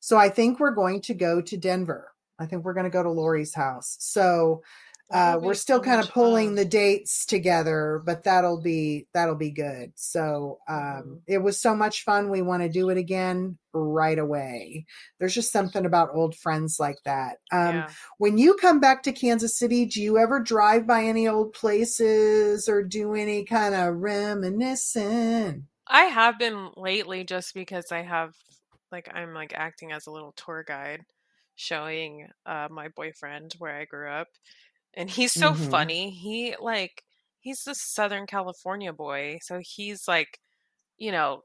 So 0.00 0.16
I 0.16 0.28
think 0.30 0.58
we're 0.58 0.70
going 0.70 1.02
to 1.02 1.14
go 1.14 1.40
to 1.42 1.56
Denver. 1.56 2.10
I 2.38 2.46
think 2.46 2.64
we're 2.64 2.74
going 2.74 2.84
to 2.84 2.90
go 2.90 3.02
to 3.02 3.10
Lori's 3.10 3.54
house. 3.54 3.96
So 4.00 4.62
uh, 5.10 5.38
we're 5.42 5.54
still 5.54 5.80
kind 5.80 6.00
of 6.00 6.08
pulling 6.08 6.54
the 6.54 6.64
dates 6.64 7.26
together, 7.26 8.00
but 8.04 8.22
that'll 8.24 8.60
be 8.60 9.06
that'll 9.12 9.34
be 9.34 9.50
good. 9.50 9.92
So 9.96 10.60
um, 10.68 11.18
Mhm. 11.18 11.22
it 11.26 11.38
was 11.38 11.60
so 11.60 11.74
much 11.74 12.04
fun. 12.04 12.30
We 12.30 12.42
want 12.42 12.62
to 12.62 12.68
do 12.68 12.90
it 12.90 12.98
again 12.98 13.58
right 13.72 14.18
away. 14.18 14.86
There's 15.18 15.34
just 15.34 15.52
something 15.52 15.84
about 15.84 16.14
old 16.14 16.36
friends 16.36 16.78
like 16.78 16.98
that. 17.04 17.38
Um, 17.52 17.84
Yeah. 17.84 17.94
when 18.18 18.38
you 18.38 18.54
come 18.54 18.78
back 18.80 19.02
to 19.04 19.12
Kansas 19.12 19.58
City, 19.58 19.84
do 19.86 20.00
you 20.00 20.16
ever 20.18 20.40
drive 20.40 20.86
by 20.86 21.04
any 21.04 21.26
old 21.26 21.54
places 21.54 22.68
or 22.68 22.82
do 22.84 23.14
any 23.14 23.44
kind 23.44 23.74
of 23.74 23.96
reminiscing? 23.96 25.66
I 25.86 26.04
have 26.04 26.38
been 26.38 26.70
lately 26.76 27.24
just 27.24 27.54
because 27.54 27.90
I 27.92 28.02
have 28.02 28.34
like 28.92 29.08
I'm 29.14 29.34
like 29.34 29.52
acting 29.54 29.92
as 29.92 30.06
a 30.06 30.10
little 30.10 30.32
tour 30.32 30.64
guide 30.66 31.04
showing 31.56 32.28
uh 32.46 32.68
my 32.70 32.88
boyfriend 32.88 33.54
where 33.58 33.76
I 33.78 33.84
grew 33.84 34.10
up 34.10 34.28
and 34.94 35.10
he's 35.10 35.32
so 35.32 35.52
Mm-hmm. 35.52 35.54
funny. 35.54 36.10
He 36.10 36.54
like 36.60 37.02
he's 37.40 37.66
a 37.66 37.74
Southern 37.74 38.26
California 38.26 38.92
boy, 38.92 39.38
so 39.42 39.60
he's 39.62 40.06
like, 40.08 40.38
you 40.98 41.12
know, 41.12 41.42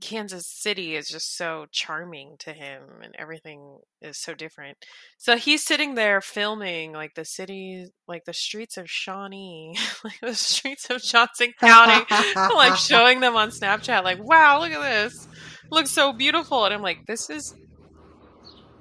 Kansas 0.00 0.46
City 0.48 0.96
is 0.96 1.08
just 1.08 1.36
so 1.36 1.66
charming 1.72 2.36
to 2.40 2.52
him 2.52 2.82
and 3.02 3.14
everything 3.18 3.78
is 4.02 4.18
so 4.20 4.34
different. 4.34 4.76
So 5.18 5.36
he's 5.36 5.64
sitting 5.64 5.94
there 5.94 6.20
filming 6.20 6.92
like 6.92 7.14
the 7.14 7.24
city, 7.24 7.86
like 8.08 8.24
the 8.24 8.32
streets 8.32 8.76
of 8.76 8.90
Shawnee, 8.90 9.76
like 10.04 10.20
the 10.20 10.34
streets 10.34 10.90
of 10.90 11.02
Johnson 11.02 11.52
County, 11.60 12.04
like 12.54 12.74
showing 12.76 13.20
them 13.20 13.36
on 13.36 13.50
Snapchat, 13.50 14.02
like, 14.04 14.18
wow, 14.22 14.60
look 14.60 14.72
at 14.72 14.82
this. 14.82 15.28
Looks 15.70 15.92
so 15.92 16.12
beautiful. 16.12 16.64
And 16.64 16.74
I'm 16.74 16.82
like, 16.82 16.98
this 17.06 17.30
is 17.30 17.54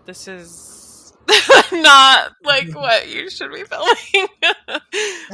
this 0.05 0.27
is 0.27 0.82
not 1.71 2.31
like 2.43 2.73
what 2.73 3.09
you 3.09 3.29
should 3.29 3.51
be 3.51 3.63
filming. 3.63 4.27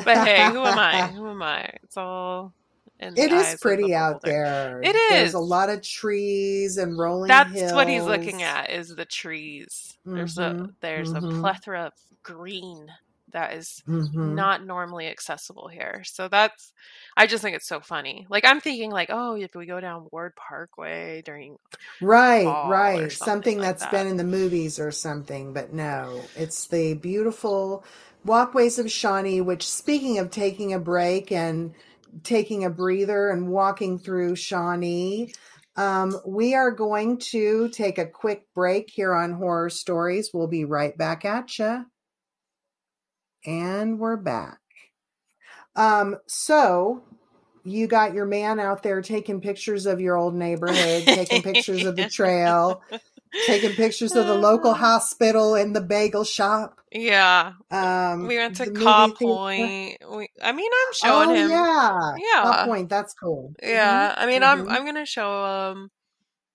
but 0.04 0.18
hey, 0.28 0.50
who 0.52 0.64
am 0.66 0.78
I? 0.78 1.08
Who 1.16 1.30
am 1.30 1.42
I? 1.42 1.70
It's 1.84 1.98
all 1.98 2.54
It 3.00 3.08
is 3.08 3.16
the 3.16 3.22
It 3.22 3.32
eyes 3.32 3.48
is 3.48 3.54
of 3.54 3.60
the 3.60 3.64
pretty 3.64 3.96
out 3.96 4.22
there. 4.22 4.82
It 4.84 4.96
is. 4.96 5.10
There's 5.10 5.34
a 5.34 5.40
lot 5.40 5.70
of 5.70 5.82
trees 5.82 6.78
and 6.78 6.98
rolling 6.98 7.28
That's 7.28 7.74
what 7.74 7.88
he's 7.88 8.04
looking 8.04 8.44
at 8.44 8.70
is 8.72 8.96
the 8.96 9.06
trees. 9.06 9.98
There's 10.06 10.38
a 10.38 10.70
there's 10.82 11.12
a 11.12 11.22
mhm. 11.22 11.42
plethora 11.42 11.88
of 11.88 11.94
green 12.24 12.88
that 13.34 13.54
is 13.56 13.84
Mhm. 13.88 14.26
not 14.26 14.66
normally 14.66 15.08
accessible 15.08 15.68
here. 15.70 16.04
So 16.06 16.28
that's 16.30 16.74
I 17.18 17.28
just 17.28 17.44
think 17.44 17.56
it's 17.56 17.68
so 17.68 17.82
funny. 17.82 18.28
Like 18.30 18.46
I'm 18.46 18.62
thinking 18.62 18.92
like, 18.92 19.10
oh, 19.12 19.36
if 19.36 19.56
we 19.56 19.66
go 19.68 19.80
down 19.82 20.08
Ward 20.12 20.34
Parkway 20.36 21.22
during 21.24 21.58
Right, 22.00 22.60
right. 22.64 23.18
something 23.18 23.18
Something 23.18 23.60
like 23.60 23.62
that's 23.62 23.86
that. 23.86 23.88
been 23.88 24.06
in 24.08 24.18
the 24.18 24.24
movies 24.24 24.80
or 24.80 24.92
something, 24.92 25.54
but 25.54 25.74
no, 25.74 26.30
it's 26.36 26.68
the 26.68 26.94
beautiful 26.94 27.84
walkways 28.24 28.78
of 28.78 28.92
Shawnee, 28.92 29.42
which 29.42 29.68
speaking 29.68 30.20
of 30.20 30.30
taking 30.30 30.74
a 30.74 30.80
break 30.80 31.32
and 31.32 31.74
taking 32.24 32.64
a 32.66 32.70
breather 32.70 33.30
and 33.32 33.50
walking 33.50 33.98
through 34.00 34.36
Shawnee. 34.36 35.34
Um, 35.76 36.20
we 36.26 36.56
are 36.56 36.72
going 36.72 37.18
to 37.32 37.70
take 37.70 37.98
a 38.00 38.06
quick 38.06 38.46
break 38.56 38.90
here 38.92 39.14
on 39.14 39.34
Whore 39.40 39.66
Or 39.66 39.70
Stories. 39.70 40.32
We'll 40.34 40.48
be 40.48 40.66
right 40.66 40.98
back 40.98 41.26
at 41.26 41.58
you. 41.60 41.86
And 43.46 44.00
we're 44.00 44.18
back. 44.18 44.60
Um, 45.76 46.18
so 46.28 47.04
you 47.64 47.88
got 47.88 48.14
your 48.14 48.26
man 48.26 48.60
out 48.60 48.84
there 48.84 49.02
taking 49.02 49.42
pictures 49.42 49.86
of 49.86 50.02
your 50.02 50.18
old 50.18 50.36
neighborhood, 50.36 51.04
taking 51.06 51.42
pictures 51.42 51.86
of 51.86 51.96
the 51.96 52.10
trail, 52.10 52.82
taking 53.46 53.72
pictures 53.72 54.16
of 54.16 54.28
the 54.28 54.36
local 54.36 54.74
hospital 54.74 55.56
and 55.56 55.76
the 55.76 55.82
bagel 55.82 56.24
shop. 56.24 56.80
Yeah. 56.92 57.54
Um, 57.72 58.28
We 58.28 58.38
went 58.38 58.56
to 58.58 58.66
the 58.66 58.72
Caw 58.72 59.08
movie 59.08 59.18
theater. 59.20 59.34
Point. 59.34 59.98
We, 60.18 60.30
I 60.42 60.52
mean, 60.52 60.72
I'm 60.72 60.94
showing 60.94 61.30
oh, 61.30 61.34
him. 61.34 61.50
Yeah. 61.50 62.14
Yeah. 62.18 62.66
Point. 62.66 62.90
That's 62.90 63.14
cool. 63.14 63.54
Yeah, 63.62 64.14
I 64.18 64.26
mean, 64.26 64.44
I'm 64.44 64.66
mhm. 64.66 64.72
I'm 64.72 64.86
gonna 64.86 65.06
show 65.06 65.32
um 65.32 65.90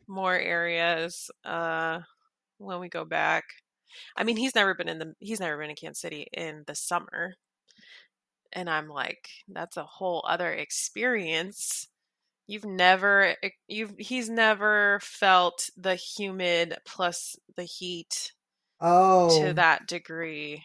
more 0.06 0.34
areas 0.36 1.30
uh 1.44 2.00
when 2.58 2.80
we 2.80 2.88
go 2.88 3.04
back. 3.04 3.44
I 4.16 4.24
mean, 4.24 4.36
he's 4.36 4.54
never 4.54 4.74
been 4.74 4.88
in 4.88 4.98
the 4.98 5.14
he's 5.20 5.40
never 5.40 5.58
been 5.58 5.70
in 5.70 5.76
Kansas 5.76 6.00
City 6.00 6.26
in 6.32 6.64
the 6.66 6.74
summer, 6.74 7.34
and 8.52 8.68
I'm 8.70 8.88
like, 8.88 9.28
that's 9.48 9.76
a 9.76 9.84
whole 9.84 10.24
other 10.28 10.52
experience. 10.52 11.88
You've 12.46 12.64
never 12.66 13.36
you've 13.68 13.94
he's 13.98 14.28
never 14.28 15.00
felt 15.02 15.70
the 15.76 15.94
humid 15.94 16.76
plus 16.84 17.36
the 17.56 17.64
heat 17.64 18.32
Oh, 18.80 19.40
to 19.40 19.54
that 19.54 19.86
degree 19.86 20.62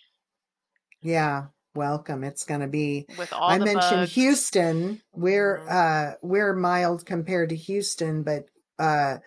yeah. 1.02 1.46
Welcome. 1.76 2.24
It's 2.24 2.44
going 2.44 2.62
to 2.62 2.68
be. 2.68 3.08
with 3.18 3.32
all 3.32 3.50
I 3.50 3.60
mentioned 3.60 3.74
bugs. 3.74 4.12
Houston. 4.14 5.02
We're 5.14 5.60
Mhm. 5.60 5.72
uh 5.72 6.14
we're 6.22 6.54
mild 6.56 7.06
compared 7.06 7.50
to 7.50 7.56
Houston, 7.56 8.24
but 8.24 8.46
uh 8.80 9.18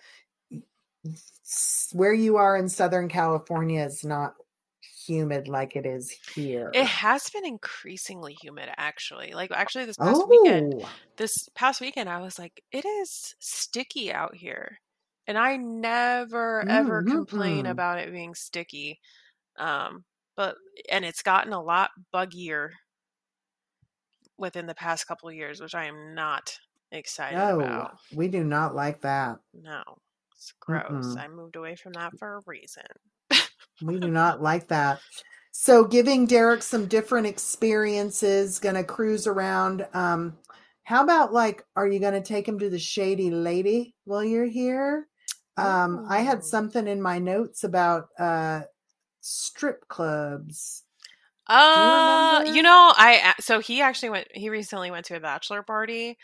where 1.93 2.13
you 2.13 2.37
are 2.37 2.57
in 2.57 2.69
Southern 2.69 3.09
California 3.09 3.83
is 3.83 4.03
not 4.03 4.35
humid 5.05 5.47
like 5.47 5.75
it 5.75 5.85
is 5.85 6.11
here. 6.35 6.71
It 6.73 6.85
has 6.87 7.29
been 7.29 7.45
increasingly 7.45 8.33
humid, 8.41 8.69
actually. 8.77 9.33
Like 9.33 9.51
actually, 9.51 9.85
this 9.85 9.97
past 9.97 10.27
weekend, 10.29 10.73
Oh, 10.75 10.89
this 11.17 11.49
past 11.55 11.81
weekend 11.81 12.09
I 12.09 12.19
was 12.21 12.39
like, 12.39 12.63
it 12.71 12.85
is 12.85 13.35
sticky 13.39 14.11
out 14.11 14.35
here. 14.35 14.77
And 15.27 15.37
I 15.37 15.57
never 15.57 16.67
ever 16.69 17.01
complain 17.03 17.65
Mhm. 17.65 17.71
about 17.71 17.99
it 17.99 18.11
being 18.11 18.35
sticky. 18.35 18.99
Um, 19.57 20.05
but 20.35 20.57
and 20.89 21.05
it's 21.05 21.23
gotten 21.23 21.53
a 21.53 21.61
lot 21.61 21.91
buggier 22.13 22.71
within 24.37 24.65
the 24.65 24.75
past 24.75 25.07
couple 25.07 25.29
of 25.29 25.35
years, 25.35 25.61
which 25.61 25.75
I 25.75 25.85
am 25.85 26.13
not 26.15 26.57
excited 26.91 27.37
no, 27.37 27.59
about. 27.59 27.97
we 28.15 28.27
do 28.27 28.43
not 28.43 28.75
like 28.75 29.01
that. 29.01 29.39
No. 29.53 29.83
It's 30.43 30.53
gross. 30.59 31.15
Mm-mm. 31.15 31.17
I 31.17 31.29
moved 31.29 31.55
away 31.55 31.75
from 31.77 31.93
that 31.93 32.17
for 32.17 32.35
a 32.35 32.41
reason. 32.45 32.83
We 33.81 33.99
do 33.99 34.09
not 34.09 34.41
like 34.41 34.67
that. 34.67 34.99
So, 35.51 35.85
giving 35.85 36.25
Derek 36.25 36.63
some 36.63 36.87
different 36.87 37.27
experiences, 37.27 38.59
gonna 38.59 38.83
cruise 38.83 39.25
around. 39.27 39.87
Um, 39.93 40.37
how 40.83 41.03
about 41.03 41.31
like, 41.31 41.63
are 41.77 41.87
you 41.87 41.99
gonna 41.99 42.21
take 42.21 42.47
him 42.47 42.59
to 42.59 42.69
the 42.69 42.79
Shady 42.79 43.31
Lady 43.31 43.95
while 44.03 44.23
you're 44.23 44.45
here? 44.45 45.07
Um, 45.55 46.05
I 46.09 46.19
had 46.19 46.43
something 46.43 46.87
in 46.87 47.01
my 47.01 47.19
notes 47.19 47.63
about 47.63 48.09
uh 48.19 48.63
strip 49.21 49.87
clubs. 49.87 50.83
Uh, 51.47 52.41
remember? 52.43 52.43
you 52.45 52.63
know, 52.63 52.93
I 52.95 53.33
so 53.39 53.59
he 53.59 53.81
actually 53.81 54.09
went. 54.09 54.27
He 54.33 54.49
recently 54.49 54.91
went 54.91 55.05
to 55.07 55.17
a 55.17 55.19
bachelor 55.19 55.61
party, 55.63 56.17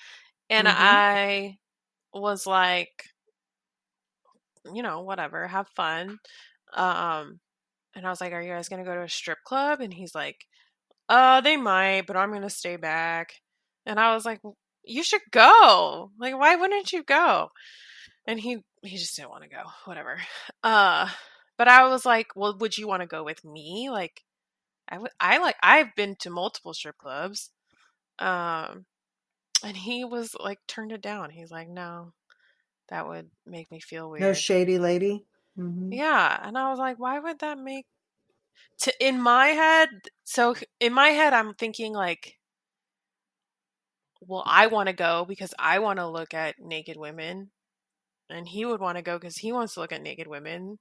and 0.50 0.68
Mhm. 0.68 0.70
I 0.70 1.58
was 2.14 2.48
like, 2.48 3.06
you 4.74 4.84
know, 4.84 5.02
whatever, 5.02 5.48
have 5.48 5.68
fun. 5.76 6.20
Um, 6.74 7.40
and 7.96 8.06
I 8.08 8.10
was 8.12 8.22
like, 8.22 8.34
"Are 8.34 8.42
you 8.42 8.54
guys 8.54 8.70
gonna 8.70 8.86
go 8.86 8.96
to 8.96 9.04
a 9.04 9.10
strip 9.10 9.40
club?" 9.46 9.82
And 9.82 9.94
he's 9.94 10.16
like, 10.16 10.46
"Uh, 11.10 11.42
they 11.42 11.58
might, 11.58 12.08
but 12.08 12.18
I'm 12.18 12.34
gonna 12.34 12.50
stay 12.52 12.78
back." 12.78 13.34
And 13.86 14.00
I 14.00 14.14
was 14.16 14.26
like, 14.26 14.42
"You 14.86 15.04
should 15.04 15.22
go. 15.32 16.12
Like, 16.20 16.38
why 16.40 16.56
wouldn't 16.58 16.94
you 16.94 17.04
go?" 17.04 17.52
And 18.28 18.40
he 18.40 18.60
he 18.84 18.98
just 18.98 19.16
didn't 19.18 19.32
want 19.32 19.44
to 19.44 19.50
go. 19.50 19.64
Whatever. 19.86 20.20
Uh, 20.64 21.10
but 21.58 21.68
I 21.70 21.88
was 21.90 22.06
like, 22.06 22.28
"Well, 22.36 22.58
would 22.60 22.78
you 22.78 22.88
want 22.88 23.02
to 23.04 23.08
go 23.08 23.24
with 23.24 23.44
me?" 23.46 23.90
Like. 23.92 24.24
I 24.90 24.98
would 25.00 25.12
I 25.20 25.38
like 25.40 25.56
I've 25.64 25.96
been 25.96 26.16
to 26.22 26.30
multiple 26.32 26.74
strip 26.74 26.98
clubs. 26.98 27.52
Um 28.20 28.86
and 29.64 29.78
he 29.78 30.06
was 30.06 30.36
like 30.40 30.60
turned 30.68 30.92
it 30.94 31.02
down. 31.02 31.32
He's 31.32 31.52
like, 31.52 31.70
"No. 31.70 32.14
That 32.90 33.08
would 33.08 33.30
make 33.46 33.72
me 33.72 33.80
feel 33.80 34.10
weird. 34.10 34.22
No. 34.22 34.34
Shady 34.34 34.78
Lady. 34.80 35.26
Mhm. 35.58 35.92
Yeah, 35.92 36.40
and 36.48 36.58
I 36.58 36.70
was 36.70 36.80
like, 36.80 37.00
"Why 37.00 37.20
would 37.20 37.40
that 37.40 37.58
make 37.58 37.86
to 38.80 38.94
in 39.06 39.22
my 39.22 39.48
head, 39.50 39.90
so 40.26 40.56
in 40.80 40.94
my 40.94 41.10
head 41.10 41.34
I'm 41.34 41.54
thinking 41.56 41.94
like, 41.94 42.38
well, 44.22 44.44
I 44.46 44.68
want 44.68 44.88
to 44.88 44.94
go 44.94 45.26
because 45.28 45.54
I 45.58 45.80
want 45.80 46.00
to 46.00 46.08
look 46.08 46.34
at 46.34 46.60
naked 46.60 46.98
women 46.98 47.52
and 48.30 48.48
he 48.48 48.66
would 48.66 48.82
want 48.82 48.98
to 48.98 49.04
go 49.04 49.20
cuz 49.20 49.38
he 49.38 49.54
wants 49.54 49.76
to 49.76 49.82
look 49.82 49.94
at 49.94 50.02
naked 50.04 50.28
women. 50.28 50.80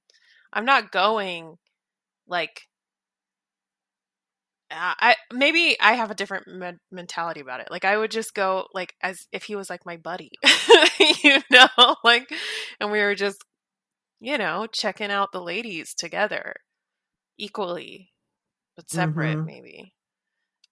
I'm 0.53 0.67
not 0.67 0.93
going 0.93 1.59
like 2.29 2.68
uh, 4.71 4.95
I 4.99 5.17
maybe 5.33 5.77
I 5.81 5.95
have 5.95 6.11
a 6.11 6.15
different 6.15 6.47
men- 6.49 6.81
mentality 6.91 7.41
about 7.41 7.61
it. 7.61 7.69
Like 7.71 7.85
I 7.85 7.97
would 7.97 8.11
just 8.11 8.35
go 8.35 8.67
like 8.75 8.95
as 9.03 9.27
if 9.33 9.45
he 9.45 9.57
was 9.57 9.71
like 9.71 9.87
my 9.87 9.97
buddy, 9.97 10.31
you 11.25 11.41
know, 11.51 11.69
like, 12.05 12.31
and 12.81 12.91
we 12.93 13.01
were 13.01 13.15
just, 13.15 13.39
you 14.21 14.39
know, 14.39 14.67
checking 14.73 15.11
out 15.11 15.31
the 15.33 15.43
ladies 15.43 15.95
together, 15.95 16.55
equally, 17.39 18.13
but 18.77 18.91
separate 18.91 19.41
Mhm. 19.41 19.47
maybe. 19.47 19.95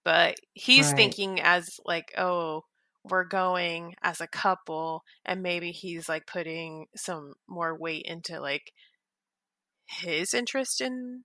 But 0.05 0.37
he's 0.53 0.91
Right. 0.91 0.95
thinking 0.95 1.41
as 1.41 1.69
like, 1.85 2.13
oh, 2.17 2.63
we're 3.03 3.25
going 3.25 3.95
as 4.03 4.21
a 4.21 4.27
couple, 4.27 5.03
and 5.25 5.41
maybe 5.43 5.71
he's 5.71 6.09
like 6.09 6.27
putting 6.27 6.87
some 6.95 7.33
more 7.47 7.77
weight 7.77 8.05
into 8.05 8.39
like 8.41 8.71
his 9.87 10.33
interest 10.33 10.81
in 10.81 11.23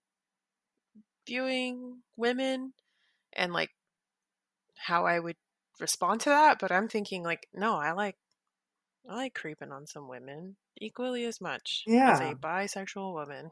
viewing 1.27 2.03
women 2.17 2.73
and 3.33 3.53
like 3.53 3.71
how 4.77 5.07
I 5.07 5.19
would 5.19 5.37
respond 5.81 6.21
to 6.23 6.31
that, 6.31 6.59
but 6.59 6.73
I'm 6.73 6.89
thinking 6.89 7.23
like, 7.23 7.49
no, 7.55 7.77
I 7.77 7.93
like 7.93 8.17
I 9.09 9.17
like 9.17 9.35
creeping 9.35 9.73
on 9.73 9.87
some 9.87 10.09
women 10.09 10.57
equally 10.79 11.25
as 11.25 11.41
much 11.41 11.83
yeah. 11.87 12.13
as 12.13 12.21
a 12.21 12.35
bisexual 12.35 13.13
woman. 13.13 13.51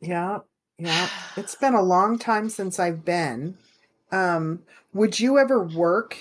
Yeah. 0.00 0.38
Yeah. 0.78 1.08
It's 1.36 1.56
been 1.56 1.74
a 1.74 1.82
long 1.82 2.18
time 2.18 2.48
since 2.48 2.78
I've 2.78 3.04
been. 3.04 3.58
Um, 4.12 4.62
would 4.92 5.18
you 5.18 5.38
ever 5.38 5.62
work 5.62 6.16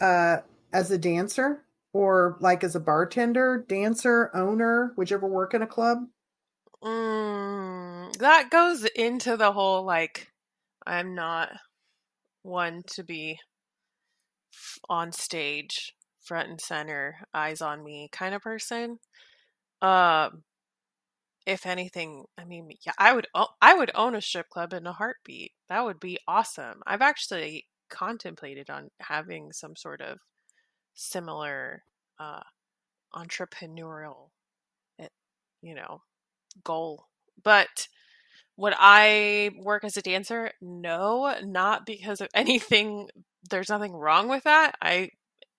uh 0.00 0.38
as 0.72 0.90
a 0.90 0.98
dancer 0.98 1.64
or 1.92 2.36
like 2.40 2.64
as 2.64 2.74
a 2.74 2.80
bartender, 2.80 3.64
dancer, 3.68 4.30
owner? 4.34 4.92
Would 4.96 5.10
you 5.10 5.16
ever 5.16 5.26
work 5.26 5.54
in 5.54 5.62
a 5.62 5.66
club? 5.66 5.98
Mm, 6.82 7.87
that 8.18 8.50
goes 8.50 8.84
into 8.84 9.36
the 9.36 9.52
whole 9.52 9.84
like 9.84 10.32
I'm 10.86 11.14
not 11.14 11.50
one 12.42 12.82
to 12.94 13.04
be 13.04 13.38
on 14.88 15.12
stage, 15.12 15.94
front 16.20 16.48
and 16.48 16.60
center, 16.60 17.16
eyes 17.34 17.60
on 17.60 17.82
me 17.84 18.08
kind 18.12 18.34
of 18.34 18.42
person. 18.42 18.98
Um, 19.82 20.44
if 21.46 21.66
anything, 21.66 22.24
I 22.36 22.44
mean, 22.44 22.70
yeah, 22.84 22.92
I 22.98 23.12
would 23.14 23.26
o- 23.34 23.54
I 23.62 23.74
would 23.74 23.90
own 23.94 24.14
a 24.14 24.20
strip 24.20 24.48
club 24.50 24.72
in 24.72 24.86
a 24.86 24.92
heartbeat. 24.92 25.52
That 25.68 25.84
would 25.84 26.00
be 26.00 26.18
awesome. 26.28 26.82
I've 26.86 27.00
actually 27.02 27.66
contemplated 27.88 28.68
on 28.70 28.90
having 29.00 29.52
some 29.52 29.74
sort 29.76 30.00
of 30.02 30.18
similar 30.94 31.84
uh, 32.20 32.42
entrepreneurial, 33.14 34.30
eh, 35.00 35.08
you 35.62 35.74
know, 35.76 36.02
goal. 36.64 37.06
But 37.42 37.88
would 38.58 38.74
I 38.76 39.50
work 39.62 39.84
as 39.84 39.96
a 39.96 40.02
dancer? 40.02 40.50
No, 40.60 41.34
not 41.42 41.86
because 41.86 42.20
of 42.20 42.28
anything. 42.34 43.08
There's 43.48 43.70
nothing 43.70 43.92
wrong 43.92 44.28
with 44.28 44.42
that. 44.44 44.74
I 44.82 45.10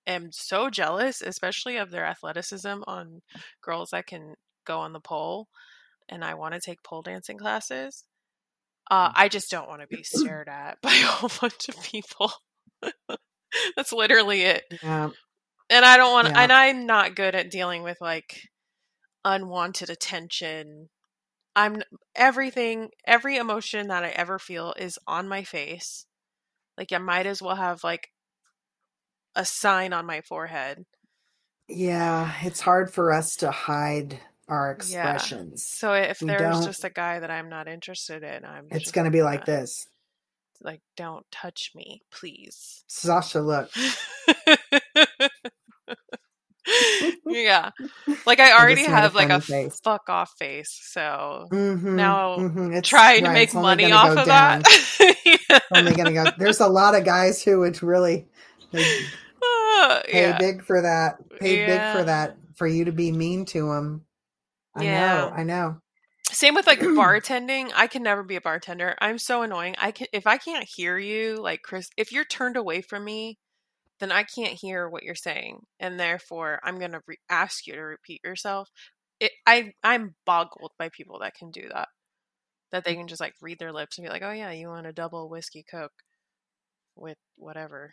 am 0.06 0.28
so 0.30 0.70
jealous, 0.70 1.22
especially 1.22 1.78
of 1.78 1.90
their 1.90 2.04
athleticism 2.04 2.82
on 2.86 3.22
girls 3.62 3.90
that 3.90 4.06
can 4.06 4.34
go 4.66 4.78
on 4.80 4.92
the 4.92 5.00
pole. 5.00 5.48
And 6.08 6.22
I 6.24 6.34
want 6.34 6.54
to 6.54 6.60
take 6.64 6.82
pole 6.84 7.02
dancing 7.02 7.38
classes. 7.38 8.04
Uh, 8.90 9.12
I 9.14 9.28
just 9.28 9.50
don't 9.50 9.68
want 9.68 9.80
to 9.80 9.86
be 9.86 10.02
stared 10.02 10.48
at 10.48 10.78
by 10.82 10.92
a 10.92 11.06
whole 11.06 11.30
bunch 11.40 11.68
of 11.68 11.82
people. 11.82 12.30
That's 13.76 13.92
literally 13.92 14.42
it. 14.42 14.64
Yeah. 14.82 15.10
And 15.70 15.84
I 15.84 15.96
don't 15.96 16.12
want, 16.12 16.28
Yeah. 16.28 16.40
and 16.42 16.52
I'm 16.52 16.86
not 16.86 17.14
good 17.16 17.34
at 17.34 17.50
dealing 17.50 17.82
with 17.82 17.98
like 18.00 18.40
unwanted 19.24 19.88
attention. 19.90 20.88
I'm 21.56 21.82
everything, 22.14 22.90
every 23.06 23.36
emotion 23.36 23.88
that 23.88 24.04
I 24.04 24.10
ever 24.10 24.38
feel 24.38 24.74
is 24.78 24.98
on 25.06 25.28
my 25.28 25.42
face. 25.44 26.06
Like 26.78 26.92
I 26.92 26.98
might 26.98 27.26
as 27.26 27.42
well 27.42 27.56
have 27.56 27.84
like 27.84 28.10
a 29.34 29.44
sign 29.44 29.92
on 29.92 30.06
my 30.06 30.20
forehead. 30.22 30.84
Yeah, 31.68 32.32
it's 32.42 32.60
hard 32.60 32.92
for 32.92 33.12
us 33.12 33.36
to 33.36 33.50
hide 33.50 34.20
our 34.48 34.70
Yeah. 34.76 35.16
expressions. 35.16 35.64
So 35.64 35.92
if 35.94 36.20
We 36.20 36.26
there's 36.28 36.60
just 36.64 36.84
a 36.84 36.90
guy 36.90 37.20
that 37.20 37.30
I'm 37.30 37.48
not 37.48 37.68
interested 37.68 38.22
in, 38.22 38.44
I'm 38.44 38.66
It's 38.70 38.90
going 38.92 39.04
to 39.06 39.10
be 39.10 39.22
like 39.22 39.46
this. 39.46 39.86
Like, 40.62 40.82
don't 40.96 41.26
touch 41.30 41.72
me, 41.74 42.02
please. 42.10 42.84
Sasha, 42.88 43.40
look. 43.40 43.70
yeah. 47.26 47.70
Like 48.26 48.40
I 48.40 48.50
I 48.56 48.60
already 48.60 48.84
a 48.84 48.90
have 48.90 49.14
like 49.14 49.30
a 49.30 49.40
face. 49.40 49.80
fuck 49.82 50.08
off 50.08 50.32
face. 50.38 50.78
So 50.90 51.48
Mhm, 51.52 51.82
Now, 51.94 52.36
mhm, 52.38 52.68
it's- 52.68 52.88
try 52.88 53.20
to 53.20 53.32
make 53.32 53.54
money 53.54 53.90
off 53.92 54.10
of 54.16 54.26
down. 54.26 54.62
that. 54.62 55.16
yeah. 55.50 55.58
only 55.74 55.92
gonna 55.94 56.12
go. 56.12 56.24
There's 56.38 56.60
a 56.60 56.68
lot 56.68 56.94
of 56.94 57.04
guys 57.04 57.42
who 57.42 57.60
would 57.60 57.82
really 57.82 58.26
they 58.72 58.84
Uh, 59.42 60.00
pay 60.06 60.28
yeah. 60.28 60.38
big 60.38 60.62
for 60.64 60.82
that. 60.82 61.16
Pay 61.40 61.66
big 61.66 61.80
for 61.96 62.04
that. 62.04 62.36
For 62.56 62.66
you 62.66 62.84
to 62.86 62.92
be 62.92 63.10
mean 63.12 63.46
to 63.46 63.68
them. 63.72 64.04
I 64.76 64.84
Yeah. 64.84 65.14
know. 65.16 65.32
I 65.34 65.42
know. 65.44 65.76
Same 66.30 66.54
with 66.54 66.66
like 66.66 66.78
bartending. 66.80 67.72
I 67.74 67.86
can 67.86 68.02
never 68.02 68.22
be 68.22 68.36
a 68.36 68.40
bartender. 68.40 68.94
I'm 69.00 69.18
so 69.18 69.42
annoying. 69.42 69.74
I 69.80 69.90
can 69.92 70.06
if 70.12 70.26
I 70.26 70.36
can't 70.36 70.64
hear 70.76 70.98
you, 70.98 71.36
like 71.40 71.62
Chris, 71.62 71.88
if 71.96 72.12
you're 72.12 72.24
turned 72.24 72.56
away 72.56 72.82
from 72.82 73.04
me, 73.04 73.38
then 74.00 74.10
I 74.10 74.24
can't 74.24 74.58
hear 74.58 74.88
what 74.88 75.02
you're 75.02 75.14
saying, 75.14 75.60
and 75.78 76.00
therefore 76.00 76.58
I'm 76.64 76.78
gonna 76.78 77.00
re- 77.06 77.18
ask 77.28 77.66
you 77.66 77.74
to 77.74 77.80
repeat 77.80 78.20
yourself. 78.24 78.68
It, 79.20 79.32
I 79.46 79.72
I'm 79.82 80.14
boggled 80.26 80.72
by 80.78 80.88
people 80.88 81.18
that 81.20 81.34
can 81.34 81.50
do 81.50 81.68
that. 81.72 81.88
That 82.72 82.84
they 82.84 82.94
mm. 82.94 82.98
can 82.98 83.08
just 83.08 83.20
like 83.20 83.34
read 83.40 83.58
their 83.58 83.72
lips 83.72 83.98
and 83.98 84.06
be 84.06 84.10
like, 84.10 84.22
"Oh 84.22 84.32
yeah, 84.32 84.50
you 84.52 84.68
want 84.68 84.86
a 84.86 84.92
double 84.92 85.28
whiskey 85.28 85.64
coke 85.70 85.92
with 86.96 87.18
whatever," 87.36 87.92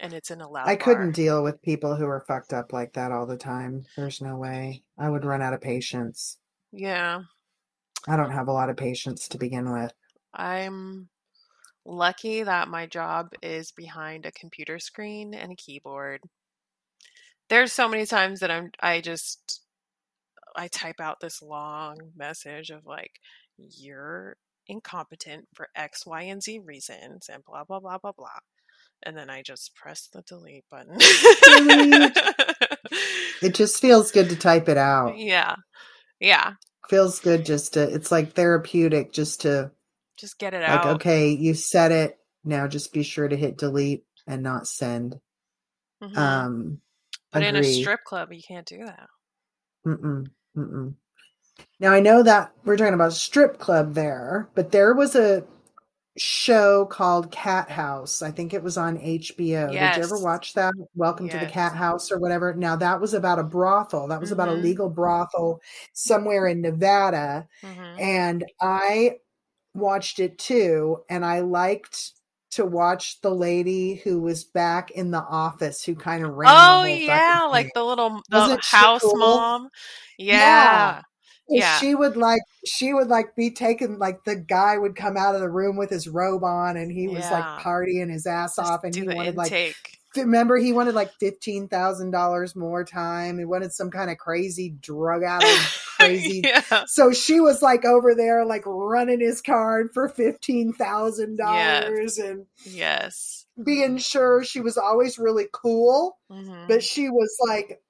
and 0.00 0.12
it's 0.12 0.30
in 0.30 0.40
a 0.40 0.48
loud. 0.48 0.68
I 0.68 0.76
couldn't 0.76 1.12
deal 1.12 1.42
with 1.42 1.62
people 1.62 1.96
who 1.96 2.06
are 2.06 2.24
fucked 2.26 2.52
up 2.52 2.72
like 2.72 2.92
that 2.94 3.12
all 3.12 3.26
the 3.26 3.36
time. 3.36 3.84
There's 3.96 4.20
no 4.20 4.36
way. 4.36 4.84
I 4.98 5.10
would 5.10 5.24
run 5.24 5.42
out 5.42 5.54
of 5.54 5.60
patience. 5.60 6.38
Yeah, 6.72 7.22
I 8.06 8.16
don't 8.16 8.32
have 8.32 8.48
a 8.48 8.52
lot 8.52 8.70
of 8.70 8.76
patience 8.76 9.28
to 9.28 9.38
begin 9.38 9.72
with. 9.72 9.92
I'm 10.32 11.08
lucky 11.86 12.42
that 12.42 12.68
my 12.68 12.86
job 12.86 13.32
is 13.42 13.72
behind 13.72 14.26
a 14.26 14.32
computer 14.32 14.78
screen 14.78 15.34
and 15.34 15.52
a 15.52 15.56
keyboard. 15.56 16.20
There's 17.48 17.72
so 17.72 17.88
many 17.88 18.06
times 18.06 18.40
that 18.40 18.50
I'm 18.50 18.70
I 18.80 19.00
just 19.00 19.62
I 20.56 20.68
type 20.68 21.00
out 21.00 21.20
this 21.20 21.42
long 21.42 21.96
message 22.16 22.70
of 22.70 22.86
like 22.86 23.12
you're 23.58 24.36
incompetent 24.66 25.46
for 25.54 25.68
X, 25.76 26.06
Y, 26.06 26.22
and 26.22 26.42
Z 26.42 26.60
reasons 26.64 27.28
and 27.32 27.44
blah 27.44 27.64
blah 27.64 27.80
blah 27.80 27.98
blah 27.98 28.12
blah. 28.12 28.38
And 29.02 29.16
then 29.16 29.28
I 29.28 29.42
just 29.42 29.74
press 29.74 30.08
the 30.12 30.22
delete 30.22 30.64
button. 30.70 30.98
It 33.42 33.54
just 33.54 33.80
feels 33.80 34.10
good 34.10 34.30
to 34.30 34.36
type 34.36 34.68
it 34.68 34.78
out. 34.78 35.18
yeah. 35.18 35.56
Yeah. 36.18 36.54
Feels 36.88 37.20
good 37.20 37.44
just 37.44 37.74
to 37.74 37.82
it's 37.82 38.10
like 38.10 38.32
therapeutic 38.32 39.12
just 39.12 39.42
to 39.42 39.70
Just 40.16 40.38
get 40.38 40.54
it 40.54 40.62
like 40.62 40.70
out. 40.70 40.86
okay, 40.96 41.30
you 41.30 41.54
said 41.54 41.92
it. 41.92 42.18
Now 42.44 42.66
just 42.68 42.92
be 42.92 43.02
sure 43.02 43.26
to 43.28 43.36
hit 43.36 43.58
delete 43.58 44.04
and 44.26 44.42
not 44.42 44.66
send. 44.66 45.18
Mhm. 46.02 46.16
Um 46.16 46.80
but 47.32 47.42
in 47.42 47.56
a 47.56 47.64
strip 47.64 48.04
club 48.04 48.32
you 48.32 48.42
can't 48.46 48.66
do 48.66 48.84
that. 48.84 49.08
Mm-mm, 49.86 50.26
mm-mm. 50.56 50.94
Now 51.80 51.92
I 51.92 52.00
know 52.00 52.22
that 52.22 52.52
we're 52.64 52.76
talking 52.76 52.94
about 52.94 53.08
a 53.08 53.12
strip 53.12 53.58
club 53.58 53.94
there, 53.94 54.48
but 54.54 54.70
there 54.72 54.94
was 54.94 55.14
a 55.16 55.44
show 56.16 56.86
called 56.86 57.32
Cathouse. 57.32 58.22
I 58.22 58.30
think 58.30 58.54
it 58.54 58.62
was 58.62 58.78
on 58.78 58.98
HBO. 58.98 59.66
Did 59.72 59.96
you 59.96 60.02
ever 60.04 60.18
watch 60.22 60.54
that? 60.54 60.72
Welcome 60.94 61.28
to 61.28 61.38
the 61.38 61.46
Cathouse 61.46 62.12
or 62.12 62.18
whatever. 62.18 62.54
Now 62.54 62.76
that 62.76 63.00
was 63.00 63.14
about 63.14 63.40
a 63.40 63.44
brothel. 63.44 64.06
That 64.08 64.20
was 64.20 64.30
about 64.30 64.48
a 64.48 64.52
Mhm. 64.52 64.62
legal 64.62 64.88
brothel 64.88 65.60
somewhere 65.92 66.46
in 66.46 66.60
Nevada. 66.60 67.48
Mhm. 67.62 68.00
And 68.00 68.44
I 68.60 69.16
watched 69.74 70.18
it 70.20 70.38
too, 70.38 70.98
and 71.08 71.24
I 71.24 71.40
liked 71.40 72.12
to 72.52 72.64
watch 72.64 73.20
the 73.20 73.34
lady 73.34 73.96
who 73.96 74.20
was 74.20 74.44
back 74.44 74.92
in 74.92 75.10
the 75.10 75.22
office 75.22 75.82
who 75.82 75.94
kind 75.96 76.24
of 76.24 76.32
ran. 76.34 76.52
Oh 76.54 76.84
yeah, 76.84 77.48
like 77.50 77.66
thing. 77.66 77.72
the 77.74 77.84
little 77.84 78.22
the 78.30 78.58
house 78.62 79.02
cool? 79.02 79.16
mom. 79.16 79.68
Yeah. 80.18 80.36
Yeah. 80.38 81.02
Yeah. 81.46 81.78
she 81.78 81.94
would 81.94 82.16
like 82.16 82.40
she 82.64 82.94
would 82.94 83.08
like 83.08 83.36
be 83.36 83.50
taken 83.50 83.98
like 83.98 84.24
the 84.24 84.36
guy 84.36 84.78
would 84.78 84.96
come 84.96 85.16
out 85.16 85.34
of 85.34 85.40
the 85.42 85.50
room 85.50 85.76
with 85.76 85.90
his 85.90 86.08
robe 86.08 86.42
on 86.42 86.76
and 86.78 86.90
he 86.90 87.06
was 87.08 87.18
Yeah. 87.24 87.32
like 87.32 87.62
partying 87.62 88.10
his 88.10 88.26
ass 88.26 88.58
off 88.58 88.82
and 88.84 88.94
he 88.94 89.02
wanted 89.02 89.36
like 89.36 89.52
intake. 89.52 89.98
Remember 90.16 90.56
he 90.56 90.72
wanted 90.72 90.94
like 90.94 91.12
fifteen 91.20 91.68
thousand 91.68 92.10
dollars 92.10 92.54
more 92.56 92.84
time. 92.84 93.38
He 93.38 93.44
wanted 93.44 93.72
some 93.72 93.90
kind 93.90 94.10
of 94.10 94.18
crazy 94.18 94.70
drug 94.80 95.22
out 95.22 95.42
of 95.44 95.80
crazy 95.98 96.42
yeah. 96.44 96.84
so 96.86 97.12
she 97.12 97.38
was 97.40 97.62
like 97.62 97.84
over 97.84 98.14
there 98.16 98.44
like 98.44 98.64
running 98.66 99.20
his 99.20 99.40
card 99.40 99.90
for 99.94 100.08
fifteen 100.08 100.72
thousand 100.72 101.36
dollars 101.36 102.18
and 102.18 102.46
Yes. 102.64 103.46
being 103.62 103.96
sure 103.98 104.42
she 104.42 104.60
was 104.60 104.76
always 104.76 105.18
really 105.20 105.46
cool 105.52 106.18
Mhm. 106.32 106.66
but 106.66 106.82
she 106.82 107.08
was 107.08 107.36
like 107.46 107.80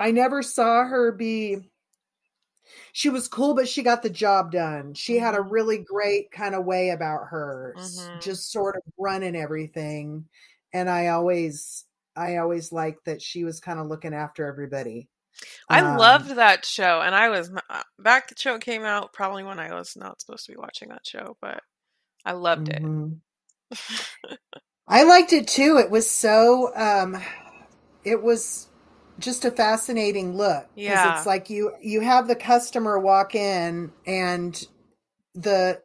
i 0.00 0.10
never 0.12 0.42
saw 0.42 0.84
her 0.84 1.12
be 1.12 1.58
she 2.92 3.10
was 3.10 3.28
cool 3.28 3.54
but 3.54 3.68
she 3.68 3.82
got 3.82 4.02
the 4.02 4.08
job 4.10 4.50
done 4.50 4.94
she 4.94 5.18
had 5.18 5.34
a 5.34 5.38
Mhm. 5.38 5.50
really 5.50 5.78
great 5.78 6.30
kind 6.30 6.54
of 6.54 6.64
way 6.64 6.88
about 6.88 7.26
her 7.28 7.74
Mhm. 7.76 8.22
just 8.22 8.50
sort 8.50 8.76
of 8.76 8.82
running 8.98 9.36
everything 9.36 10.24
and 10.74 10.90
i 10.90 11.08
always 11.08 11.86
i 12.16 12.38
always 12.38 12.72
liked 12.72 13.06
that 13.06 13.22
she 13.22 13.44
was 13.44 13.60
kind 13.60 13.80
of 13.80 13.88
looking 13.88 14.14
after 14.14 14.46
everybody 14.46 15.08
I 15.68 15.80
Um, 15.80 15.96
loved 15.96 16.36
that 16.36 16.64
show, 16.66 17.02
and 17.02 17.14
I 17.14 17.30
was 17.30 17.50
back. 17.98 18.28
The 18.28 18.36
show 18.38 18.58
came 18.58 18.84
out 18.84 19.12
probably 19.14 19.44
when 19.44 19.58
I 19.60 19.74
was 19.74 19.96
not 19.96 20.20
supposed 20.20 20.46
to 20.46 20.52
be 20.52 20.58
watching 20.58 20.90
that 20.90 21.06
show, 21.06 21.36
but 21.42 21.62
I 22.24 22.32
loved 22.32 22.68
mhm. 22.68 23.20
it. 23.70 23.78
I 24.88 25.04
liked 25.04 25.32
it 25.32 25.48
too. 25.48 25.78
It 25.78 25.90
was 25.90 26.10
so 26.10 26.72
um 26.76 27.22
it 28.04 28.22
was 28.22 28.70
just 29.18 29.44
a 29.44 29.52
fascinating 29.52 30.36
look. 30.36 30.66
Yeah. 30.76 30.94
It's 31.04 31.26
like 31.26 31.50
you 31.50 31.72
you 31.82 32.02
have 32.02 32.28
the 32.28 32.36
customer 32.36 32.98
walk 33.00 33.34
in 33.34 33.92
and 34.06 34.62
the 35.34 35.82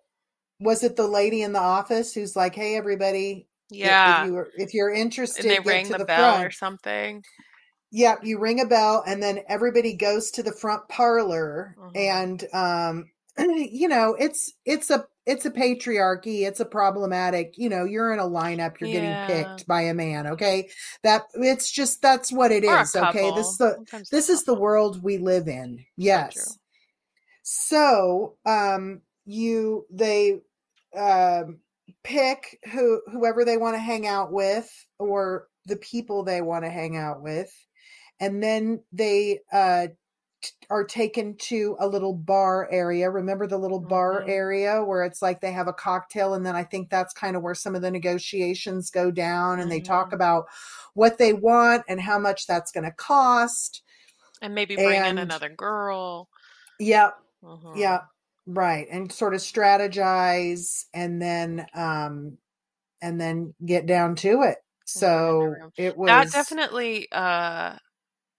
was 0.62 0.84
it 0.84 0.98
the 0.98 1.08
lady 1.08 1.44
in 1.44 1.54
the 1.54 1.60
office 1.62 2.14
who's 2.16 2.38
like, 2.38 2.56
"Hey 2.56 2.78
everybody, 2.78 3.49
yeah, 3.72 4.22
if 4.22 4.28
you 4.28 4.34
were- 4.34 4.52
if 4.58 4.74
you're 4.74 4.92
interested, 4.94 5.46
and 5.46 5.66
they 5.66 5.84
to 5.84 5.94
the, 5.94 6.00
the, 6.00 6.06
bell 6.06 6.32
front." 6.32 6.46
or 6.48 6.52
something. 6.52 7.24
Yep, 7.92 8.20
you 8.24 8.40
ring 8.40 8.60
a 8.60 8.66
bell 8.66 9.04
and 9.06 9.22
then 9.22 9.40
everybody 9.48 9.94
goes 9.94 10.30
to 10.32 10.44
the 10.44 10.52
front 10.54 10.88
parlor 10.90 11.76
Mhm. 11.80 11.96
and 11.96 12.44
um 12.54 13.12
you 13.40 13.88
know, 13.88 14.16
it's 14.20 14.54
it's 14.66 14.90
a 14.90 15.08
it's 15.26 15.46
a 15.46 15.52
patriarchy, 15.52 16.48
it's 16.48 16.60
a 16.60 16.66
problematic, 16.66 17.54
you 17.58 17.70
know, 17.70 17.86
you're 17.86 18.12
in 18.14 18.20
a 18.20 18.24
lineup, 18.24 18.80
you're 18.80 18.90
Yeah. 18.90 19.00
getting 19.00 19.18
picked 19.28 19.68
by 19.68 19.82
a 19.82 19.94
man, 19.94 20.28
okay? 20.28 20.70
That 21.04 21.24
it's 21.36 21.72
just 21.72 22.02
that's 22.02 22.32
what 22.32 22.52
it 22.52 22.64
Or 22.64 22.82
is, 22.82 22.96
okay? 22.96 23.32
This 23.32 23.48
is 23.52 23.58
the 23.58 23.74
Sometimes 23.76 24.10
this 24.10 24.30
is 24.30 24.44
the 24.44 24.54
world 24.56 25.02
we 25.04 25.18
live 25.18 25.48
in. 25.48 25.86
Yes. 25.98 26.58
So, 27.44 28.36
um 28.46 29.02
you 29.26 29.86
they 29.92 30.42
um 30.96 31.60
pick 32.10 32.60
who 32.74 33.02
whoever 33.12 33.46
they 33.46 33.56
want 33.58 33.76
to 33.76 33.80
hang 33.80 34.08
out 34.08 34.32
with 34.32 34.68
or 34.98 35.48
the 35.68 35.76
people 35.78 36.24
they 36.24 36.42
want 36.42 36.66
to 36.66 36.70
hang 36.72 36.98
out 36.98 37.22
with 37.22 37.52
and 38.20 38.42
then 38.42 38.84
they 38.92 39.40
uh 39.54 39.86
t- 40.42 40.50
are 40.72 40.84
taken 40.84 41.36
to 41.38 41.78
a 41.80 41.88
little 41.88 42.14
bar 42.14 42.68
area 42.72 43.12
remember 43.12 43.46
the 43.46 43.60
little 43.60 43.80
bar 43.80 44.24
Mhm. 44.24 44.30
area 44.30 44.84
where 44.84 45.04
it's 45.04 45.22
like 45.22 45.40
they 45.40 45.52
have 45.52 45.68
a 45.68 45.74
cocktail 45.74 46.34
and 46.34 46.44
then 46.44 46.56
i 46.56 46.64
think 46.64 46.90
that's 46.90 47.14
kind 47.14 47.36
of 47.36 47.44
where 47.44 47.54
some 47.54 47.76
of 47.76 47.84
the 47.84 47.92
negotiations 47.92 48.90
go 48.90 49.12
down 49.12 49.60
and 49.60 49.72
they 49.72 49.80
talk 49.80 50.10
Mhm. 50.10 50.14
about 50.14 50.46
what 50.96 51.20
they 51.20 51.34
want 51.34 51.84
and 51.88 52.02
how 52.02 52.18
much 52.18 52.48
that's 52.48 52.72
going 52.72 52.86
to 52.86 52.92
cost 52.92 53.84
And 54.42 54.56
maybe 54.56 54.76
bring 54.76 55.06
in 55.06 55.18
another 55.20 55.50
girl. 55.50 56.28
yep 56.80 57.14
Mhm. 57.44 57.80
yeah 57.80 58.00
right 58.50 58.88
and 58.90 59.12
sort 59.12 59.34
of 59.34 59.42
strategize 59.42 60.86
and 60.94 61.22
then 61.22 61.68
um 61.74 62.38
and 63.02 63.22
then 63.22 63.54
get 63.66 63.86
down 63.88 64.16
to 64.16 64.44
it 64.44 64.58
And 64.96 65.08
get 65.08 65.22
in 65.28 65.38
the 65.40 65.52
so 65.54 65.72
it 65.78 65.98
was 65.98 66.30
That 66.30 66.32
definitely. 66.32 67.08
Uh, 67.12 67.78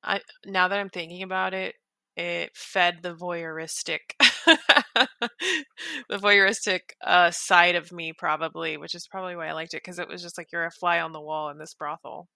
I 0.05 0.21
now 0.47 0.69
that 0.69 0.79
I'm 0.79 0.91
thinking 0.91 1.23
about 1.25 1.55
it, 1.55 1.77
it 2.17 2.57
fed 2.57 3.03
the 3.03 3.15
voyeuristic, 3.15 4.01
the 4.21 6.19
voyeuristic 6.19 6.81
uh, 7.03 7.31
side 7.33 7.77
of 7.77 7.93
me 7.93 8.13
probably, 8.15 8.77
which 8.79 8.95
is 8.97 9.09
probably 9.09 9.37
why 9.37 9.49
I 9.49 9.53
liked 9.53 9.75
it 9.75 9.79
because 9.85 9.99
it 10.01 10.09
was 10.09 10.23
just 10.23 10.39
like 10.39 10.53
you're 10.53 10.67
a 10.67 10.71
fly 10.73 11.01
on 11.01 11.13
the 11.13 11.21
wall 11.23 11.51
in 11.51 11.59
this 11.59 11.75
brothel. 11.75 12.29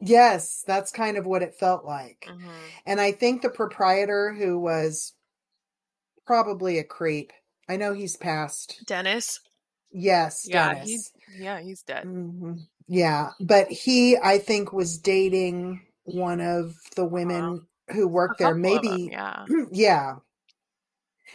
yes 0.00 0.62
that's 0.66 0.90
kind 0.92 1.16
of 1.16 1.26
what 1.26 1.42
it 1.42 1.54
felt 1.54 1.84
like 1.84 2.26
hmm 2.26 2.76
and 2.84 3.00
i 3.00 3.10
think 3.12 3.40
the 3.42 3.48
proprietor 3.48 4.34
who 4.34 4.58
was 4.58 5.14
probably 6.26 6.78
a 6.78 6.84
creep 6.84 7.32
i 7.68 7.76
know 7.76 7.92
he's 7.92 8.16
passed 8.16 8.82
Dennis, 8.86 9.40
yes 9.92 10.46
yeah, 10.48 10.74
Dennis. 10.74 11.12
he, 11.26 11.44
yeah, 11.44 11.60
he's 11.60 11.82
dead. 11.82 12.04
hmm 12.04 12.52
Yeah, 12.88 13.30
but 13.40 13.68
he, 13.68 14.16
I 14.16 14.38
think, 14.38 14.72
was 14.72 14.98
dating 14.98 15.82
one 16.04 16.40
of 16.40 16.74
the 16.94 17.04
women 17.04 17.66
who 17.90 18.08
worked 18.08 18.38
there. 18.38 18.48
of 18.48 18.54
them, 18.54 18.62
Maybe, 18.62 19.10
yeah. 19.12 19.46
yeah. 19.72 20.16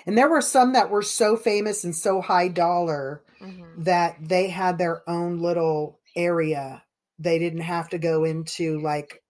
And 0.05 0.17
there 0.17 0.29
were 0.29 0.41
some 0.41 0.73
that 0.73 0.89
were 0.89 1.01
so 1.01 1.35
famous 1.35 1.83
and 1.83 1.95
so 1.95 2.21
high 2.21 2.47
dollar 2.47 3.23
hmm 3.39 3.81
that 3.83 4.17
they 4.21 4.49
had 4.49 4.77
their 4.77 5.07
own 5.09 5.39
little 5.39 5.99
area. 6.15 6.83
They 7.19 7.39
didn't 7.39 7.61
have 7.61 7.89
to 7.89 7.97
go 7.97 8.23
into 8.23 8.79
like 8.81 9.21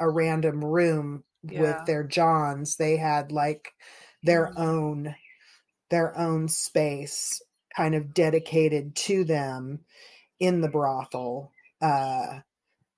a 0.00 0.08
random 0.08 0.64
room 0.64 1.24
with 1.42 1.84
their 1.84 2.04
Johns. 2.04 2.76
They 2.76 2.96
had 2.96 3.32
like 3.32 3.72
their 4.22 4.48
Mhm. 4.48 4.58
own 4.58 5.14
their 5.90 6.16
own 6.18 6.48
space 6.48 7.42
kind 7.76 7.94
of 7.94 8.14
dedicated 8.14 8.94
to 8.96 9.24
them 9.24 9.84
in 10.40 10.60
the 10.60 10.68
brothel. 10.68 11.52
Uh 11.80 12.40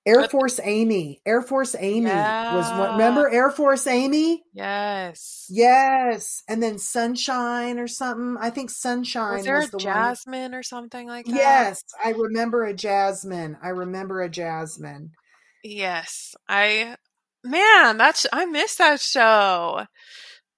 Air 0.04 0.28
Force 0.28 0.58
Amy. 0.64 1.20
Air 1.24 1.42
Force 1.42 1.76
Amy 1.78 2.10
was 2.10 2.68
what 2.72 2.92
remember 2.92 3.28
Air 3.30 3.50
Force 3.50 3.86
Amy? 3.86 4.42
yes. 4.52 5.46
Yes. 5.48 6.42
And 6.48 6.60
then 6.62 6.78
Sunshine 6.78 7.78
or 7.78 7.86
something. 7.86 8.36
I 8.40 8.50
think 8.50 8.70
Was 8.70 8.76
Sunshine 8.78 9.44
there 9.44 9.58
was 9.58 9.68
a 9.68 9.70
the 9.70 9.78
one. 9.78 9.84
Jasmine 9.84 10.54
or 10.54 10.62
something 10.64 11.06
like 11.06 11.26
that? 11.26 11.34
Yes, 11.36 11.84
I 12.04 12.10
remember 12.10 12.64
a 12.64 12.74
Jasmine. 12.74 13.56
I 13.62 13.68
remember 13.68 14.22
a 14.22 14.28
Jasmine. 14.28 15.12
Yes. 15.62 16.34
I 16.48 16.96
man, 17.44 17.96
that's 17.96 18.26
I 18.32 18.44
missed 18.46 18.78
that 18.78 19.00
show. 19.00 19.86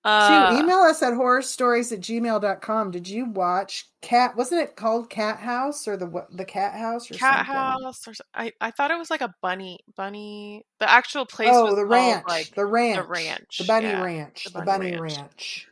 Uh 0.04 0.58
Email 0.60 0.78
us 0.80 1.02
at 1.02 1.14
Whore 1.14 1.38
Or 1.38 1.42
Stories 1.42 1.90
at 1.90 2.00
gmail.com. 2.00 2.90
Did 2.90 3.08
you 3.08 3.24
watch 3.26 3.88
Cat? 4.02 4.36
Wasn't 4.36 4.60
it 4.60 4.76
called 4.76 5.08
Cathouse 5.08 5.88
or 5.88 5.96
the 5.96 6.26
the 6.30 6.44
Cathouse 6.44 7.10
or 7.10 7.14
Cat 7.14 7.46
something? 7.46 7.54
House 7.54 8.06
or 8.08 8.12
I 8.34 8.52
I 8.60 8.70
thought 8.70 8.90
it 8.90 8.98
was 8.98 9.10
like 9.10 9.22
a 9.22 9.34
bunny 9.40 9.80
bunny. 9.96 10.66
The 10.78 10.90
actual 10.90 11.24
place 11.24 11.48
Oh, 11.52 11.64
was 11.66 11.76
the 11.76 11.86
ranch. 11.86 12.24
like 12.28 12.50
The 12.50 12.56
the 12.56 12.66
ranch. 12.66 13.58
The. 13.58 13.64
Bunny 13.64 13.86
Yeah. 13.86 14.02
Ranch. 14.02 14.44
The 14.44 14.58
The 14.58 14.64
Bunny 14.64 14.90
Bunny 14.90 15.00
Ranch. 15.00 15.16
Ranch. 15.16 15.68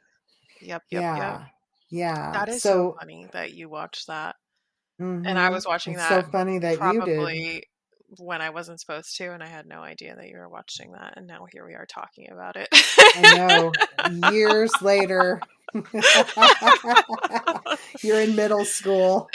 Yep, 0.63 0.83
yep, 0.91 1.03
yep. 1.03 1.17
Yeah. 1.19 1.45
Yeah. 1.91 2.33
That 2.33 2.49
is 2.49 2.63
so 2.63 2.69
So, 2.93 2.97
funny 2.99 3.29
that 3.33 3.53
you 3.53 3.69
watched 3.69 4.07
that. 4.07 4.37
And 4.99 5.27
I 5.27 5.33
mm-hmm. 5.33 5.55
was 5.55 5.67
watching 5.67 5.95
It's 5.95 6.09
so 6.09 6.23
funny 6.23 6.59
that 6.59 6.81
you 6.95 7.05
did. 7.05 7.65
When 8.19 8.43
I 8.43 8.51
wasn't 8.51 8.81
supposed 8.81 9.17
to, 9.17 9.33
and 9.33 9.43
I 9.43 9.47
had 9.47 9.67
no 9.67 9.81
idea 9.81 10.15
that 10.17 10.29
you 10.29 10.37
were 10.37 10.49
watching 10.49 10.93
that. 10.93 11.15
And 11.17 11.27
now 11.27 11.47
here 11.51 11.67
we 11.67 11.75
are 11.75 11.87
talking 11.87 12.29
about 12.31 12.57
it. 12.57 12.69
I 12.73 13.73
know. 14.11 14.31
Years 14.31 14.71
later. 14.83 15.41
You're 18.03 18.21
in 18.21 18.37
middle 18.37 18.65
school. 18.65 19.29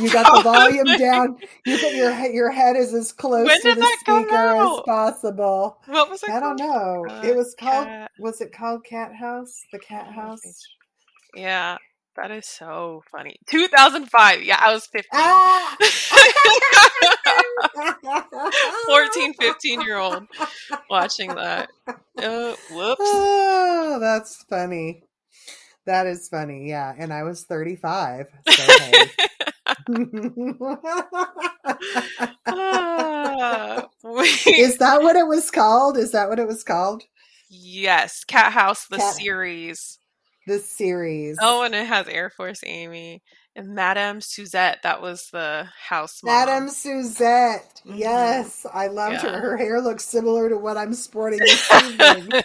You 0.00 0.10
got 0.12 0.34
the 0.36 0.42
volume 0.42 0.84
down. 0.98 1.36
You 1.64 1.80
got 1.80 1.94
your 1.94 2.12
your 2.32 2.50
head 2.50 2.74
is 2.76 2.92
as 2.94 3.12
close 3.12 3.48
to 3.60 3.74
the 3.74 3.96
speaker 4.00 4.34
as 4.34 4.80
possible. 4.84 5.78
What 5.86 6.10
was 6.10 6.22
it 6.22 6.30
I 6.30 6.40
don't 6.40 6.58
know. 6.58 7.06
Uh, 7.08 7.22
It 7.24 7.36
was 7.36 7.54
called 7.58 7.86
cat. 7.86 8.10
was 8.18 8.40
it 8.40 8.52
called 8.52 8.84
Cathouse? 8.84 9.60
The 9.72 9.78
Cat. 9.78 10.12
House? 10.12 10.40
Yeah, 11.36 11.78
that 12.16 12.30
is 12.30 12.46
so 12.46 13.02
funny. 13.10 13.36
2005. 13.46 14.42
Yeah, 14.42 14.58
I 14.60 14.72
was 14.72 14.86
15. 14.86 15.08
Ah! 15.12 15.76
14, 18.86 19.34
15 19.34 19.80
year 19.82 19.98
old 19.98 20.24
watching 20.90 21.34
that. 21.34 21.68
Uh, 21.88 22.54
whoops. 22.70 23.00
oh, 23.00 23.98
that's 24.00 24.42
funny. 24.44 25.02
That 25.86 26.06
is 26.06 26.28
funny. 26.28 26.68
Yeah, 26.68 26.94
and 26.96 27.12
I 27.12 27.24
was 27.24 27.44
35. 27.44 28.26
So 28.48 28.62
hey. 28.62 29.10
We- 34.04 34.28
Is 34.54 34.78
that 34.78 35.02
what 35.02 35.16
it 35.16 35.26
was 35.26 35.50
called? 35.50 35.96
Is 35.96 36.12
that 36.12 36.28
what 36.28 36.38
it 36.38 36.46
was 36.46 36.62
called? 36.62 37.02
yes, 37.50 38.22
Cathouse, 38.24 38.86
the 38.88 38.96
Cat 38.98 39.14
series. 39.14 39.98
This 40.46 40.68
series. 40.68 41.38
Oh, 41.40 41.62
and 41.62 41.74
it 41.74 41.86
has 41.86 42.06
Air 42.06 42.28
Force 42.30 42.60
Amy 42.66 43.22
and 43.56 43.74
Madame 43.74 44.20
Suzette. 44.20 44.80
That 44.82 45.00
was 45.00 45.28
the 45.32 45.66
house 45.88 46.20
mom. 46.22 46.34
Madame 46.34 46.68
Suzette. 46.68 47.80
Mhm. 47.86 47.98
Yes, 47.98 48.66
I 48.72 48.88
loved 48.88 49.22
Yeah. 49.22 49.30
her. 49.32 49.40
Her 49.40 49.56
hair 49.56 49.80
looks 49.80 50.04
similar 50.04 50.48
to 50.50 50.58
what 50.58 50.76
I'm 50.76 50.92
sporting 50.94 51.38
this 51.44 51.72
evening. 51.72 52.42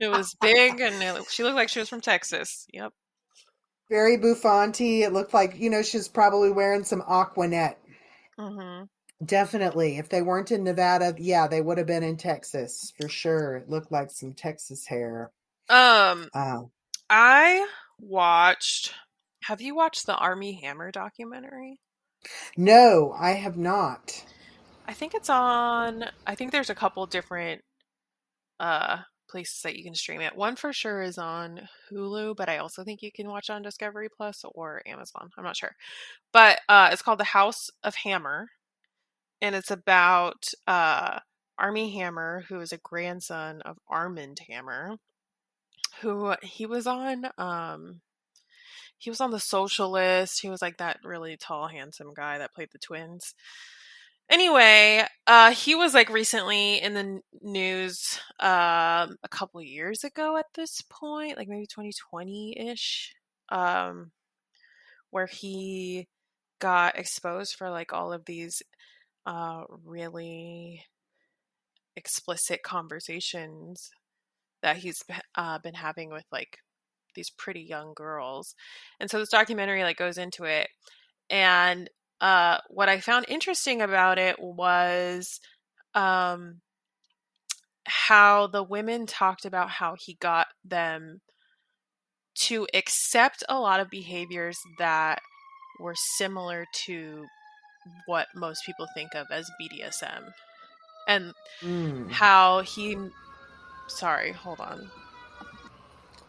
it 0.00 0.08
was 0.08 0.34
big, 0.40 0.80
and 0.80 1.02
it, 1.02 1.24
she 1.30 1.44
looked 1.44 1.56
like 1.56 1.68
she 1.70 1.78
was 1.78 1.88
from 1.88 2.00
Texas. 2.02 2.66
Yep. 2.72 2.92
Very 3.88 4.18
bouffanty. 4.18 5.00
It 5.02 5.12
looked 5.12 5.32
like, 5.32 5.56
you 5.58 5.70
know, 5.70 5.82
she 5.82 5.96
was 5.96 6.08
probably 6.08 6.50
wearing 6.50 6.84
some 6.84 7.02
Aqua 7.06 7.48
Net. 7.48 7.78
hmm 8.38 8.82
Definitely. 9.24 9.96
If 9.96 10.10
they 10.10 10.20
weren't 10.20 10.52
in 10.52 10.62
Nevada, 10.64 11.14
yeah, 11.16 11.46
they 11.48 11.62
would 11.62 11.78
have 11.78 11.86
been 11.86 12.02
in 12.02 12.18
Texas 12.18 12.92
for 13.00 13.08
sure. 13.08 13.56
It 13.56 13.70
looked 13.70 13.90
like 13.90 14.10
some 14.10 14.34
Texas 14.34 14.84
hair. 14.86 15.30
Um, 15.68 16.30
Uh, 16.32 16.64
I 17.10 17.68
watched. 17.98 18.94
Have 19.44 19.60
you 19.60 19.74
watched 19.76 20.06
the 20.06 20.16
Armie 20.16 20.60
Hammer 20.60 20.90
documentary? 20.92 21.80
no, 22.56 23.12
I 23.18 23.30
have 23.32 23.56
not. 23.56 24.26
I 24.86 24.94
think 24.94 25.14
it's 25.14 25.30
on. 25.30 26.04
I 26.26 26.34
think 26.34 26.52
there's 26.52 26.70
a 26.70 26.74
couple 26.74 27.04
different 27.06 27.62
uh 28.60 28.98
places 29.28 29.60
that 29.62 29.76
you 29.76 29.84
can 29.84 29.94
stream 29.94 30.20
it. 30.20 30.36
One 30.36 30.56
for 30.56 30.72
sure 30.72 31.02
is 31.02 31.18
on 31.18 31.68
Hulu, 31.90 32.36
but 32.36 32.48
I 32.48 32.58
also 32.58 32.84
think 32.84 33.02
you 33.02 33.10
can 33.12 33.28
watch 33.28 33.50
on 33.50 33.62
Discovery 33.62 34.08
Plus 34.08 34.44
or 34.54 34.82
Amazon. 34.86 35.30
I'm 35.36 35.44
not 35.44 35.56
sure. 35.56 35.74
But 36.32 36.60
uh 36.68 36.90
it's 36.92 37.02
called 37.02 37.20
The 37.20 37.24
House 37.24 37.70
of 37.84 37.96
Hammer 37.96 38.48
and 39.42 39.54
it's 39.56 39.70
about 39.70 40.46
uh 40.66 41.20
Armie 41.58 41.92
Hammer 41.98 42.44
who 42.48 42.60
is 42.60 42.72
a 42.72 42.78
grandson 42.78 43.62
of 43.62 43.78
Armand 43.88 44.40
Hammer 44.48 44.96
who 46.00 46.34
he 46.42 46.66
was 46.66 46.86
on 46.86 47.26
um 47.38 48.00
he 48.98 49.10
was 49.10 49.20
on 49.20 49.30
the 49.30 49.40
socialist 49.40 50.40
he 50.40 50.48
was 50.48 50.62
like 50.62 50.78
that 50.78 50.98
really 51.04 51.36
tall 51.36 51.68
handsome 51.68 52.12
guy 52.14 52.38
that 52.38 52.54
played 52.54 52.68
the 52.72 52.78
twins. 52.78 53.34
Anyway 54.28 55.04
uh 55.26 55.52
he 55.52 55.74
was 55.74 55.94
like 55.94 56.08
recently 56.10 56.80
in 56.82 56.94
the 56.94 57.20
news 57.42 58.18
um 58.40 59.16
a 59.22 59.28
couple 59.30 59.62
years 59.62 60.02
ago 60.04 60.36
at 60.36 60.46
this 60.54 60.82
point 60.90 61.36
like 61.36 61.48
maybe 61.48 61.66
2020ish 61.66 63.10
um 63.50 64.10
where 65.10 65.26
he 65.26 66.08
got 66.58 66.98
exposed 66.98 67.54
for 67.56 67.70
like 67.70 67.92
all 67.92 68.12
of 68.12 68.24
these 68.24 68.62
uh 69.26 69.64
really 69.84 70.84
explicit 71.96 72.62
conversations 72.62 73.90
that 74.66 74.78
he's 74.78 75.00
uh, 75.36 75.60
been 75.60 75.74
having 75.74 76.10
with 76.10 76.24
like 76.32 76.58
these 77.14 77.30
pretty 77.30 77.60
young 77.60 77.94
girls 77.94 78.56
and 78.98 79.08
so 79.08 79.20
this 79.20 79.28
documentary 79.28 79.84
like 79.84 79.96
goes 79.96 80.18
into 80.18 80.42
it 80.42 80.68
and 81.30 81.88
uh 82.20 82.58
what 82.68 82.88
i 82.88 82.98
found 82.98 83.24
interesting 83.28 83.80
about 83.80 84.18
it 84.18 84.36
was 84.40 85.38
um 85.94 86.60
how 87.86 88.48
the 88.48 88.62
women 88.62 89.06
talked 89.06 89.44
about 89.44 89.70
how 89.70 89.94
he 89.98 90.18
got 90.20 90.48
them 90.64 91.20
to 92.34 92.66
accept 92.74 93.44
a 93.48 93.58
lot 93.58 93.78
of 93.78 93.88
behaviors 93.88 94.58
that 94.78 95.20
were 95.80 95.94
similar 96.16 96.66
to 96.86 97.24
what 98.06 98.26
most 98.34 98.66
people 98.66 98.86
think 98.94 99.14
of 99.14 99.26
as 99.30 99.48
BDSM 99.60 100.32
and 101.08 101.32
Mm, 101.62 102.10
how 102.10 102.60
he 102.60 102.96
sorry 103.88 104.32
hold 104.32 104.60
on 104.60 104.90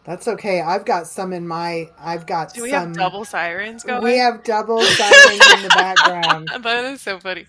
that's 0.04 0.26
okay. 0.26 0.62
I've 0.62 0.86
got 0.86 1.06
some 1.06 1.34
in 1.34 1.46
my. 1.46 1.90
I've 2.00 2.26
got 2.26 2.54
do 2.54 2.62
we 2.62 2.70
some. 2.70 2.88
have 2.88 2.96
double 2.96 3.26
sirens 3.26 3.84
going 3.84 4.02
We 4.02 4.16
have 4.16 4.42
double 4.42 4.80
sirens 4.80 5.52
in 5.52 5.62
the 5.62 5.68
background. 5.68 6.48
that 6.62 6.84
is 6.86 7.02
so 7.02 7.18
funny 7.18 7.44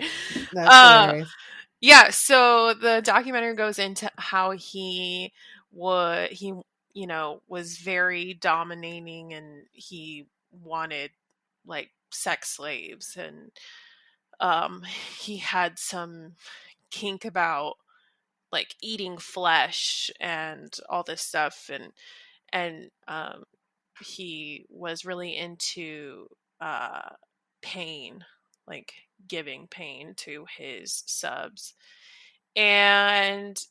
That's 0.52 0.76
Uh, 0.76 1.08
hilarious. 1.08 1.30
yeah 1.80 2.10
so 2.10 2.74
the 2.74 3.02
documentary 3.02 3.56
goes 3.56 3.80
into 3.80 4.12
how 4.18 4.52
he 4.52 5.32
would 5.72 6.32
he 6.32 6.54
you 6.94 7.08
know 7.08 7.42
was 7.48 7.78
very 7.78 8.34
dominating 8.34 9.34
and 9.34 9.64
he 9.72 10.26
wanted 10.52 11.12
like 11.66 11.92
sex 12.12 12.50
slaves 12.50 13.16
and 13.16 13.52
um 14.42 14.84
he 15.18 15.38
had 15.38 15.80
some 15.80 16.34
kink 16.92 17.24
about 17.24 17.76
like 18.52 18.76
eating 18.82 19.18
flesh 19.18 20.10
and 20.20 20.76
all 20.90 21.04
this 21.04 21.22
stuff 21.22 21.70
and 21.72 21.92
and 22.52 22.90
um 23.08 23.44
he 24.02 24.66
was 24.70 25.06
really 25.06 25.36
into 25.36 26.28
uh 26.62 27.10
pain 27.62 28.24
like 28.68 28.94
giving 29.28 29.68
pain 29.68 30.14
to 30.16 30.46
his 30.58 31.04
subs 31.06 31.74
and 32.56 33.66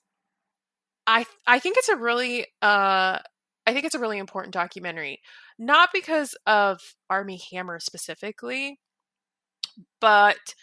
i 1.06 1.24
i 1.46 1.58
think 1.58 1.76
it's 1.78 1.88
a 1.88 1.96
really 1.96 2.42
uh 2.62 3.18
i 3.66 3.72
think 3.72 3.84
it's 3.84 3.94
a 3.94 4.00
really 4.00 4.18
important 4.18 4.52
documentary 4.52 5.20
not 5.58 5.90
because 5.92 6.36
of 6.46 6.80
Armie 7.10 7.40
Hammer 7.50 7.80
specifically 7.80 8.78
but 10.00 10.54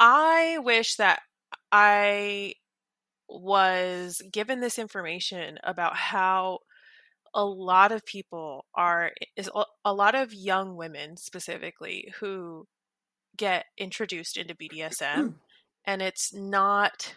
I 0.00 0.58
wish 0.58 0.96
that 0.96 1.20
I 1.72 2.54
was 3.28 4.22
given 4.32 4.60
this 4.60 4.78
information 4.78 5.58
about 5.62 5.96
how 5.96 6.60
a 7.34 7.44
lot 7.44 7.92
of 7.92 8.04
people 8.06 8.64
are 8.74 9.12
is 9.36 9.50
a 9.84 9.92
lot 9.92 10.14
of 10.14 10.32
young 10.32 10.76
women 10.76 11.16
specifically 11.16 12.12
who 12.20 12.66
get 13.36 13.66
introduced 13.76 14.36
into 14.36 14.54
BDSM 14.54 15.34
and 15.84 16.02
it's 16.02 16.32
not 16.32 17.14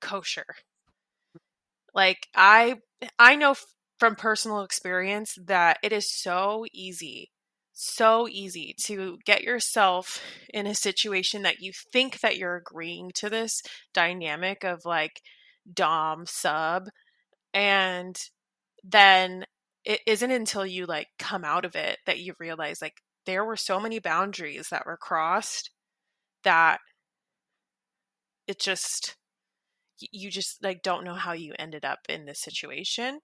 kosher. 0.00 0.56
Like 1.94 2.26
I 2.34 2.76
I 3.18 3.36
know 3.36 3.54
from 3.98 4.16
personal 4.16 4.62
experience 4.62 5.38
that 5.46 5.78
it 5.82 5.92
is 5.92 6.12
so 6.12 6.66
easy 6.72 7.30
so 7.74 8.28
easy 8.28 8.74
to 8.78 9.18
get 9.26 9.42
yourself 9.42 10.22
in 10.52 10.66
a 10.66 10.74
situation 10.74 11.42
that 11.42 11.60
you 11.60 11.72
think 11.92 12.20
that 12.20 12.36
you're 12.36 12.56
agreeing 12.56 13.10
to 13.16 13.28
this 13.28 13.62
dynamic 13.92 14.62
of 14.62 14.84
like 14.84 15.20
dom 15.72 16.26
sub 16.26 16.88
and 17.54 18.18
then 18.84 19.44
it 19.84 20.00
isn't 20.06 20.30
until 20.32 20.66
you 20.66 20.86
like 20.86 21.08
come 21.18 21.44
out 21.44 21.64
of 21.64 21.76
it 21.76 21.98
that 22.06 22.20
you 22.20 22.34
realize 22.40 22.82
like 22.82 23.02
there 23.26 23.44
were 23.44 23.56
so 23.56 23.80
many 23.80 23.98
boundaries 24.00 24.68
that 24.70 24.86
were 24.86 24.96
crossed 24.98 25.70
that 26.44 26.80
it 28.46 28.58
just 28.58 29.16
you 30.12 30.30
just 30.30 30.62
like 30.62 30.82
don't 30.82 31.04
know 31.04 31.14
how 31.14 31.32
you 31.32 31.54
ended 31.58 31.84
up 31.84 32.00
in 32.08 32.24
this 32.26 32.40
situation 32.40 33.20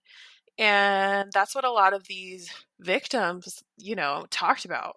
and 0.58 1.30
that's 1.34 1.54
what 1.54 1.64
a 1.64 1.72
lot 1.72 1.94
of 1.94 2.06
these 2.08 2.50
victims 2.80 3.62
you 3.78 3.96
know 3.96 4.26
talked 4.30 4.64
about 4.64 4.96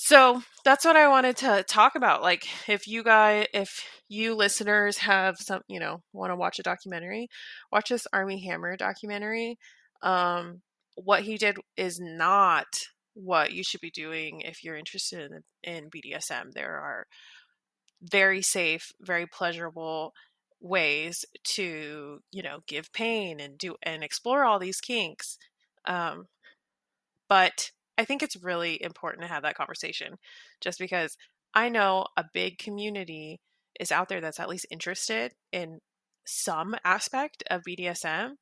so 0.00 0.40
that's 0.64 0.84
what 0.84 0.94
I 0.94 1.08
wanted 1.08 1.38
to 1.38 1.64
talk 1.64 1.96
about. 1.96 2.22
Like, 2.22 2.46
if 2.68 2.86
you 2.86 3.02
guys, 3.02 3.48
if 3.52 3.82
you 4.08 4.36
listeners 4.36 4.98
have 4.98 5.38
some, 5.38 5.62
you 5.66 5.80
know, 5.80 6.02
want 6.12 6.30
to 6.30 6.36
watch 6.36 6.60
a 6.60 6.62
documentary, 6.62 7.26
watch 7.72 7.88
this 7.88 8.06
Armie 8.12 8.46
Hammer 8.46 8.76
documentary. 8.76 9.58
Um, 10.00 10.60
what 10.94 11.22
he 11.22 11.36
did 11.36 11.56
is 11.76 11.98
not 12.00 12.66
what 13.14 13.50
you 13.52 13.64
should 13.64 13.80
be 13.80 13.90
doing 13.90 14.42
if 14.42 14.62
you're 14.62 14.76
interested 14.76 15.32
in, 15.64 15.74
in 15.74 15.90
BDSM. 15.90 16.52
There 16.54 16.76
are 16.76 17.06
very 18.00 18.40
safe, 18.40 18.92
very 19.00 19.26
pleasurable 19.26 20.12
ways 20.60 21.24
to, 21.56 22.20
you 22.30 22.42
know, 22.44 22.60
give 22.68 22.92
pain 22.92 23.40
and 23.40 23.58
do 23.58 23.74
and 23.82 24.04
explore 24.04 24.44
all 24.44 24.60
these 24.60 24.80
kinks. 24.80 25.38
Um, 25.88 26.26
but 27.28 27.72
I 27.98 28.04
think 28.04 28.22
it's 28.22 28.42
really 28.42 28.80
important 28.82 29.22
to 29.22 29.28
have 29.28 29.42
that 29.42 29.56
conversation 29.56 30.16
just 30.60 30.78
because 30.78 31.16
I 31.52 31.68
know 31.68 32.06
a 32.16 32.24
big 32.32 32.58
community 32.58 33.40
is 33.80 33.92
out 33.92 34.08
there 34.08 34.20
that's 34.20 34.40
at 34.40 34.48
least 34.48 34.66
interested 34.70 35.32
in 35.52 35.80
some 36.24 36.76
aspect 36.84 37.42
of 37.50 37.62
BDSM 37.66 38.32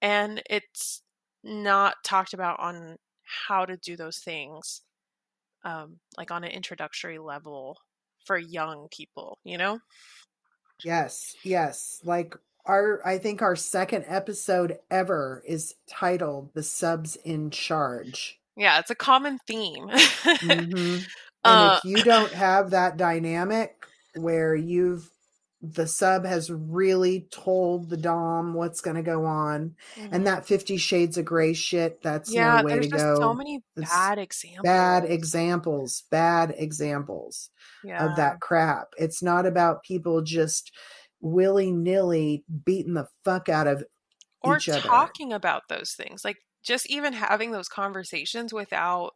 and 0.00 0.42
it's 0.48 1.02
not 1.42 1.96
talked 2.04 2.34
about 2.34 2.60
on 2.60 2.96
how 3.22 3.64
to 3.64 3.76
do 3.76 3.96
those 3.96 4.18
things 4.18 4.82
um, 5.64 5.98
like 6.16 6.30
on 6.30 6.44
an 6.44 6.50
introductory 6.50 7.18
level 7.18 7.78
for 8.24 8.38
young 8.38 8.88
people 8.90 9.38
you 9.44 9.58
know? 9.58 9.80
Yes 10.84 11.34
yes 11.42 12.00
like 12.04 12.36
our 12.66 13.00
i 13.06 13.18
think 13.18 13.42
our 13.42 13.56
second 13.56 14.04
episode 14.06 14.78
ever 14.90 15.42
is 15.46 15.74
titled 15.86 16.50
the 16.54 16.62
subs 16.62 17.16
in 17.16 17.50
charge 17.50 18.40
yeah, 18.56 18.78
it's 18.78 18.90
a 18.90 18.94
common 18.94 19.38
theme. 19.46 19.88
mm-hmm. 19.88 20.98
And 21.46 21.72
uh, 21.72 21.80
if 21.84 21.84
you 21.84 22.02
don't 22.02 22.32
have 22.32 22.70
that 22.70 22.96
dynamic 22.96 23.84
where 24.14 24.54
you've 24.54 25.10
the 25.72 25.86
sub 25.86 26.26
has 26.26 26.50
really 26.50 27.26
told 27.30 27.88
the 27.88 27.96
dom 27.96 28.52
what's 28.52 28.82
going 28.82 28.96
to 28.96 29.02
go 29.02 29.24
on 29.24 29.74
mm-hmm. 29.96 30.14
and 30.14 30.26
that 30.26 30.46
50 30.46 30.76
shades 30.76 31.16
of 31.16 31.24
gray 31.24 31.54
shit 31.54 32.02
that's 32.02 32.32
yeah, 32.32 32.60
no 32.60 32.64
way 32.64 32.80
to 32.80 32.88
go 32.88 33.16
so 33.16 33.32
many 33.32 33.62
it's 33.76 33.90
bad 33.90 34.18
examples 34.18 34.62
bad 34.62 35.04
examples 35.04 36.02
bad 36.10 36.54
examples 36.58 37.50
yeah. 37.82 38.04
of 38.04 38.16
that 38.16 38.40
crap 38.40 38.88
it's 38.98 39.22
not 39.22 39.46
about 39.46 39.82
people 39.82 40.20
just 40.20 40.70
willy-nilly 41.20 42.44
beating 42.64 42.94
the 42.94 43.06
fuck 43.24 43.48
out 43.48 43.66
of 43.66 43.84
or 44.42 44.58
talking 44.58 45.32
about 45.32 45.62
those 45.70 45.92
things 45.92 46.24
like 46.24 46.36
just 46.64 46.88
even 46.90 47.12
having 47.12 47.52
those 47.52 47.68
conversations 47.68 48.52
without 48.52 49.12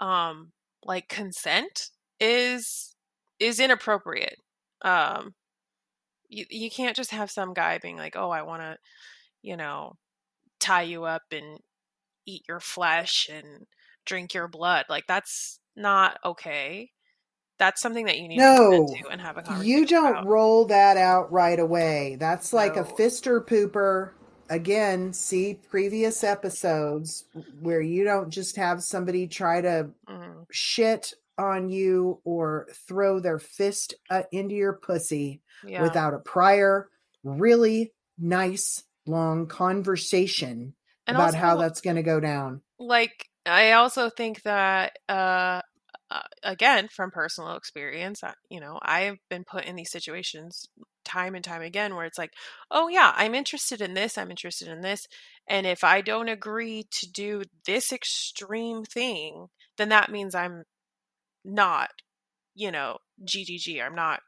um 0.00 0.50
like 0.84 1.08
consent 1.08 1.90
is 2.20 2.94
is 3.38 3.60
inappropriate. 3.60 4.38
Um 4.82 5.34
you, 6.28 6.46
you 6.50 6.70
can't 6.70 6.96
just 6.96 7.10
have 7.10 7.30
some 7.30 7.52
guy 7.52 7.78
being 7.78 7.98
like 7.98 8.16
oh 8.16 8.30
i 8.30 8.40
want 8.40 8.62
to 8.62 8.76
you 9.42 9.56
know 9.56 9.92
tie 10.60 10.82
you 10.82 11.04
up 11.04 11.22
and 11.30 11.58
eat 12.26 12.42
your 12.48 12.60
flesh 12.60 13.28
and 13.30 13.66
drink 14.06 14.34
your 14.34 14.48
blood. 14.48 14.86
Like 14.88 15.04
that's 15.06 15.58
not 15.76 16.18
okay. 16.24 16.90
That's 17.58 17.80
something 17.80 18.06
that 18.06 18.18
you 18.18 18.28
need 18.28 18.38
no, 18.38 18.86
to 18.86 19.08
and 19.10 19.20
have 19.20 19.36
a 19.36 19.42
conversation 19.42 19.70
you 19.70 19.86
don't 19.86 20.12
about. 20.12 20.26
roll 20.26 20.64
that 20.66 20.96
out 20.96 21.30
right 21.30 21.58
away. 21.58 22.16
That's 22.18 22.52
like 22.52 22.76
no. 22.76 22.82
a 22.82 22.84
fister 22.84 23.44
pooper 23.44 24.12
again, 24.52 25.14
see 25.14 25.58
previous 25.70 26.22
episodes 26.22 27.24
where 27.60 27.80
you 27.80 28.04
don't 28.04 28.28
just 28.28 28.56
have 28.56 28.82
somebody 28.82 29.26
try 29.26 29.62
to 29.62 29.88
mm. 30.08 30.46
shit 30.50 31.14
on 31.38 31.70
you 31.70 32.20
or 32.24 32.68
throw 32.86 33.18
their 33.18 33.38
fist 33.38 33.94
uh, 34.10 34.24
into 34.30 34.54
your 34.54 34.74
pussy 34.74 35.40
yeah. 35.66 35.80
without 35.80 36.12
a 36.12 36.18
prior, 36.18 36.90
really 37.24 37.92
nice, 38.18 38.84
long 39.06 39.46
conversation 39.46 40.74
and 41.06 41.16
about 41.16 41.28
also, 41.28 41.38
how 41.38 41.56
that's 41.56 41.80
going 41.80 41.96
to 41.96 42.02
go 42.02 42.20
down. 42.20 42.60
Like, 42.78 43.26
I 43.46 43.72
also 43.72 44.10
think 44.10 44.42
that, 44.42 44.98
uh, 45.08 45.62
uh, 46.10 46.20
again, 46.42 46.88
from 46.88 47.10
personal 47.10 47.56
experience, 47.56 48.20
you 48.50 48.60
know, 48.60 48.78
I've 48.82 49.16
been 49.30 49.44
put 49.44 49.64
in 49.64 49.76
these 49.76 49.90
situations 49.90 50.68
time 51.04 51.34
and 51.34 51.44
time 51.44 51.62
again 51.62 51.94
where 51.94 52.04
it's 52.04 52.18
like, 52.18 52.32
oh, 52.70 52.88
yeah, 52.88 53.12
I'm 53.16 53.34
interested 53.34 53.80
in 53.80 53.94
this, 53.94 54.18
I'm 54.18 54.30
interested 54.30 54.68
in 54.68 54.80
this. 54.80 55.06
And 55.48 55.66
if 55.66 55.84
I 55.84 56.00
don't 56.00 56.28
agree 56.28 56.86
to 56.90 57.10
do 57.10 57.42
this 57.66 57.92
extreme 57.92 58.84
thing, 58.84 59.48
then 59.78 59.88
that 59.90 60.10
means 60.10 60.34
I'm 60.34 60.64
not, 61.44 61.90
you 62.54 62.70
know, 62.70 62.98
GGG. 63.24 63.84
I'm 63.84 63.94
not. 63.94 64.20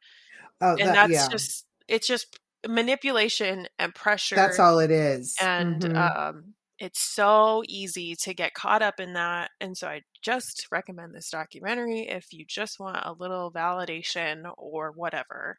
Oh, 0.60 0.72
and 0.72 0.88
that, 0.88 0.94
that's 0.94 1.12
yeah. 1.12 1.28
just, 1.28 1.66
it's 1.88 2.06
just 2.06 2.38
manipulation 2.66 3.66
and 3.78 3.94
pressure. 3.94 4.36
That's 4.36 4.58
all 4.58 4.78
it 4.78 4.90
is. 4.90 5.36
And, 5.40 5.80
mm-hmm. 5.80 5.96
um, 5.96 6.54
it's 6.78 7.00
so 7.00 7.62
easy 7.68 8.16
to 8.16 8.34
get 8.34 8.54
caught 8.54 8.82
up 8.82 8.98
in 8.98 9.12
that. 9.12 9.50
And 9.60 9.76
so 9.76 9.88
I 9.88 10.02
just 10.22 10.66
recommend 10.72 11.14
this 11.14 11.30
documentary 11.30 12.08
if 12.08 12.32
you 12.32 12.44
just 12.46 12.80
want 12.80 12.98
a 13.04 13.12
little 13.12 13.52
validation 13.52 14.50
or 14.58 14.90
whatever 14.90 15.58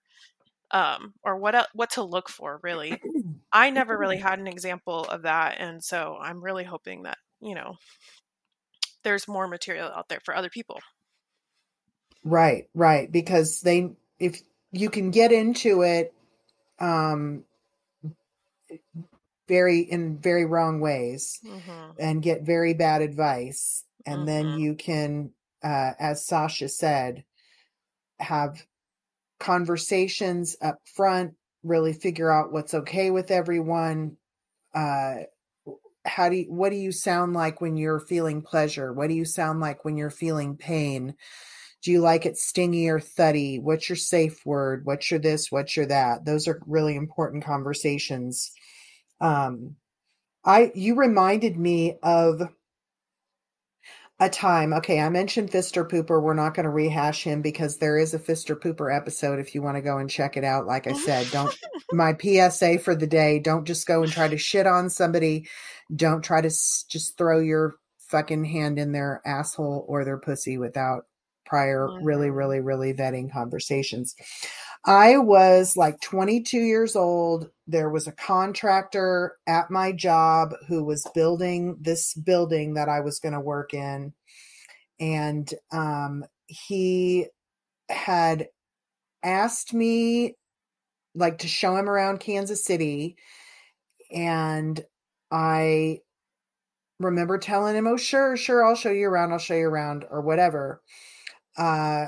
um, 0.75 1.13
or 1.23 1.37
what 1.37 1.69
what 1.73 1.91
to 1.91 2.03
look 2.03 2.27
for 2.27 2.59
really 2.61 3.01
i 3.53 3.69
never 3.69 3.97
really 3.97 4.17
had 4.17 4.39
an 4.39 4.47
example 4.47 5.05
of 5.05 5.21
that 5.21 5.55
and 5.57 5.81
so 5.81 6.17
i'm 6.21 6.43
really 6.43 6.65
hoping 6.65 7.03
that 7.03 7.17
you 7.39 7.55
know 7.55 7.75
there's 9.03 9.27
more 9.27 9.47
material 9.47 9.87
out 9.87 10.09
there 10.09 10.19
for 10.25 10.35
other 10.35 10.49
people 10.49 10.79
right 12.25 12.67
right 12.73 13.09
because 13.09 13.61
they 13.61 13.91
if 14.19 14.41
you 14.71 14.89
can 14.89 15.11
get 15.11 15.31
into 15.31 15.81
it 15.81 16.13
um 16.79 17.45
very 19.47 19.79
in 19.79 20.17
very 20.17 20.43
wrong 20.45 20.81
ways 20.81 21.39
mm-hmm. 21.45 21.91
and 21.97 22.21
get 22.21 22.41
very 22.41 22.73
bad 22.73 23.01
advice 23.01 23.85
and 24.05 24.19
mm-hmm. 24.19 24.25
then 24.25 24.59
you 24.59 24.75
can 24.75 25.31
uh 25.63 25.91
as 25.97 26.25
sasha 26.25 26.67
said 26.67 27.23
have 28.19 28.61
conversations 29.39 30.55
up 30.61 30.79
front, 30.95 31.33
really 31.63 31.93
figure 31.93 32.31
out 32.31 32.51
what's 32.51 32.73
okay 32.73 33.11
with 33.11 33.31
everyone. 33.31 34.17
Uh, 34.73 35.15
how 36.05 36.29
do 36.29 36.35
you, 36.35 36.45
what 36.49 36.69
do 36.69 36.75
you 36.75 36.91
sound 36.91 37.33
like 37.33 37.61
when 37.61 37.77
you're 37.77 37.99
feeling 37.99 38.41
pleasure? 38.41 38.93
What 38.93 39.07
do 39.07 39.15
you 39.15 39.25
sound 39.25 39.59
like 39.59 39.83
when 39.83 39.97
you're 39.97 40.11
feeling 40.11 40.55
pain? 40.55 41.15
Do 41.81 41.91
you 41.91 42.01
like 42.01 42.25
it 42.25 42.37
stingy 42.37 42.89
or 42.89 42.99
thuddy? 42.99 43.59
What's 43.59 43.89
your 43.89 43.95
safe 43.95 44.45
word? 44.45 44.85
What's 44.85 45.09
your 45.09 45.19
this? 45.19 45.51
What's 45.51 45.75
your 45.75 45.85
that? 45.87 46.25
Those 46.25 46.47
are 46.47 46.61
really 46.65 46.95
important 46.95 47.43
conversations. 47.43 48.51
Um, 49.21 49.75
I 50.43 50.71
you 50.75 50.95
reminded 50.95 51.57
me 51.57 51.97
of 52.03 52.41
a 54.19 54.29
time. 54.29 54.71
Okay, 54.73 55.01
I 55.01 55.09
mentioned 55.09 55.51
Fister 55.51 55.87
Pooper. 55.89 56.21
We're 56.21 56.33
not 56.33 56.53
going 56.53 56.63
to 56.63 56.69
rehash 56.69 57.23
him 57.23 57.41
because 57.41 57.77
there 57.77 57.97
is 57.97 58.13
a 58.13 58.19
Fister 58.19 58.55
Pooper 58.55 58.95
episode 58.95 59.39
if 59.39 59.53
you 59.53 59.61
want 59.61 59.75
to 59.75 59.81
go 59.81 59.97
and 59.97 60.09
check 60.09 60.37
it 60.37 60.43
out. 60.45 60.65
Like 60.65 60.87
I 60.87 60.93
said, 60.93 61.27
don't 61.31 61.53
my 61.91 62.15
PSA 62.17 62.79
for 62.79 62.95
the 62.95 63.07
day, 63.07 63.39
don't 63.39 63.65
just 63.65 63.85
go 63.85 64.03
and 64.03 64.11
try 64.11 64.27
to 64.27 64.37
shit 64.37 64.67
on 64.67 64.89
somebody. 64.89 65.47
Don't 65.93 66.23
try 66.23 66.39
to 66.39 66.47
s- 66.47 66.85
just 66.89 67.17
throw 67.17 67.39
your 67.39 67.75
fucking 68.07 68.45
hand 68.45 68.79
in 68.79 68.93
their 68.93 69.21
asshole 69.25 69.85
or 69.87 70.05
their 70.05 70.17
pussy 70.19 70.57
without 70.57 71.03
prior 71.45 71.87
really, 72.01 72.29
really, 72.29 72.59
really 72.59 72.93
vetting 72.93 73.31
conversations. 73.31 74.15
I 74.85 75.17
was 75.17 75.75
like 75.75 75.99
22 76.01 76.59
years 76.59 76.95
old. 76.95 77.49
There 77.67 77.89
was 77.89 78.07
a 78.07 78.11
contractor 78.11 79.37
at 79.47 79.71
my 79.71 79.91
job 79.91 80.53
who 80.67 80.83
was 80.83 81.07
building 81.15 81.77
this 81.81 82.13
building 82.13 82.75
that 82.75 82.87
I 82.87 82.99
was 82.99 83.19
going 83.19 83.33
to 83.33 83.39
work 83.39 83.73
in. 83.73 84.13
And 84.99 85.51
um, 85.71 86.23
he 86.47 87.27
had 87.89 88.47
asked 89.23 89.73
me 89.73 90.35
like 91.15 91.39
to 91.39 91.47
show 91.47 91.75
him 91.75 91.89
around 91.89 92.19
Kansas 92.19 92.63
City. 92.63 93.17
And 94.11 94.83
I 95.31 95.99
remember 96.99 97.37
telling 97.37 97.75
him, 97.75 97.87
Oh, 97.87 97.97
sure, 97.97 98.37
sure, 98.37 98.65
I'll 98.65 98.75
show 98.75 98.91
you 98.91 99.07
around, 99.07 99.33
I'll 99.33 99.39
show 99.39 99.55
you 99.55 99.67
around, 99.67 100.05
or 100.09 100.21
whatever. 100.21 100.81
Uh, 101.57 102.07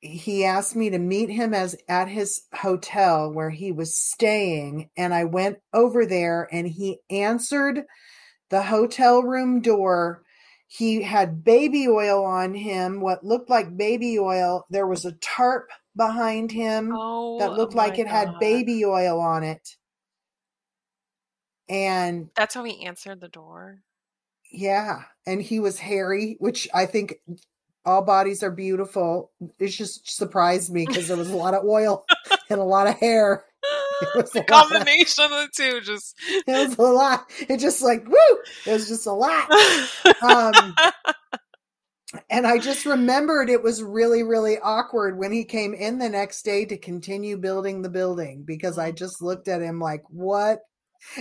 he 0.00 0.44
asked 0.44 0.76
me 0.76 0.90
to 0.90 0.98
meet 0.98 1.28
him 1.28 1.52
as 1.54 1.76
at 1.88 2.08
his 2.08 2.42
hotel 2.54 3.32
where 3.32 3.50
he 3.50 3.72
was 3.72 3.96
staying 3.96 4.90
and 4.96 5.12
i 5.12 5.24
went 5.24 5.58
over 5.72 6.06
there 6.06 6.48
and 6.52 6.68
he 6.68 6.98
answered 7.10 7.84
the 8.50 8.62
hotel 8.62 9.22
room 9.22 9.60
door. 9.60 10.22
He 10.66 11.02
had 11.02 11.44
baby 11.44 11.88
oil 11.88 12.24
on 12.24 12.54
him 12.54 13.00
what 13.00 13.24
looked 13.24 13.48
like 13.50 13.76
baby 13.76 14.18
oil. 14.18 14.66
There 14.70 14.86
was 14.86 15.04
a 15.04 15.12
tarp 15.12 15.70
behind 15.96 16.52
him 16.52 16.92
Oh, 16.94 17.38
that 17.38 17.52
looked 17.52 17.74
my 17.74 17.88
like 17.88 17.98
it 17.98 18.06
had 18.06 18.38
baby 18.38 18.84
oil 18.84 19.20
on 19.20 19.42
it. 19.42 19.76
And 21.68 22.30
That's 22.34 22.54
how 22.54 22.64
he 22.64 22.84
answered 22.84 23.20
the 23.20 23.28
door. 23.28 23.80
yeah 24.50 25.02
and 25.26 25.42
he 25.42 25.60
was 25.60 25.78
hairy 25.78 26.36
which 26.38 26.66
i 26.72 26.86
think 26.86 27.16
all 27.84 28.02
bodies 28.02 28.42
are 28.42 28.50
beautiful. 28.50 29.30
It 29.58 29.68
just 29.68 30.08
surprised 30.16 30.72
me 30.72 30.86
because 30.86 31.08
there 31.08 31.16
was 31.16 31.30
a 31.30 31.36
lot 31.36 31.54
of 31.54 31.64
oil 31.64 32.04
and 32.50 32.60
a 32.60 32.64
lot 32.64 32.86
of 32.86 32.96
hair. 32.96 33.44
It 34.02 34.08
was 34.14 34.30
the 34.30 34.40
a 34.40 34.50
lot. 34.52 34.66
of- 34.66 34.70
combination 34.72 35.24
of 35.24 35.30
the 35.30 35.48
two 35.54 35.80
just. 35.80 36.14
it 36.28 36.68
was 36.68 36.78
a 36.78 36.82
lot. 36.82 37.24
It 37.48 37.58
just 37.58 37.82
like 37.82 38.06
woo! 38.06 38.38
It 38.66 38.72
was 38.72 38.88
just 38.88 39.06
a 39.06 39.12
lot. 39.12 39.50
Um 40.22 40.74
and 42.30 42.46
i 42.46 42.56
just 42.58 42.86
remembered 42.86 43.50
it 43.50 43.62
was 43.62 43.82
really 43.82 44.22
really 44.22 44.58
awkward 44.60 45.18
when 45.18 45.30
he 45.30 45.44
came 45.44 45.74
in 45.74 45.98
the 45.98 46.08
next 46.08 46.42
day 46.42 46.64
to 46.64 46.78
continue 46.78 47.36
building 47.36 47.82
the 47.82 47.90
building 47.90 48.42
because 48.44 48.78
i 48.78 48.90
just 48.90 49.20
looked 49.20 49.46
at 49.46 49.60
him 49.60 49.78
like 49.78 50.02
what 50.08 50.60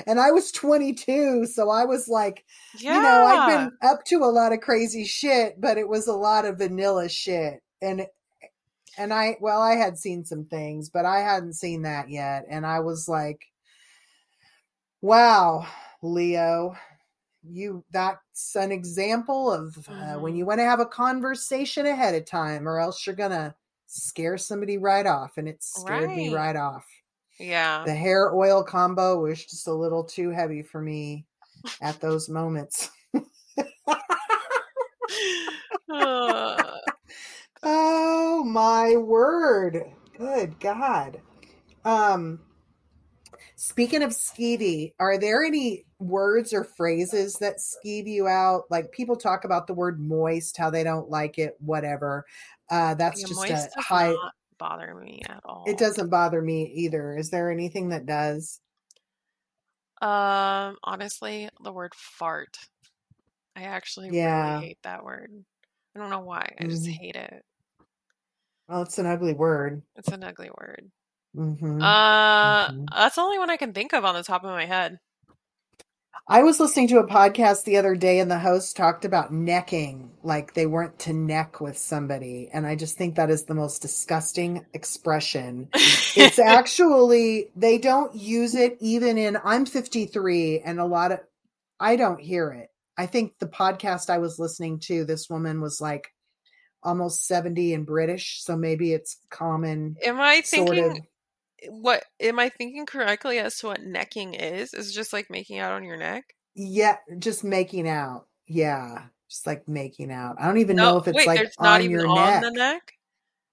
and 0.05 0.19
i 0.19 0.31
was 0.31 0.51
22 0.51 1.45
so 1.45 1.69
i 1.69 1.85
was 1.85 2.07
like 2.07 2.45
yeah. 2.79 2.95
you 2.95 3.01
know 3.01 3.25
i've 3.25 3.47
been 3.47 3.71
up 3.81 4.03
to 4.05 4.17
a 4.17 4.25
lot 4.25 4.53
of 4.53 4.61
crazy 4.61 5.05
shit 5.05 5.59
but 5.59 5.77
it 5.77 5.87
was 5.87 6.07
a 6.07 6.13
lot 6.13 6.45
of 6.45 6.57
vanilla 6.57 7.09
shit. 7.09 7.61
And 7.81 8.05
and 8.97 9.13
i 9.13 9.37
well 9.39 9.61
i 9.61 9.75
had 9.75 9.97
seen 9.97 10.25
some 10.25 10.45
things 10.45 10.89
but 10.89 11.05
i 11.05 11.19
hadn't 11.19 11.53
seen 11.53 11.83
that 11.83 12.09
yet. 12.09 12.45
And 12.49 12.65
i 12.65 12.79
was 12.79 13.07
like 13.07 13.45
wow 15.01 15.65
leo 16.01 16.75
you 17.43 17.83
that's 17.91 18.55
an 18.55 18.71
example 18.71 19.51
of 19.51 19.87
uh, 19.87 20.19
when 20.19 20.35
you 20.35 20.45
want 20.45 20.59
to 20.59 20.65
have 20.65 20.79
a 20.79 20.85
conversation 20.85 21.85
ahead 21.85 22.15
of 22.15 22.25
time 22.25 22.67
or 22.67 22.79
else 22.79 23.05
you're 23.05 23.15
gonna 23.15 23.55
scare 23.87 24.37
somebody 24.37 24.77
right 24.77 25.05
off. 25.05 25.37
And 25.37 25.47
it 25.47 25.63
scared 25.63 26.09
me 26.09 26.27
Right. 26.27 26.35
right 26.35 26.55
off 26.55 26.85
Yeah. 27.39 27.83
the 27.85 27.93
hair 27.93 28.33
oil 28.33 28.63
combo 28.63 29.21
was 29.21 29.45
just 29.45 29.67
a 29.67 29.73
little 29.73 30.03
too 30.03 30.31
heavy 30.31 30.63
for 30.63 30.81
me 30.81 31.25
at 31.81 31.99
those 31.99 32.29
moments. 32.29 32.89
Uh, 35.89 36.63
oh 37.63 38.43
my 38.43 38.95
word. 38.97 39.83
Good 40.17 40.59
god. 40.59 41.21
Um 41.85 42.39
speaking 43.55 44.03
of 44.03 44.11
skeevy 44.11 44.93
are 44.99 45.17
there 45.17 45.43
any 45.43 45.85
words 45.99 46.53
or 46.53 46.63
phrases 46.63 47.35
that 47.35 47.57
skeeve 47.57 48.07
you 48.07 48.27
out? 48.27 48.63
Like 48.69 48.91
people 48.91 49.15
talk 49.15 49.45
about 49.45 49.67
the 49.67 49.73
word 49.73 49.99
moist 49.99 50.57
how 50.57 50.69
they 50.69 50.83
don't 50.83 51.09
like 51.09 51.37
it 51.37 51.55
whatever. 51.59 52.25
Uh 52.69 52.95
that's 52.95 53.21
yeah, 53.21 53.47
just 53.47 53.77
a 53.77 53.81
high 53.81 54.11
not 54.11 54.33
bother 54.57 54.93
me 54.95 55.21
at 55.27 55.41
all. 55.45 55.63
it 55.67 55.77
doesn't 55.77 56.09
bother 56.09 56.41
me 56.41 56.63
either 56.75 57.15
is 57.17 57.29
there 57.29 57.51
anything 57.51 57.89
that 57.89 58.05
does 58.05 58.59
Um, 59.99 60.77
honestly, 60.83 61.49
the 61.63 61.71
word 61.71 61.93
fart. 61.95 62.57
I 63.55 63.63
actually 63.63 64.11
Yeah. 64.11 64.57
really 64.57 64.67
hate 64.67 64.77
that 64.83 65.03
word. 65.03 65.31
I 65.95 65.99
don't 65.99 66.11
know 66.11 66.19
why. 66.19 66.53
I 66.59 66.65
just 66.67 66.83
Mhm. 66.83 66.97
hate 66.99 67.15
it. 67.15 67.43
well 68.67 68.81
it's 68.83 68.97
an 68.99 69.05
ugly 69.07 69.33
word 69.33 69.81
It's 69.95 70.09
an 70.09 70.23
ugly 70.23 70.49
word. 70.59 70.91
hmm 71.33 71.81
Uh, 71.81 72.67
Mhm. 72.69 72.87
that's 72.93 73.15
the 73.15 73.21
only 73.21 73.39
one 73.39 73.49
I 73.49 73.57
can 73.57 73.73
think 73.73 73.93
of 73.93 74.05
on 74.05 74.13
the 74.15 74.23
top 74.23 74.43
of 74.43 74.51
my 74.51 74.65
head. 74.65 74.99
I 76.27 76.43
was 76.43 76.59
listening 76.59 76.87
to 76.89 76.99
a 76.99 77.07
podcast 77.07 77.63
the 77.63 77.77
other 77.77 77.95
day 77.95 78.19
and 78.19 78.29
the 78.29 78.39
host 78.39 78.75
talked 78.75 79.05
about 79.05 79.31
necking, 79.31 80.11
like 80.23 80.53
they 80.53 80.65
weren't 80.65 80.99
to 80.99 81.13
neck 81.13 81.61
with 81.61 81.77
somebody. 81.77 82.49
And 82.51 82.65
I 82.65 82.75
just 82.75 82.97
think 82.97 83.15
that 83.15 83.29
is 83.29 83.43
the 83.43 83.53
most 83.53 83.81
disgusting 83.81 84.65
expression. 84.73 85.69
It's 85.73 86.39
actually, 86.39 87.51
they 87.55 87.77
don't 87.77 88.15
use 88.15 88.55
it 88.55 88.77
even 88.79 89.17
in, 89.17 89.37
I'm 89.43 89.65
53 89.65 90.61
and 90.61 90.79
a 90.79 90.85
lot 90.85 91.11
of, 91.11 91.19
I 91.79 91.95
don't 91.95 92.19
hear 92.19 92.51
it. 92.51 92.69
I 92.97 93.05
think 93.05 93.37
the 93.39 93.47
podcast 93.47 94.09
I 94.09 94.17
was 94.17 94.39
listening 94.39 94.79
to, 94.81 95.05
this 95.05 95.29
woman 95.29 95.61
was 95.61 95.79
like 95.79 96.07
almost 96.83 97.27
70 97.27 97.73
and 97.73 97.85
British. 97.85 98.43
So 98.43 98.57
maybe 98.57 98.93
it's 98.93 99.17
common 99.29 99.97
Am 100.03 100.19
I 100.19 100.41
sort 100.41 100.69
thinking 100.69 100.91
of. 100.91 100.97
What 101.69 102.03
am 102.19 102.39
I 102.39 102.49
thinking 102.49 102.85
correctly 102.85 103.39
as 103.39 103.57
to 103.59 103.67
what 103.67 103.81
necking 103.83 104.33
is? 104.33 104.73
Is 104.73 104.93
just 104.93 105.13
like 105.13 105.29
making 105.29 105.59
out 105.59 105.71
on 105.73 105.83
your 105.83 105.97
neck? 105.97 106.33
Yeah, 106.55 106.97
just 107.19 107.43
making 107.43 107.87
out. 107.87 108.27
Yeah. 108.47 109.03
Just 109.29 109.45
like 109.45 109.67
making 109.67 110.11
out. 110.11 110.37
I 110.39 110.47
don't 110.47 110.59
even 110.59 110.75
know 110.77 110.97
if 110.97 111.07
it's 111.07 111.15
wait, 111.17 111.27
like 111.27 111.39
there's 111.39 111.55
not 111.59 111.75
on 111.79 111.81
even 111.81 111.91
your 111.91 112.07
on 112.07 112.15
neck. 112.15 112.41
the 112.43 112.51
neck. 112.51 112.93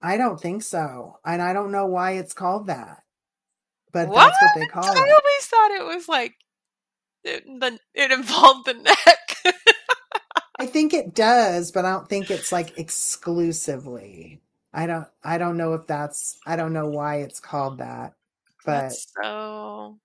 I 0.01 0.17
don't 0.17 0.39
think 0.39 0.63
so. 0.63 1.17
And 1.25 1.41
I 1.41 1.51
don't 1.53 1.71
know 1.71 1.87
why 1.87 2.11
it's 2.13 2.33
called 2.33 2.67
that. 2.67 3.03
But 3.91 4.07
What? 4.09 4.25
that's 4.25 4.41
what 4.41 4.51
they 4.55 4.67
call 4.67 4.85
I 4.85 4.91
it. 4.91 4.97
always 4.97 5.45
thought 5.47 5.71
it 5.71 5.85
was 5.85 6.07
like 6.07 6.35
it, 7.23 7.43
the 7.45 7.79
it 7.93 8.11
involved 8.11 8.67
the 8.67 8.73
neck. 9.45 9.55
I 10.57 10.65
think 10.65 10.93
it 10.93 11.13
does, 11.13 11.71
but 11.71 11.83
I 11.85 11.91
don't 11.91 12.07
think 12.07 12.31
it's 12.31 12.51
like 12.51 12.77
exclusively. 12.79 14.41
I 14.75 14.85
don't 14.87 15.07
I 15.23 15.37
don't 15.37 15.57
know 15.57 15.73
if 15.73 15.87
that's 15.87 16.37
I 16.45 16.55
don't 16.55 16.73
know 16.73 16.89
why 16.89 17.17
it's 17.17 17.39
called 17.39 17.79
that. 17.79 18.13
But 18.65 18.81
That's 18.81 19.07
so 19.21 19.99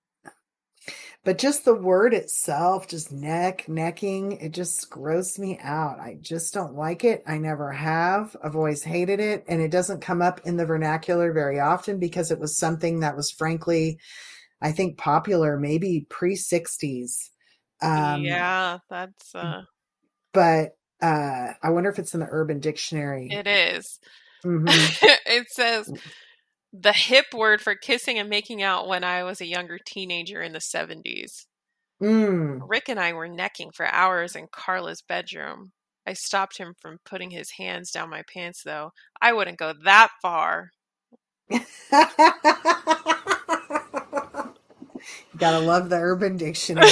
but 1.23 1.37
just 1.37 1.65
the 1.65 1.75
word 1.75 2.15
itself, 2.15 2.87
just 2.87 3.11
neck, 3.11 3.67
necking, 3.67 4.33
it 4.41 4.53
just 4.53 4.89
grossed 4.89 5.37
me 5.37 5.59
out. 5.61 5.99
I 5.99 6.17
just 6.19 6.51
don't 6.51 6.73
like 6.73 7.03
it. 7.03 7.23
I 7.27 7.37
never 7.37 7.71
have. 7.71 8.35
I've 8.43 8.55
always 8.55 8.81
hated 8.81 9.19
it. 9.19 9.45
And 9.47 9.61
it 9.61 9.69
doesn't 9.69 10.01
come 10.01 10.23
up 10.23 10.41
in 10.45 10.57
the 10.57 10.65
vernacular 10.65 11.31
very 11.31 11.59
often 11.59 11.99
because 11.99 12.31
it 12.31 12.39
was 12.39 12.57
something 12.57 13.01
that 13.01 13.15
was 13.15 13.29
frankly, 13.29 13.99
I 14.61 14.71
think 14.71 14.97
popular 14.97 15.57
maybe 15.57 16.07
pre 16.09 16.35
60s. 16.35 17.29
Um, 17.83 18.23
yeah. 18.23 18.79
That's 18.89 19.35
uh, 19.35 19.61
But 20.33 20.75
uh, 21.03 21.53
I 21.61 21.69
wonder 21.69 21.91
if 21.91 21.99
it's 21.99 22.15
in 22.15 22.19
the 22.19 22.27
Urban 22.31 22.59
Dictionary. 22.59 23.27
it 23.29 23.45
is. 23.45 23.99
Mhm. 24.45 24.67
it 25.25 25.47
says 25.51 25.91
the 26.73 26.93
hip 26.93 27.27
word 27.33 27.61
for 27.61 27.75
kissing 27.75 28.17
and 28.19 28.29
making 28.29 28.61
out 28.63 28.87
when 28.87 29.03
I 29.03 29.23
was 29.23 29.41
a 29.41 29.45
younger 29.47 29.77
teenager 29.85 30.41
in 30.41 30.53
the 30.53 30.59
70s. 30.59 31.45
Mm. 32.01 32.61
Rick 32.67 32.89
and 32.89 32.99
I 32.99 33.13
were 33.13 33.27
necking 33.27 33.71
for 33.71 33.85
hours 33.87 34.35
in 34.35 34.47
Carla's 34.51 35.01
bedroom. 35.01 35.71
I 36.07 36.13
stopped 36.13 36.57
him 36.57 36.73
from 36.81 36.97
putting 37.05 37.29
his 37.31 37.51
hands 37.51 37.91
down 37.91 38.09
my 38.09 38.23
pants, 38.33 38.63
though. 38.63 38.91
I 39.21 39.33
wouldn't 39.33 39.59
go 39.59 39.73
that 39.85 40.09
far. 40.21 40.71
Gotta 45.37 45.59
love 45.59 45.89
the 45.89 45.97
Urban 45.97 46.37
Dictionary. 46.37 46.87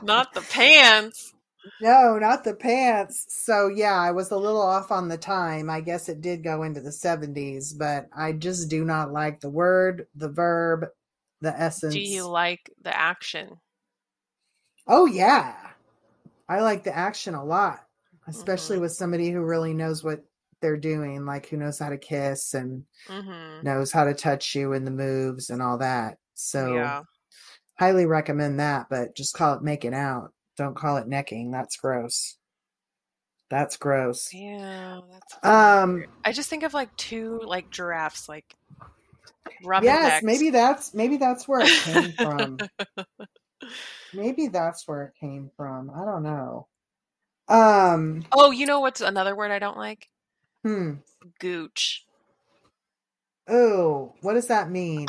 Not 0.00 0.32
the 0.34 0.42
pants. 0.42 1.32
No, 1.80 2.18
not 2.18 2.44
the 2.44 2.54
pants. 2.54 3.26
So, 3.28 3.68
yeah, 3.68 3.94
I 3.98 4.12
was 4.12 4.30
a 4.30 4.36
little 4.36 4.60
off 4.62 4.90
on 4.90 5.08
the 5.08 5.18
time. 5.18 5.68
I 5.70 5.80
guess 5.80 6.08
it 6.08 6.20
did 6.20 6.42
go 6.44 6.62
into 6.62 6.80
the 6.80 6.92
70s, 6.92 7.72
but 7.74 8.08
I 8.12 8.32
just 8.32 8.70
do 8.70 8.84
not 8.84 9.12
like 9.12 9.40
the 9.40 9.50
word, 9.50 10.06
the 10.14 10.28
verb, 10.30 10.86
the 11.40 11.58
essence. 11.58 11.94
Do 11.94 12.00
you 12.00 12.26
like 12.26 12.70
the 12.80 12.96
action? 12.96 13.60
Oh, 14.86 15.06
yeah. 15.06 15.72
I 16.48 16.60
like 16.60 16.84
the 16.84 16.96
action 16.96 17.34
a 17.34 17.44
lot, 17.44 17.86
especially 18.28 18.78
Mhm. 18.78 18.80
with 18.80 18.92
somebody 18.92 19.30
who 19.30 19.42
really 19.42 19.74
knows 19.74 20.04
what 20.04 20.24
they're 20.60 20.78
doing, 20.78 21.26
like 21.26 21.48
who 21.48 21.56
knows 21.58 21.78
how 21.78 21.90
to 21.90 21.98
kiss 21.98 22.54
and 22.54 22.86
Mm-hmm. 23.08 23.62
knows 23.62 23.92
how 23.92 24.04
to 24.04 24.14
touch 24.14 24.54
you 24.54 24.72
and 24.74 24.86
the 24.86 24.92
moves 24.92 25.50
and 25.50 25.62
all 25.62 25.78
that. 25.78 26.18
So, 26.34 26.96
Yeah. 26.96 27.04
highly 27.78 28.06
recommend 28.06 28.60
that, 28.60 28.88
but 28.90 29.16
just 29.16 29.34
call 29.34 29.54
it 29.56 29.62
making 29.64 29.94
out. 29.94 30.32
Don't 30.60 30.76
call 30.76 30.98
it 30.98 31.08
necking. 31.08 31.50
That's 31.50 31.74
gross. 31.78 32.36
That's 33.48 33.78
gross. 33.78 34.28
Yeah, 34.34 35.00
that's 35.10 35.38
Um, 35.42 35.94
weird. 35.94 36.10
I 36.22 36.32
just 36.32 36.50
think 36.50 36.64
of 36.64 36.74
like 36.74 36.94
two 36.98 37.40
like 37.46 37.70
giraffes 37.70 38.28
like 38.28 38.54
rubbing 39.64 39.86
yes, 39.86 40.12
necks. 40.12 40.22
maybe 40.22 40.50
that's 40.50 40.92
maybe 40.92 41.16
that's 41.16 41.48
where 41.48 41.60
it 41.60 41.70
came 41.82 42.12
from. 42.12 42.58
maybe 44.12 44.48
that's 44.48 44.86
where 44.86 45.04
it 45.04 45.14
came 45.18 45.50
from. 45.56 45.90
I 45.96 46.04
don't 46.04 46.24
know. 46.24 46.66
Um, 47.48 48.22
Oh, 48.30 48.50
you 48.50 48.66
know 48.66 48.80
what's 48.80 49.00
another 49.00 49.34
word 49.34 49.50
I 49.52 49.60
don't 49.60 49.78
like? 49.78 50.10
hmm. 50.62 50.96
Gooch. 51.38 52.04
Oh, 53.48 54.12
what 54.20 54.34
does 54.34 54.48
that 54.48 54.70
mean? 54.70 55.06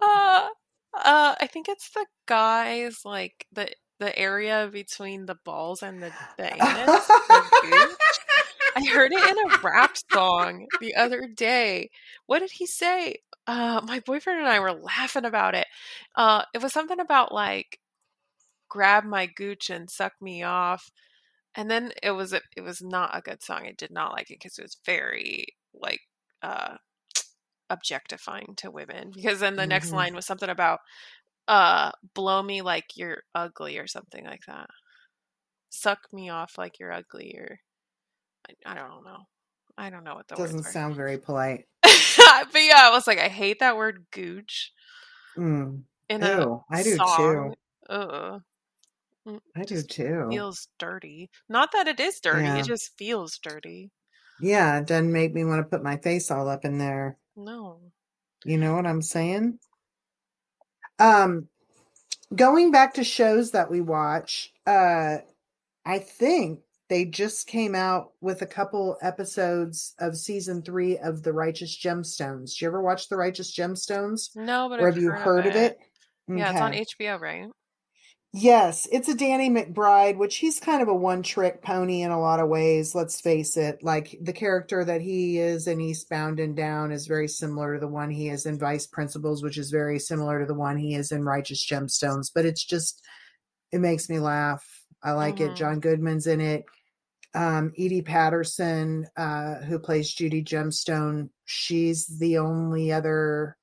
uh, 0.00 0.48
uh, 1.04 1.34
I 1.40 1.46
think 1.46 1.68
it's 1.68 1.90
the 1.90 2.06
guys 2.26 3.00
like 3.04 3.46
the 3.52 3.68
the 3.98 4.16
area 4.18 4.68
between 4.70 5.26
the 5.26 5.36
balls 5.44 5.82
and 5.82 6.02
the, 6.02 6.12
the 6.36 6.52
anus. 6.52 7.06
the. 7.06 7.96
I 8.76 8.84
heard 8.84 9.12
it 9.12 9.30
in 9.30 9.50
a 9.50 9.58
rap 9.62 9.96
song 10.12 10.66
the 10.80 10.94
other 10.96 11.26
day. 11.26 11.88
What 12.26 12.40
did 12.40 12.50
he 12.52 12.66
say? 12.66 13.16
Uh, 13.46 13.80
my 13.86 14.00
boyfriend 14.00 14.40
and 14.40 14.48
I 14.48 14.60
were 14.60 14.72
laughing 14.72 15.24
about 15.24 15.54
it. 15.54 15.66
Uh, 16.14 16.42
it 16.52 16.60
was 16.60 16.74
something 16.74 17.00
about 17.00 17.32
like 17.32 17.78
grab 18.68 19.04
my 19.04 19.26
gooch 19.26 19.70
and 19.70 19.88
suck 19.88 20.12
me 20.20 20.42
off. 20.42 20.90
And 21.54 21.70
then 21.70 21.92
it 22.02 22.10
was 22.10 22.34
a, 22.34 22.42
it 22.54 22.60
was 22.60 22.82
not 22.82 23.16
a 23.16 23.22
good 23.22 23.42
song. 23.42 23.66
I 23.66 23.72
did 23.72 23.90
not 23.90 24.12
like 24.12 24.30
it 24.30 24.38
because 24.40 24.58
it 24.58 24.62
was 24.62 24.76
very 24.84 25.46
like 25.72 26.00
uh 26.42 26.76
objectifying 27.70 28.54
to 28.58 28.70
women. 28.70 29.10
Because 29.14 29.40
then 29.40 29.56
the 29.56 29.66
next 29.66 29.90
Mhm. 29.90 29.94
line 29.94 30.14
was 30.14 30.26
something 30.26 30.48
about 30.50 30.80
uh 31.48 31.92
blow 32.14 32.42
me 32.42 32.60
like 32.62 32.96
you're 32.96 33.22
ugly 33.34 33.78
or 33.78 33.86
something 33.86 34.24
like 34.24 34.42
that. 34.46 34.68
Suck 35.70 35.98
me 36.12 36.28
off 36.30 36.58
like 36.58 36.78
you're 36.78 36.92
ugly 36.92 37.36
or 37.38 37.58
I, 38.48 38.72
I 38.72 38.74
don't 38.74 39.04
know. 39.04 39.24
I 39.78 39.90
don't 39.90 40.04
know 40.04 40.14
what 40.14 40.28
that 40.28 40.38
Doesn't 40.38 40.62
sound 40.64 40.96
very 40.96 41.18
polite. 41.18 41.66
but 41.82 42.54
yeah, 42.54 42.80
I 42.84 42.90
was 42.92 43.06
like, 43.06 43.18
I 43.18 43.28
hate 43.28 43.58
that 43.60 43.76
word 43.76 44.06
gooch 44.12 44.72
Mm. 45.36 45.82
in 46.08 46.22
Ew, 46.22 46.64
I 46.70 46.82
do 46.82 46.96
song. 46.96 47.54
too. 47.88 47.92
Ugh. 47.94 48.42
Mm, 49.28 49.40
I 49.56 49.64
do 49.64 49.82
too. 49.82 50.28
feels 50.30 50.68
dirty. 50.78 51.30
Not 51.48 51.72
that 51.72 51.88
it 51.88 52.00
is 52.00 52.20
dirty, 52.20 52.44
Yeah. 52.44 52.58
it 52.58 52.64
just 52.64 52.96
feels 52.96 53.38
dirty. 53.38 53.90
Yeah, 54.40 54.78
it 54.78 54.86
doesn't 54.86 55.12
make 55.12 55.34
me 55.34 55.44
want 55.44 55.60
to 55.64 55.68
put 55.68 55.82
my 55.82 55.96
face 55.96 56.30
all 56.30 56.48
up 56.48 56.64
in 56.64 56.78
there. 56.78 57.18
No. 57.36 57.80
You 58.44 58.58
know 58.58 58.74
what 58.74 58.86
I'm 58.86 59.02
saying? 59.02 59.58
Um, 60.98 61.48
going 62.34 62.70
back 62.70 62.94
to 62.94 63.04
shows 63.04 63.52
that 63.52 63.70
we 63.70 63.80
watch, 63.80 64.52
uh, 64.66 65.18
I 65.84 65.98
think 65.98 66.60
they 66.88 67.04
just 67.04 67.46
came 67.46 67.74
out 67.74 68.12
with 68.20 68.42
a 68.42 68.46
couple 68.46 68.96
episodes 69.02 69.94
of 69.98 70.16
season 70.16 70.62
three 70.62 70.98
of 70.98 71.22
The 71.22 71.32
Righteous 71.32 71.76
Gemstones. 71.76 72.52
Did 72.52 72.60
you 72.62 72.68
ever 72.68 72.82
watch 72.82 73.08
The 73.08 73.16
Righteous 73.16 73.54
Gemstones? 73.54 74.34
No, 74.36 74.68
but 74.68 74.80
Or 74.80 74.88
I've 74.88 74.94
have 74.94 75.02
you 75.02 75.10
heard 75.10 75.46
of 75.46 75.56
it? 75.56 75.78
Yeah, 76.28 76.50
it's 76.50 76.60
on 76.60 76.72
HBO, 76.72 77.20
right? 77.20 77.48
Yes, 78.38 78.86
it's 78.92 79.08
a 79.08 79.14
Danny 79.14 79.48
McBride, 79.48 80.18
which 80.18 80.36
he's 80.36 80.60
kind 80.60 80.82
of 80.82 80.88
a 80.88 80.94
one 80.94 81.22
trick 81.22 81.62
pony 81.62 82.02
in 82.02 82.10
a 82.10 82.20
lot 82.20 82.38
of 82.38 82.50
ways. 82.50 82.94
Let's 82.94 83.18
face 83.18 83.56
it. 83.56 83.82
Like 83.82 84.14
the 84.20 84.34
character 84.34 84.84
that 84.84 85.00
he 85.00 85.38
is 85.38 85.66
in 85.66 85.80
Eastbound 85.80 86.38
and 86.38 86.54
Down 86.54 86.92
is 86.92 87.06
very 87.06 87.28
similar 87.28 87.72
to 87.74 87.80
the 87.80 87.88
one 87.88 88.10
he 88.10 88.28
is 88.28 88.44
in 88.44 88.58
Vice 88.58 88.86
Principals, 88.86 89.42
which 89.42 89.56
is 89.56 89.70
very 89.70 89.98
similar 89.98 90.40
to 90.40 90.46
the 90.46 90.52
one 90.54 90.76
he 90.76 90.94
is 90.94 91.12
in 91.12 91.24
Righteous 91.24 91.66
Gemstones. 91.66 92.30
But 92.34 92.44
it's 92.44 92.62
just, 92.62 93.02
it 93.72 93.78
makes 93.78 94.10
me 94.10 94.18
laugh. 94.18 94.66
I 95.02 95.12
like 95.12 95.40
it. 95.40 95.52
Mhm. 95.52 95.56
John 95.56 95.80
Goodman's 95.80 96.26
in 96.26 96.42
it. 96.42 96.66
Um, 97.34 97.72
Edi 97.74 98.02
Patterson, 98.02 99.06
uh, 99.16 99.56
who 99.62 99.78
plays 99.78 100.12
Judy 100.12 100.44
Gemstone, 100.44 101.30
she's 101.46 102.06
the 102.06 102.36
only 102.38 102.92
other 102.92 103.56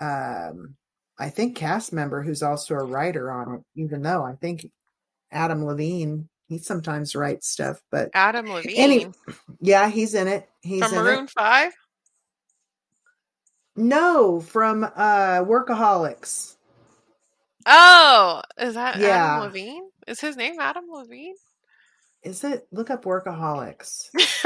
um 0.00 0.76
I 1.22 1.30
think 1.30 1.56
cast 1.56 1.92
member 1.92 2.20
who's 2.22 2.42
also 2.42 2.74
a 2.74 2.82
writer 2.84 3.30
on 3.30 3.54
it, 3.54 3.60
even 3.76 4.02
though 4.02 4.24
I 4.24 4.34
think 4.34 4.66
Adam 5.30 5.64
Levine, 5.64 6.28
he 6.48 6.58
sometimes 6.58 7.14
writes 7.14 7.48
stuff, 7.48 7.80
but 7.92 8.10
Adam 8.12 8.50
Levine 8.50 8.76
any 8.76 9.06
yeah, 9.60 9.88
he's 9.88 10.14
in 10.14 10.26
it. 10.26 10.48
He's 10.62 10.80
from 10.80 10.98
in 10.98 11.04
Maroon 11.04 11.24
it. 11.24 11.30
5? 11.30 11.72
No, 13.76 14.40
from 14.40 14.82
uh 14.82 15.44
Workaholics. 15.44 16.56
Oh, 17.66 18.42
is 18.58 18.74
that 18.74 18.98
Yeah. 18.98 19.34
Adam 19.34 19.42
Levine? 19.44 19.84
Is 20.08 20.20
his 20.20 20.36
name 20.36 20.56
Adam 20.58 20.86
Levine? 20.90 21.34
Is 22.24 22.42
it 22.42 22.66
look 22.72 22.90
up 22.90 23.04
Workaholics? 23.04 24.08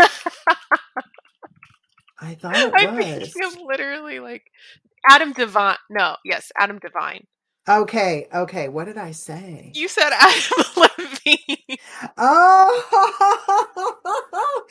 I 2.20 2.35
thought 2.35 2.57
it 2.57 2.74
I 2.74 2.87
was. 2.87 3.33
think 3.33 3.35
I'm 3.43 3.64
literally 3.66 4.20
like 4.20 4.45
Adam 5.09 5.32
Devine. 5.32 5.76
No, 5.90 6.16
yes, 6.24 6.52
Adam 6.59 6.78
Devine. 6.80 7.26
Okay, 7.68 8.28
okay. 8.34 8.68
What 8.68 8.86
did 8.86 8.98
I 8.98 9.12
say? 9.12 9.74
You 9.74 9.88
said 9.88 10.11
Adam 10.12 10.64
Levine. 10.76 11.78
Oh, 12.18 12.82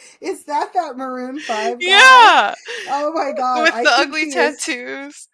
is 0.22 0.46
that 0.46 0.74
that 0.74 0.98
Maroon 0.98 1.44
Five? 1.44 1.84
guy? 1.86 1.90
yeah, 1.90 2.56
Oh 2.88 3.14
my 3.14 3.34
god! 3.34 3.64
with 3.64 3.74
I 3.74 3.84
the 3.84 3.92
ugly 3.92 4.28
tattoos. 4.28 5.28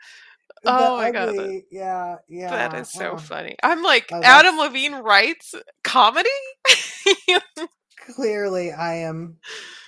the 0.63 0.69
Oh 0.69 0.97
my 0.97 1.11
God, 1.11 1.35
Yeah, 1.71 2.17
yeah. 2.29 2.51
that 2.57 2.73
is 2.73 2.89
so 2.91 3.13
oh. 3.13 3.17
funny. 3.17 3.55
I'm 3.63 3.83
like 3.83 4.13
Oh, 4.13 4.23
Adam 4.23 4.57
Levine 4.57 4.95
writes 4.95 5.55
comedy. 5.83 6.29
Clearly, 8.15 8.71
I 8.71 8.95
am 8.97 9.37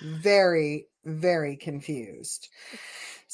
very, 0.00 0.88
very 1.04 1.56
confused. 1.56 2.48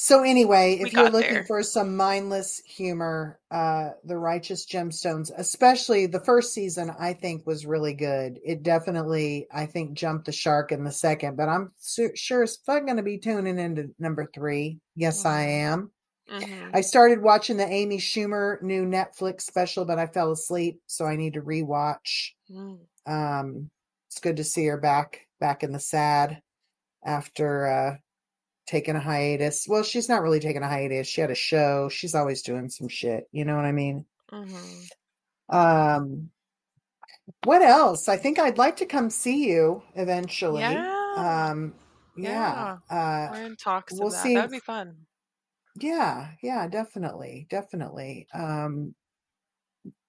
So 0.03 0.23
anyway, 0.23 0.79
if 0.81 0.95
you're 0.95 1.11
looking 1.11 1.35
there. 1.35 1.45
for 1.45 1.63
some 1.63 1.95
mindless 1.95 2.63
humor, 2.65 3.39
uh, 3.51 3.91
The 4.03 4.17
Righteous 4.17 4.65
Gemstones, 4.65 5.31
especially 5.37 6.07
the 6.07 6.25
first 6.25 6.55
season, 6.55 6.91
I 6.99 7.13
think 7.13 7.47
was 7.47 7.67
really 7.67 7.93
good. 7.93 8.41
It 8.43 8.63
definitely, 8.63 9.47
I 9.53 9.67
think, 9.67 9.93
jumped 9.93 10.25
the 10.25 10.33
shark 10.33 10.73
in 10.73 10.85
the 10.85 10.91
second, 10.91 11.37
but 11.37 11.51
I'm 11.51 11.73
su- 11.77 12.17
sure 12.17 12.43
as 12.43 12.57
fuck 12.65 12.87
going 12.87 12.97
to 12.97 13.03
be 13.03 13.19
tuning 13.19 13.59
into 13.59 13.91
number 13.99 14.25
three. 14.35 14.79
Yes, 14.97 15.27
I 15.27 15.45
Mhm. 15.45 15.49
am. 15.51 15.91
Mhm. 16.31 16.71
I 16.73 16.81
started 16.81 17.21
watching 17.21 17.59
the 17.59 17.69
Amy 17.69 17.99
Schumer 17.99 18.63
new 18.63 18.87
Netflix 18.87 19.43
special, 19.43 19.85
but 19.85 19.99
I 19.99 20.07
fell 20.07 20.33
asleep, 20.33 20.81
so 20.87 21.05
I 21.05 21.17
need 21.17 21.35
to 21.35 21.43
rewatch. 21.43 22.31
Mm. 22.51 22.79
Um, 23.05 23.71
it's 24.09 24.21
good 24.21 24.39
to 24.39 24.45
see 24.45 24.65
her 24.65 24.79
back 24.79 25.27
back 25.41 25.63
in 25.63 25.73
the 25.73 25.79
sad 25.79 26.41
after 27.05 27.67
uh 27.67 27.97
taking 28.71 28.95
a 28.95 29.01
hiatus. 29.01 29.67
Well, 29.69 29.83
she's 29.83 30.09
not 30.09 30.23
really 30.23 30.39
taking 30.39 30.63
a 30.63 30.69
hiatus. 30.69 31.09
She 31.09 31.21
had 31.21 31.31
a 31.33 31.35
show. 31.35 31.89
She's 31.89 32.15
always 32.15 32.43
doing 32.43 32.69
some 32.69 32.87
shit. 32.89 33.29
You 33.33 33.45
know 33.45 33.57
what 33.57 33.65
I 33.65 33.73
mean? 33.73 34.07
Mhm. 34.31 34.89
Um 35.49 36.31
what 37.45 37.63
else? 37.63 38.09
I 38.09 38.17
think 38.17 38.39
I'd 38.39 38.59
like 38.59 38.77
to 38.77 38.87
come 38.87 39.11
see 39.11 39.49
you 39.49 39.83
eventually. 39.97 40.61
Yeah. 40.61 41.49
Um 41.51 41.75
yeah. 42.17 42.79
Uh 42.89 43.29
We're 43.33 43.43
in 43.47 43.57
talks 43.57 43.93
we'll 43.93 44.11
that. 44.11 44.23
see 44.23 44.35
That'd 44.35 44.53
be 44.53 44.61
fun. 44.61 44.95
yeah, 45.81 46.29
yeah, 46.41 46.69
definitely. 46.69 47.49
Definitely. 47.51 48.29
Um 48.33 48.95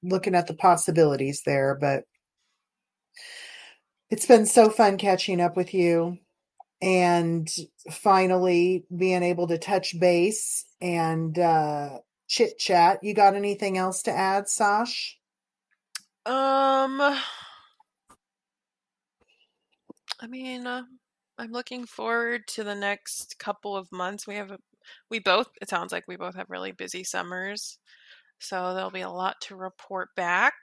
looking 0.03 0.35
at 0.35 0.45
the 0.45 0.53
possibilities 0.53 1.41
there, 1.45 1.75
but 1.81 2.03
it's 4.11 4.25
been 4.27 4.45
so 4.45 4.69
fun 4.69 4.97
catching 4.97 5.41
up 5.41 5.55
with 5.57 5.73
you 5.73 6.19
and 6.81 7.49
finally 7.91 8.85
being 8.95 9.23
able 9.23 9.47
to 9.47 9.57
touch 9.57 9.99
base 9.99 10.65
and 10.81 11.37
uh 11.37 11.99
chit 12.31 12.57
chat. 12.57 13.03
You 13.03 13.13
got 13.13 13.35
anything 13.35 13.77
else 13.77 14.03
to 14.03 14.11
add, 14.11 14.47
Sash? 14.47 15.19
Um, 16.25 17.01
I 17.01 17.17
mean, 20.29 20.65
uh, 20.65 20.83
I'm 21.37 21.51
looking 21.51 21.85
forward 21.85 22.47
to 22.49 22.63
the 22.63 22.75
next 22.75 23.37
couple 23.37 23.75
of 23.75 23.91
months. 23.91 24.27
We 24.27 24.35
have 24.35 24.55
we 25.09 25.19
both. 25.19 25.47
It 25.61 25.69
sounds 25.69 25.91
like 25.91 26.05
we 26.07 26.15
both 26.15 26.35
have 26.35 26.49
really 26.49 26.71
busy 26.71 27.03
summers, 27.03 27.79
so 28.39 28.73
there'll 28.73 28.91
be 28.91 29.01
a 29.01 29.09
lot 29.09 29.35
to 29.41 29.55
report 29.55 30.09
back. 30.15 30.53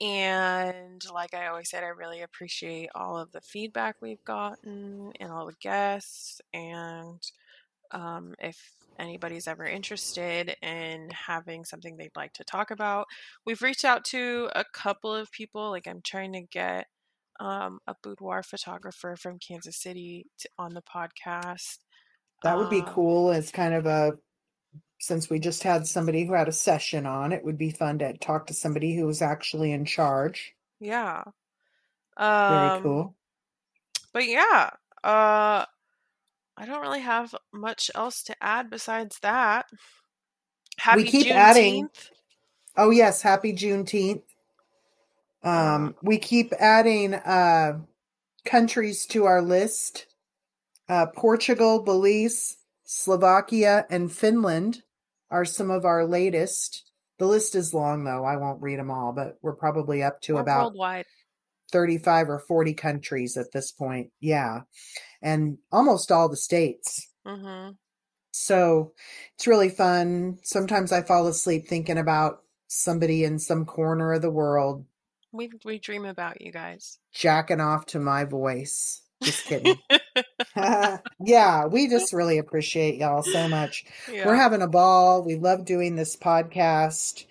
And 0.00 1.02
like 1.12 1.32
I 1.34 1.46
always 1.46 1.70
said, 1.70 1.82
I 1.82 1.88
really 1.88 2.20
appreciate 2.22 2.90
all 2.94 3.16
of 3.18 3.32
the 3.32 3.40
feedback 3.40 3.96
we've 4.00 4.24
gotten 4.24 5.12
and 5.18 5.30
all 5.32 5.46
the 5.46 5.54
guests. 5.60 6.40
And 6.52 7.22
um, 7.92 8.34
if 8.38 8.72
anybody's 8.98 9.48
ever 9.48 9.64
interested 9.64 10.54
in 10.62 11.08
having 11.10 11.64
something 11.64 11.96
they'd 11.96 12.16
like 12.16 12.34
to 12.34 12.44
talk 12.44 12.70
about, 12.70 13.06
we've 13.46 13.62
reached 13.62 13.84
out 13.84 14.04
to 14.06 14.50
a 14.54 14.64
couple 14.74 15.14
of 15.14 15.32
people. 15.32 15.70
Like 15.70 15.86
I'm 15.86 16.02
trying 16.02 16.32
to 16.34 16.42
get 16.42 16.86
um, 17.40 17.78
a 17.86 17.94
boudoir 18.02 18.42
photographer 18.42 19.16
from 19.16 19.38
Kansas 19.38 19.76
City 19.76 20.26
to, 20.40 20.48
on 20.58 20.74
the 20.74 20.82
podcast. 20.82 21.78
That 22.42 22.58
would 22.58 22.70
be 22.70 22.80
Um, 22.80 22.86
cool. 22.86 23.30
It's 23.32 23.50
kind 23.50 23.74
of 23.74 23.86
a 23.86 24.12
since 24.98 25.28
we 25.28 25.38
just 25.38 25.62
had 25.62 25.86
somebody 25.86 26.24
who 26.24 26.32
had 26.32 26.48
a 26.48 26.52
session 26.52 27.06
on, 27.06 27.32
it 27.32 27.44
would 27.44 27.58
be 27.58 27.70
fun 27.70 27.98
to 27.98 28.16
talk 28.18 28.46
to 28.46 28.54
somebody 28.54 28.96
who 28.96 29.06
was 29.06 29.22
actually 29.22 29.72
in 29.72 29.84
charge. 29.84 30.54
Yeah. 30.80 31.22
Um, 32.16 32.70
Very 32.70 32.82
cool. 32.82 33.14
But 34.12 34.26
yeah, 34.26 34.70
uh, 35.04 35.64
I 36.56 36.66
don't 36.66 36.80
really 36.80 37.00
have 37.00 37.34
much 37.52 37.90
else 37.94 38.22
to 38.24 38.36
add 38.40 38.70
besides 38.70 39.18
that. 39.20 39.66
Happy 40.78 41.02
we 41.02 41.08
keep 41.08 41.26
Juneteenth. 41.26 41.34
adding. 41.34 41.88
Oh 42.76 42.90
yes, 42.90 43.22
happy 43.22 43.52
Juneteenth. 43.52 44.22
Um, 45.42 45.94
we 46.02 46.18
keep 46.18 46.52
adding 46.58 47.14
uh, 47.14 47.78
countries 48.44 49.06
to 49.06 49.24
our 49.24 49.42
list. 49.42 50.06
Uh, 50.88 51.06
Portugal, 51.06 51.82
Belize, 51.82 52.56
Slovakia, 52.84 53.86
and 53.90 54.10
Finland 54.10 54.82
are 55.30 55.44
some 55.44 55.70
of 55.70 55.84
our 55.84 56.06
latest. 56.06 56.84
The 57.18 57.26
list 57.26 57.54
is 57.54 57.72
long 57.74 58.04
though. 58.04 58.24
I 58.24 58.36
won't 58.36 58.62
read 58.62 58.78
them 58.78 58.90
all, 58.90 59.12
but 59.12 59.38
we're 59.42 59.56
probably 59.56 60.02
up 60.02 60.20
to 60.22 60.34
We're 60.34 60.40
about 60.42 60.64
worldwide. 60.66 61.06
35 61.72 62.28
or 62.28 62.38
40 62.38 62.74
countries 62.74 63.36
at 63.36 63.52
this 63.52 63.72
point. 63.72 64.10
Yeah. 64.20 64.60
And 65.22 65.58
almost 65.72 66.12
all 66.12 66.28
the 66.28 66.36
states. 66.36 67.10
hmm 67.26 67.70
So 68.32 68.92
it's 69.34 69.46
really 69.46 69.70
fun. 69.70 70.38
Sometimes 70.42 70.92
I 70.92 71.02
fall 71.02 71.26
asleep 71.26 71.66
thinking 71.66 71.98
about 71.98 72.42
somebody 72.68 73.24
in 73.24 73.38
some 73.38 73.64
corner 73.64 74.12
of 74.12 74.22
the 74.22 74.30
world 74.30 74.84
We 75.32 75.50
we 75.64 75.78
dream 75.78 76.04
about 76.04 76.40
you 76.40 76.52
guys. 76.52 76.98
jacking 77.14 77.60
off 77.60 77.86
to 77.86 77.98
my 77.98 78.24
voice. 78.24 79.02
Just 79.22 79.44
kidding. 79.46 79.76
yeah, 81.24 81.66
we 81.66 81.88
just 81.90 82.12
really 82.12 82.38
appreciate 82.38 82.96
y'all 82.96 83.22
so 83.22 83.48
much. 83.48 83.84
yeah. 84.10 84.26
We're 84.26 84.36
having 84.36 84.62
a 84.62 84.68
ball. 84.68 85.22
We 85.22 85.36
love 85.36 85.64
doing 85.64 85.96
this 85.96 86.16
podcast. 86.16 87.24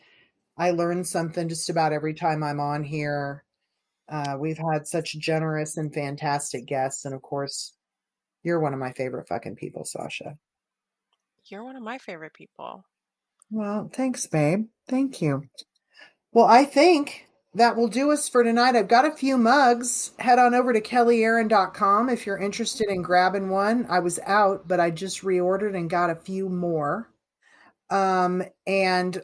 I 0.57 0.71
learn 0.71 1.03
something 1.03 1.49
just 1.49 1.69
about 1.69 1.93
every 1.93 2.13
time 2.13 2.43
I'm 2.43 2.59
on 2.59 2.83
here. 2.83 3.43
Uh, 4.07 4.37
we've 4.39 4.57
had 4.57 4.87
such 4.87 5.17
generous 5.17 5.77
and 5.77 5.93
fantastic 5.93 6.65
guests. 6.65 7.05
And 7.05 7.13
of 7.13 7.21
course, 7.21 7.73
you're 8.43 8.59
one 8.59 8.73
of 8.73 8.79
my 8.79 8.91
favorite 8.91 9.27
fucking 9.27 9.55
people, 9.55 9.83
Sasha. 9.83 10.37
You're 11.47 11.63
one 11.63 11.75
of 11.75 11.83
my 11.83 11.97
favorite 11.97 12.33
people. 12.33 12.85
Well, 13.51 13.89
thanks, 13.93 14.25
babe. 14.27 14.67
Thank 14.87 15.21
you. 15.21 15.43
Well, 16.31 16.45
I 16.45 16.65
think 16.65 17.24
that 17.55 17.77
will 17.77 17.87
do 17.87 18.11
us 18.11 18.27
for 18.27 18.43
tonight. 18.43 18.75
I've 18.75 18.89
got 18.89 19.05
a 19.05 19.15
few 19.15 19.37
mugs. 19.37 20.11
Head 20.19 20.39
on 20.39 20.53
over 20.53 20.73
to 20.73 20.81
kellyaaron.com 20.81 22.09
if 22.09 22.25
you're 22.25 22.37
interested 22.37 22.89
in 22.89 23.01
grabbing 23.01 23.49
one. 23.49 23.87
I 23.89 23.99
was 23.99 24.19
out, 24.25 24.67
but 24.67 24.81
I 24.81 24.91
just 24.91 25.21
reordered 25.21 25.75
and 25.75 25.89
got 25.89 26.09
a 26.09 26.15
few 26.15 26.49
more. 26.49 27.09
Um, 27.89 28.43
and 28.67 29.21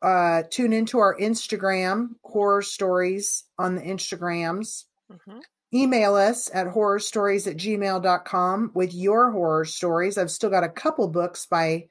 uh, 0.00 0.44
tune 0.50 0.72
into 0.72 0.98
our 0.98 1.16
Instagram, 1.18 2.14
Whore 2.24 2.58
Or 2.58 2.62
Stories 2.62 3.44
on 3.58 3.76
the 3.76 3.82
Instagrams. 3.82 4.84
hmm 5.10 5.40
Email 5.72 6.14
us 6.14 6.48
at 6.54 6.68
Whore 6.68 6.94
Or 6.94 6.98
Stories 7.00 7.48
at 7.48 7.56
gmail.com 7.56 8.70
with 8.74 8.94
your 8.94 9.32
horror 9.32 9.64
stories. 9.64 10.16
I've 10.16 10.30
still 10.30 10.48
got 10.48 10.62
a 10.62 10.68
couple 10.68 11.08
books 11.08 11.46
by 11.46 11.88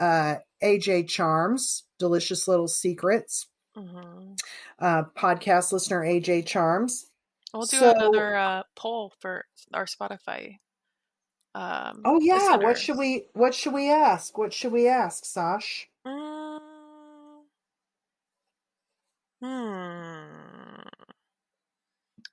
uh, 0.00 0.36
AJ 0.62 1.08
Charms, 1.08 1.84
Delicious 1.98 2.48
Little 2.48 2.68
Secrets, 2.68 3.46
hmm 3.78 4.32
uh, 4.78 5.02
podcast 5.16 5.72
listener 5.72 6.02
AJ 6.02 6.46
Charms. 6.46 7.06
We'll 7.54 7.62
do 7.66 7.78
So- 7.78 7.90
another 7.90 8.36
uh, 8.36 8.62
poll 8.76 9.12
for 9.20 9.44
our 9.72 9.86
Spotify. 9.86 10.58
Um, 11.54 12.02
Oh 12.04 12.20
yeah, 12.20 12.56
what 12.56 12.78
should 12.78 12.98
we 12.98 13.24
what 13.32 13.54
should 13.54 13.72
we 13.72 13.90
ask? 13.90 14.36
What 14.36 14.52
should 14.52 14.70
we 14.72 14.86
ask, 14.88 15.24
Sash? 15.24 15.88
Mm. 16.06 16.60
Hmm. 19.42 20.82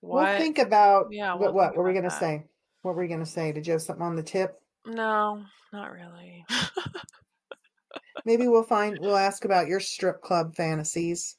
What? 0.01 0.23
We'll 0.29 0.37
think 0.37 0.57
about 0.59 1.07
Yeah, 1.11 1.33
what 1.33 1.41
we'll 1.41 1.53
what 1.53 1.67
think 1.69 1.77
were 1.77 1.83
we 1.83 1.93
gonna 1.93 2.09
that. 2.09 2.19
say? 2.19 2.43
What 2.81 2.95
were 2.95 3.01
we 3.01 3.07
gonna 3.07 3.25
say? 3.25 3.51
Did 3.51 3.65
you 3.67 3.73
have 3.73 3.81
something 3.81 4.05
on 4.05 4.15
the 4.15 4.23
tip? 4.23 4.59
No, 4.85 5.43
not 5.73 5.91
really. 5.91 6.45
Maybe 8.25 8.47
we'll 8.47 8.63
find 8.63 8.97
we'll 8.99 9.17
ask 9.17 9.45
about 9.45 9.67
your 9.67 9.79
strip 9.79 10.21
club 10.21 10.55
fantasies. 10.55 11.35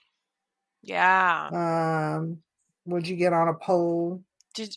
yeah. 0.82 1.50
Um 1.50 2.38
would 2.86 3.08
you 3.08 3.16
get 3.16 3.32
on 3.32 3.48
a 3.48 3.54
pole? 3.54 4.22
Did 4.54 4.76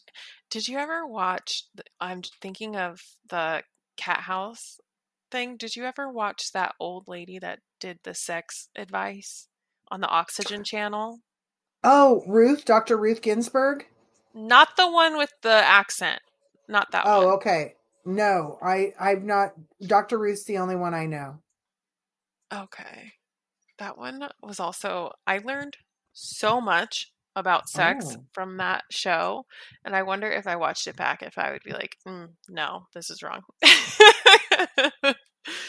Did 0.49 0.67
you 0.67 0.77
ever 0.77 1.05
watch? 1.07 1.63
I'm 1.99 2.21
thinking 2.41 2.75
of 2.75 3.01
the 3.29 3.63
Cathouse 3.97 4.79
thing. 5.31 5.57
Did 5.57 5.75
you 5.75 5.85
ever 5.85 6.11
watch 6.11 6.51
that 6.53 6.75
old 6.79 7.07
lady 7.07 7.39
that 7.39 7.59
did 7.79 7.99
the 8.03 8.13
sex 8.13 8.69
advice 8.75 9.47
on 9.89 10.01
the 10.01 10.07
Oxygen 10.07 10.63
channel? 10.63 11.21
Oh, 11.83 12.23
Ruth, 12.27 12.65
Dr. 12.65 12.97
Ruth 12.97 13.21
Ginsburg? 13.21 13.85
Not 14.33 14.75
the 14.77 14.89
one 14.89 15.17
with 15.17 15.33
the 15.41 15.51
accent. 15.51 16.21
Not 16.67 16.91
that 16.91 17.05
Oh, 17.05 17.11
one. 17.11 17.29
okay. 17.35 17.75
No, 18.05 18.57
I 18.61 18.93
I've 18.99 19.23
not 19.23 19.53
Dr. 19.85 20.17
Ruth's 20.17 20.45
the 20.45 20.57
only 20.59 20.75
one 20.75 20.93
I 20.93 21.05
know. 21.05 21.41
Okay. 22.53 23.13
That 23.79 23.97
one 23.97 24.29
was 24.41 24.59
also, 24.59 25.11
I 25.27 25.39
learned 25.39 25.77
so 26.13 26.61
much 26.61 27.13
about 27.35 27.69
sex 27.69 28.15
Oh. 28.15 28.27
from 28.33 28.57
that 28.57 28.85
show. 28.91 29.45
And 29.85 29.95
I 29.95 30.03
wonder 30.03 30.31
if 30.31 30.47
I 30.47 30.57
watched 30.57 30.87
it 30.87 30.97
back, 30.97 31.23
if 31.23 31.37
I 31.37 31.51
would 31.51 31.63
be 31.63 31.73
like, 31.73 31.97
mm, 32.07 32.35
no, 32.49 32.87
this 32.93 33.09
is 33.09 33.23
wrong. 33.23 33.43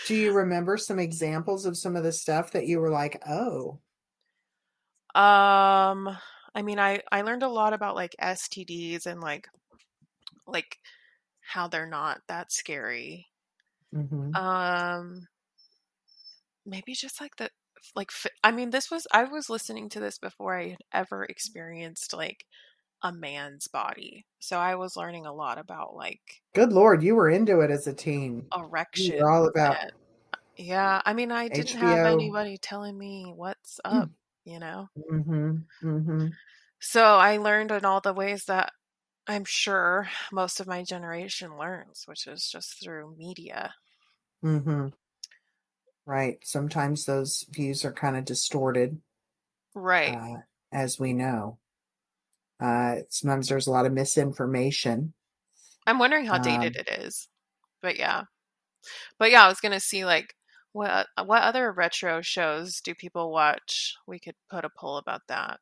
Do 0.03 0.14
you 0.14 0.33
remember 0.33 0.76
some 0.76 0.99
examples 0.99 1.64
of 1.64 1.74
some 1.76 1.97
of 1.97 2.03
the 2.05 2.12
stuff 2.12 2.53
that 2.53 2.66
you 2.66 2.81
were 2.81 2.91
like, 2.91 3.22
"Oh, 3.26 3.81
um, 5.14 6.09
I 6.55 6.62
mean, 6.62 6.78
I, 6.78 7.03
I 7.11 7.22
learned 7.22 7.43
a 7.43 7.49
lot 7.49 7.72
about 7.72 7.97
like 7.97 8.14
STDs 8.18 9.07
and 9.07 9.20
like, 9.20 9.49
like 10.47 10.78
how 11.41 11.68
they're 11.68 11.87
not 11.89 12.22
that 12.28 12.53
scary. 12.53 13.28
mhm. 13.93 14.41
Um, 14.41 15.26
maybe 16.70 16.94
just 16.94 17.20
like 17.20 17.36
the 17.36 17.50
like 17.96 18.10
I 18.44 18.52
mean 18.52 18.70
this 18.70 18.90
was 18.90 19.06
I 19.12 19.24
was 19.24 19.51
listening 19.51 19.88
to 19.90 20.01
this 20.01 20.18
before 20.18 20.56
I 20.59 20.70
had 20.70 20.78
ever 20.92 21.24
experienced 21.24 22.14
like 22.14 22.47
a 23.02 23.12
man's 23.12 23.68
body. 23.68 24.26
So 24.40 24.59
I 24.59 24.76
was 24.76 24.97
learning 24.97 25.26
a 25.26 25.32
lot 25.34 25.59
about 25.59 25.94
like 25.97 26.42
good 26.55 26.72
lord, 26.72 27.02
you 27.02 27.14
were 27.16 27.30
into 27.30 27.60
it 27.60 27.70
as 27.70 27.86
a 27.86 27.94
teen." 27.94 28.47
You 28.52 28.62
erection. 28.64 29.18
were 29.18 29.30
all 29.30 29.47
about 29.48 29.82
and- 29.82 29.92
yeah, 30.56 31.02
I 31.06 31.14
mean 31.14 31.32
I 31.32 31.48
didn't 31.48 31.78
have 31.78 32.05
anybody 32.06 32.59
telling 32.59 32.98
me 32.98 33.32
what's 33.34 33.80
up, 33.84 34.10
you 34.44 34.59
know. 34.60 34.88
Mhm. 35.10 35.66
Mhm. 35.82 36.36
So 36.80 37.02
I 37.05 37.36
learned 37.38 37.70
in 37.72 37.84
all 37.84 38.01
the 38.01 38.12
ways 38.14 38.44
that 38.47 38.72
I'm 39.28 39.44
sure 39.47 40.09
most 40.32 40.60
of 40.60 40.66
my 40.68 40.82
generation 40.84 41.56
learns, 41.59 42.05
which 42.06 42.26
is 42.26 42.48
just 42.51 42.82
through 42.82 43.16
media. 43.16 43.74
Mhm. 44.42 44.90
Right. 46.11 46.45
Sometimes 46.47 47.07
those 47.07 47.47
views 47.49 47.85
are 47.87 47.93
kind 47.93 48.16
of 48.16 48.24
distorted, 48.27 49.01
Right. 49.74 50.19
uh, 50.19 50.43
as 50.73 50.99
we 50.99 51.12
know. 51.12 51.59
Uh, 52.61 52.97
sometimes 53.09 53.49
there's 53.49 53.66
a 53.66 53.70
lot 53.70 53.87
of 53.87 53.93
misinformation. 53.93 55.15
I'm 55.87 55.99
wondering 55.99 56.24
how 56.27 56.39
Um, 56.39 56.39
dated 56.39 56.77
it 56.77 56.89
is. 56.89 57.28
But 57.82 57.99
yeah. 57.99 58.24
But 59.19 59.31
yeah, 59.31 59.45
I 59.45 59.49
was 59.49 59.61
gonna 59.61 59.81
see 59.81 60.05
like 60.05 60.35
what 60.73 61.09
what 61.24 61.43
other 61.45 61.73
retro 61.73 62.23
shows 62.23 62.81
do 62.81 62.95
people 62.95 63.32
watch? 63.32 63.97
We 64.07 64.19
could 64.19 64.37
put 64.51 64.65
a 64.65 64.70
poll 64.70 64.97
about 64.99 65.23
that. 65.28 65.61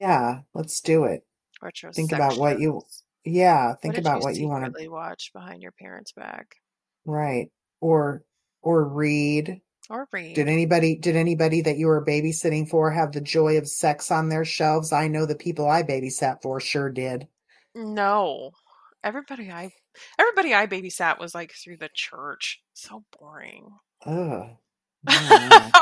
Yeah, 0.00 0.42
let's 0.54 0.80
do 0.80 1.04
it. 1.04 1.24
Retro 1.62 1.92
Think 1.94 2.12
about 2.12 2.38
what 2.38 2.58
you 2.60 2.82
yeah, 3.24 3.74
think 3.76 3.96
did 3.96 3.98
about 3.98 4.22
you 4.22 4.22
what 4.22 4.36
you 4.36 4.48
want 4.48 4.64
to 4.64 4.88
watch 4.88 5.32
behind 5.32 5.62
your 5.62 5.72
parents' 5.72 6.12
back? 6.12 6.56
right. 7.04 7.50
Or 7.80 8.22
or 8.62 8.84
read. 8.84 9.60
Or 9.90 10.08
read. 10.12 10.34
Did 10.34 10.48
anybody 10.48 10.96
did 10.96 11.16
anybody 11.16 11.62
that 11.62 11.76
you 11.76 11.88
were 11.88 12.04
babysitting 12.04 12.68
for 12.68 12.90
have 12.90 13.12
the 13.12 13.20
joy 13.20 13.58
of 13.58 13.68
sex 13.68 14.10
on 14.10 14.28
their 14.28 14.44
shelves? 14.44 14.92
I 14.92 15.08
know 15.08 15.26
the 15.26 15.34
people 15.34 15.68
I 15.68 15.82
babysat 15.82 16.42
for 16.42 16.60
sure 16.60 16.88
did. 16.90 17.28
No. 17.74 18.52
Everybody 19.04 19.50
I 19.50 19.72
everybody 20.18 20.54
I 20.54 20.66
babysat 20.66 21.18
was 21.18 21.34
like 21.34 21.52
through 21.52 21.78
the 21.78 21.90
church. 21.92 22.62
So 22.72 23.04
boring. 23.18 23.68
Ugh. 24.06 24.46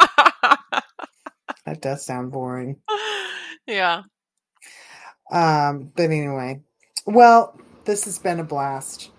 That 1.66 1.82
does 1.82 2.04
sound 2.04 2.32
boring. 2.32 2.78
yeah. 3.66 4.02
Um, 5.30 5.92
but 5.94 6.04
anyway. 6.04 6.62
Well, 7.06 7.58
this 7.84 8.04
has 8.06 8.18
been 8.18 8.40
a 8.40 8.44
blast. 8.44 9.10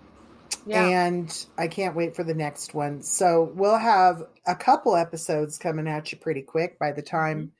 Yeah. 0.66 0.86
And 0.86 1.46
I 1.58 1.68
can't 1.68 1.96
wait 1.96 2.14
for 2.14 2.24
the 2.24 2.34
next 2.34 2.74
one. 2.74 3.02
So 3.02 3.50
we'll 3.54 3.78
have 3.78 4.22
a 4.46 4.54
couple 4.54 4.96
episodes 4.96 5.58
coming 5.58 5.88
at 5.88 6.12
you 6.12 6.18
pretty 6.18 6.42
quick. 6.42 6.78
By 6.78 6.92
the 6.92 7.02
time 7.02 7.52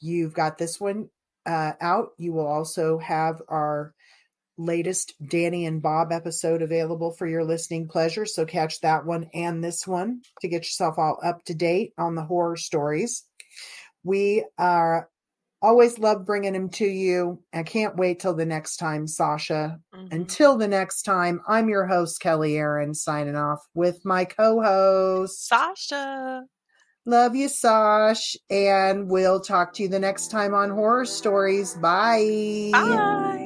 you've 0.00 0.34
got 0.34 0.58
this 0.58 0.80
one 0.80 1.10
uh, 1.46 1.72
out, 1.80 2.10
you 2.18 2.32
will 2.32 2.46
also 2.46 2.98
have 2.98 3.42
our 3.48 3.94
latest 4.56 5.14
Danny 5.26 5.66
and 5.66 5.82
Bob 5.82 6.12
episode 6.12 6.62
available 6.62 7.12
for 7.12 7.26
your 7.26 7.44
listening 7.44 7.88
pleasure. 7.88 8.26
So 8.26 8.44
catch 8.44 8.80
that 8.80 9.06
one 9.06 9.28
and 9.34 9.64
this 9.64 9.86
one 9.86 10.22
to 10.40 10.48
get 10.48 10.62
yourself 10.62 10.98
all 10.98 11.18
up 11.24 11.44
to 11.46 11.54
date 11.54 11.92
on 11.98 12.14
the 12.14 12.24
horror 12.24 12.56
stories. 12.56 13.24
We 14.04 14.44
are 14.56 15.09
Always 15.62 15.98
love 15.98 16.24
bringing 16.24 16.54
them 16.54 16.70
to 16.70 16.86
you. 16.86 17.42
I 17.52 17.62
can't 17.62 17.96
wait 17.96 18.20
till 18.20 18.34
the 18.34 18.46
next 18.46 18.76
time, 18.76 19.06
Sasha. 19.06 19.78
Mhm. 19.94 20.12
Until 20.12 20.56
the 20.56 20.68
next 20.68 21.02
time, 21.02 21.42
I'm 21.46 21.68
your 21.68 21.86
host, 21.86 22.20
Kelly 22.20 22.56
Aaron, 22.56 22.94
signing 22.94 23.36
off 23.36 23.60
with 23.74 24.04
my 24.04 24.24
co 24.24 24.62
host. 24.62 25.46
Sasha. 25.46 26.44
Love 27.06 27.34
you, 27.34 27.48
Sash. 27.48 28.36
And 28.48 29.10
we'll 29.10 29.40
talk 29.40 29.72
to 29.74 29.82
you 29.82 29.88
the 29.88 29.98
next 29.98 30.30
time 30.30 30.54
on 30.54 30.70
Whore 30.70 31.00
Or 31.00 31.04
Stories. 31.04 31.74
Bye. 31.74 32.70
Bye. 32.72 33.39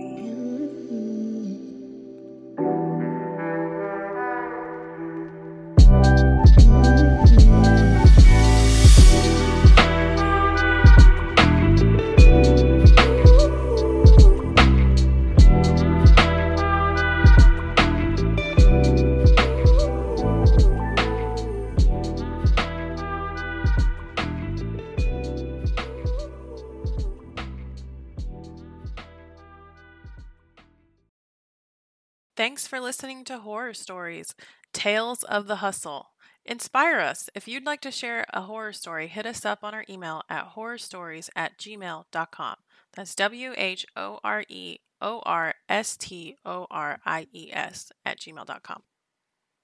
For 32.75 32.81
listening 32.81 33.23
to 33.27 33.39
Whore 33.39 33.71
Or 33.71 33.73
Stories, 33.73 34.35
Tales 34.73 35.23
of 35.23 35.47
the 35.47 35.63
Hustle. 35.63 36.09
Inspire 36.45 36.99
us. 36.99 37.31
If 37.33 37.47
you'd 37.47 37.65
like 37.65 37.81
to 37.83 37.93
share 37.93 38.27
a 38.31 38.41
horror 38.41 38.73
story, 38.73 39.07
hit 39.07 39.27
us 39.27 39.45
up 39.45 39.61
on 39.63 39.75
our 39.75 39.85
email 39.89 40.23
at 40.29 40.57
whoreorstories 40.57 41.31
at 41.37 41.57
gmail.com. 41.57 42.57
That's 42.93 43.15
W 43.15 43.55
H 43.57 43.87
O 43.95 44.19
R 44.25 44.43
E 44.49 44.79
O 45.01 45.23
R 45.25 45.55
S 45.69 45.97
T 45.97 46.37
O 46.45 46.67
R 46.69 46.99
I 47.07 47.29
E 47.33 47.51
S 47.53 47.93
at 48.05 48.19
gmail.com. 48.19 48.83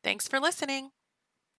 Thanks 0.05 0.29
for 0.29 0.39
listening. 0.39 0.93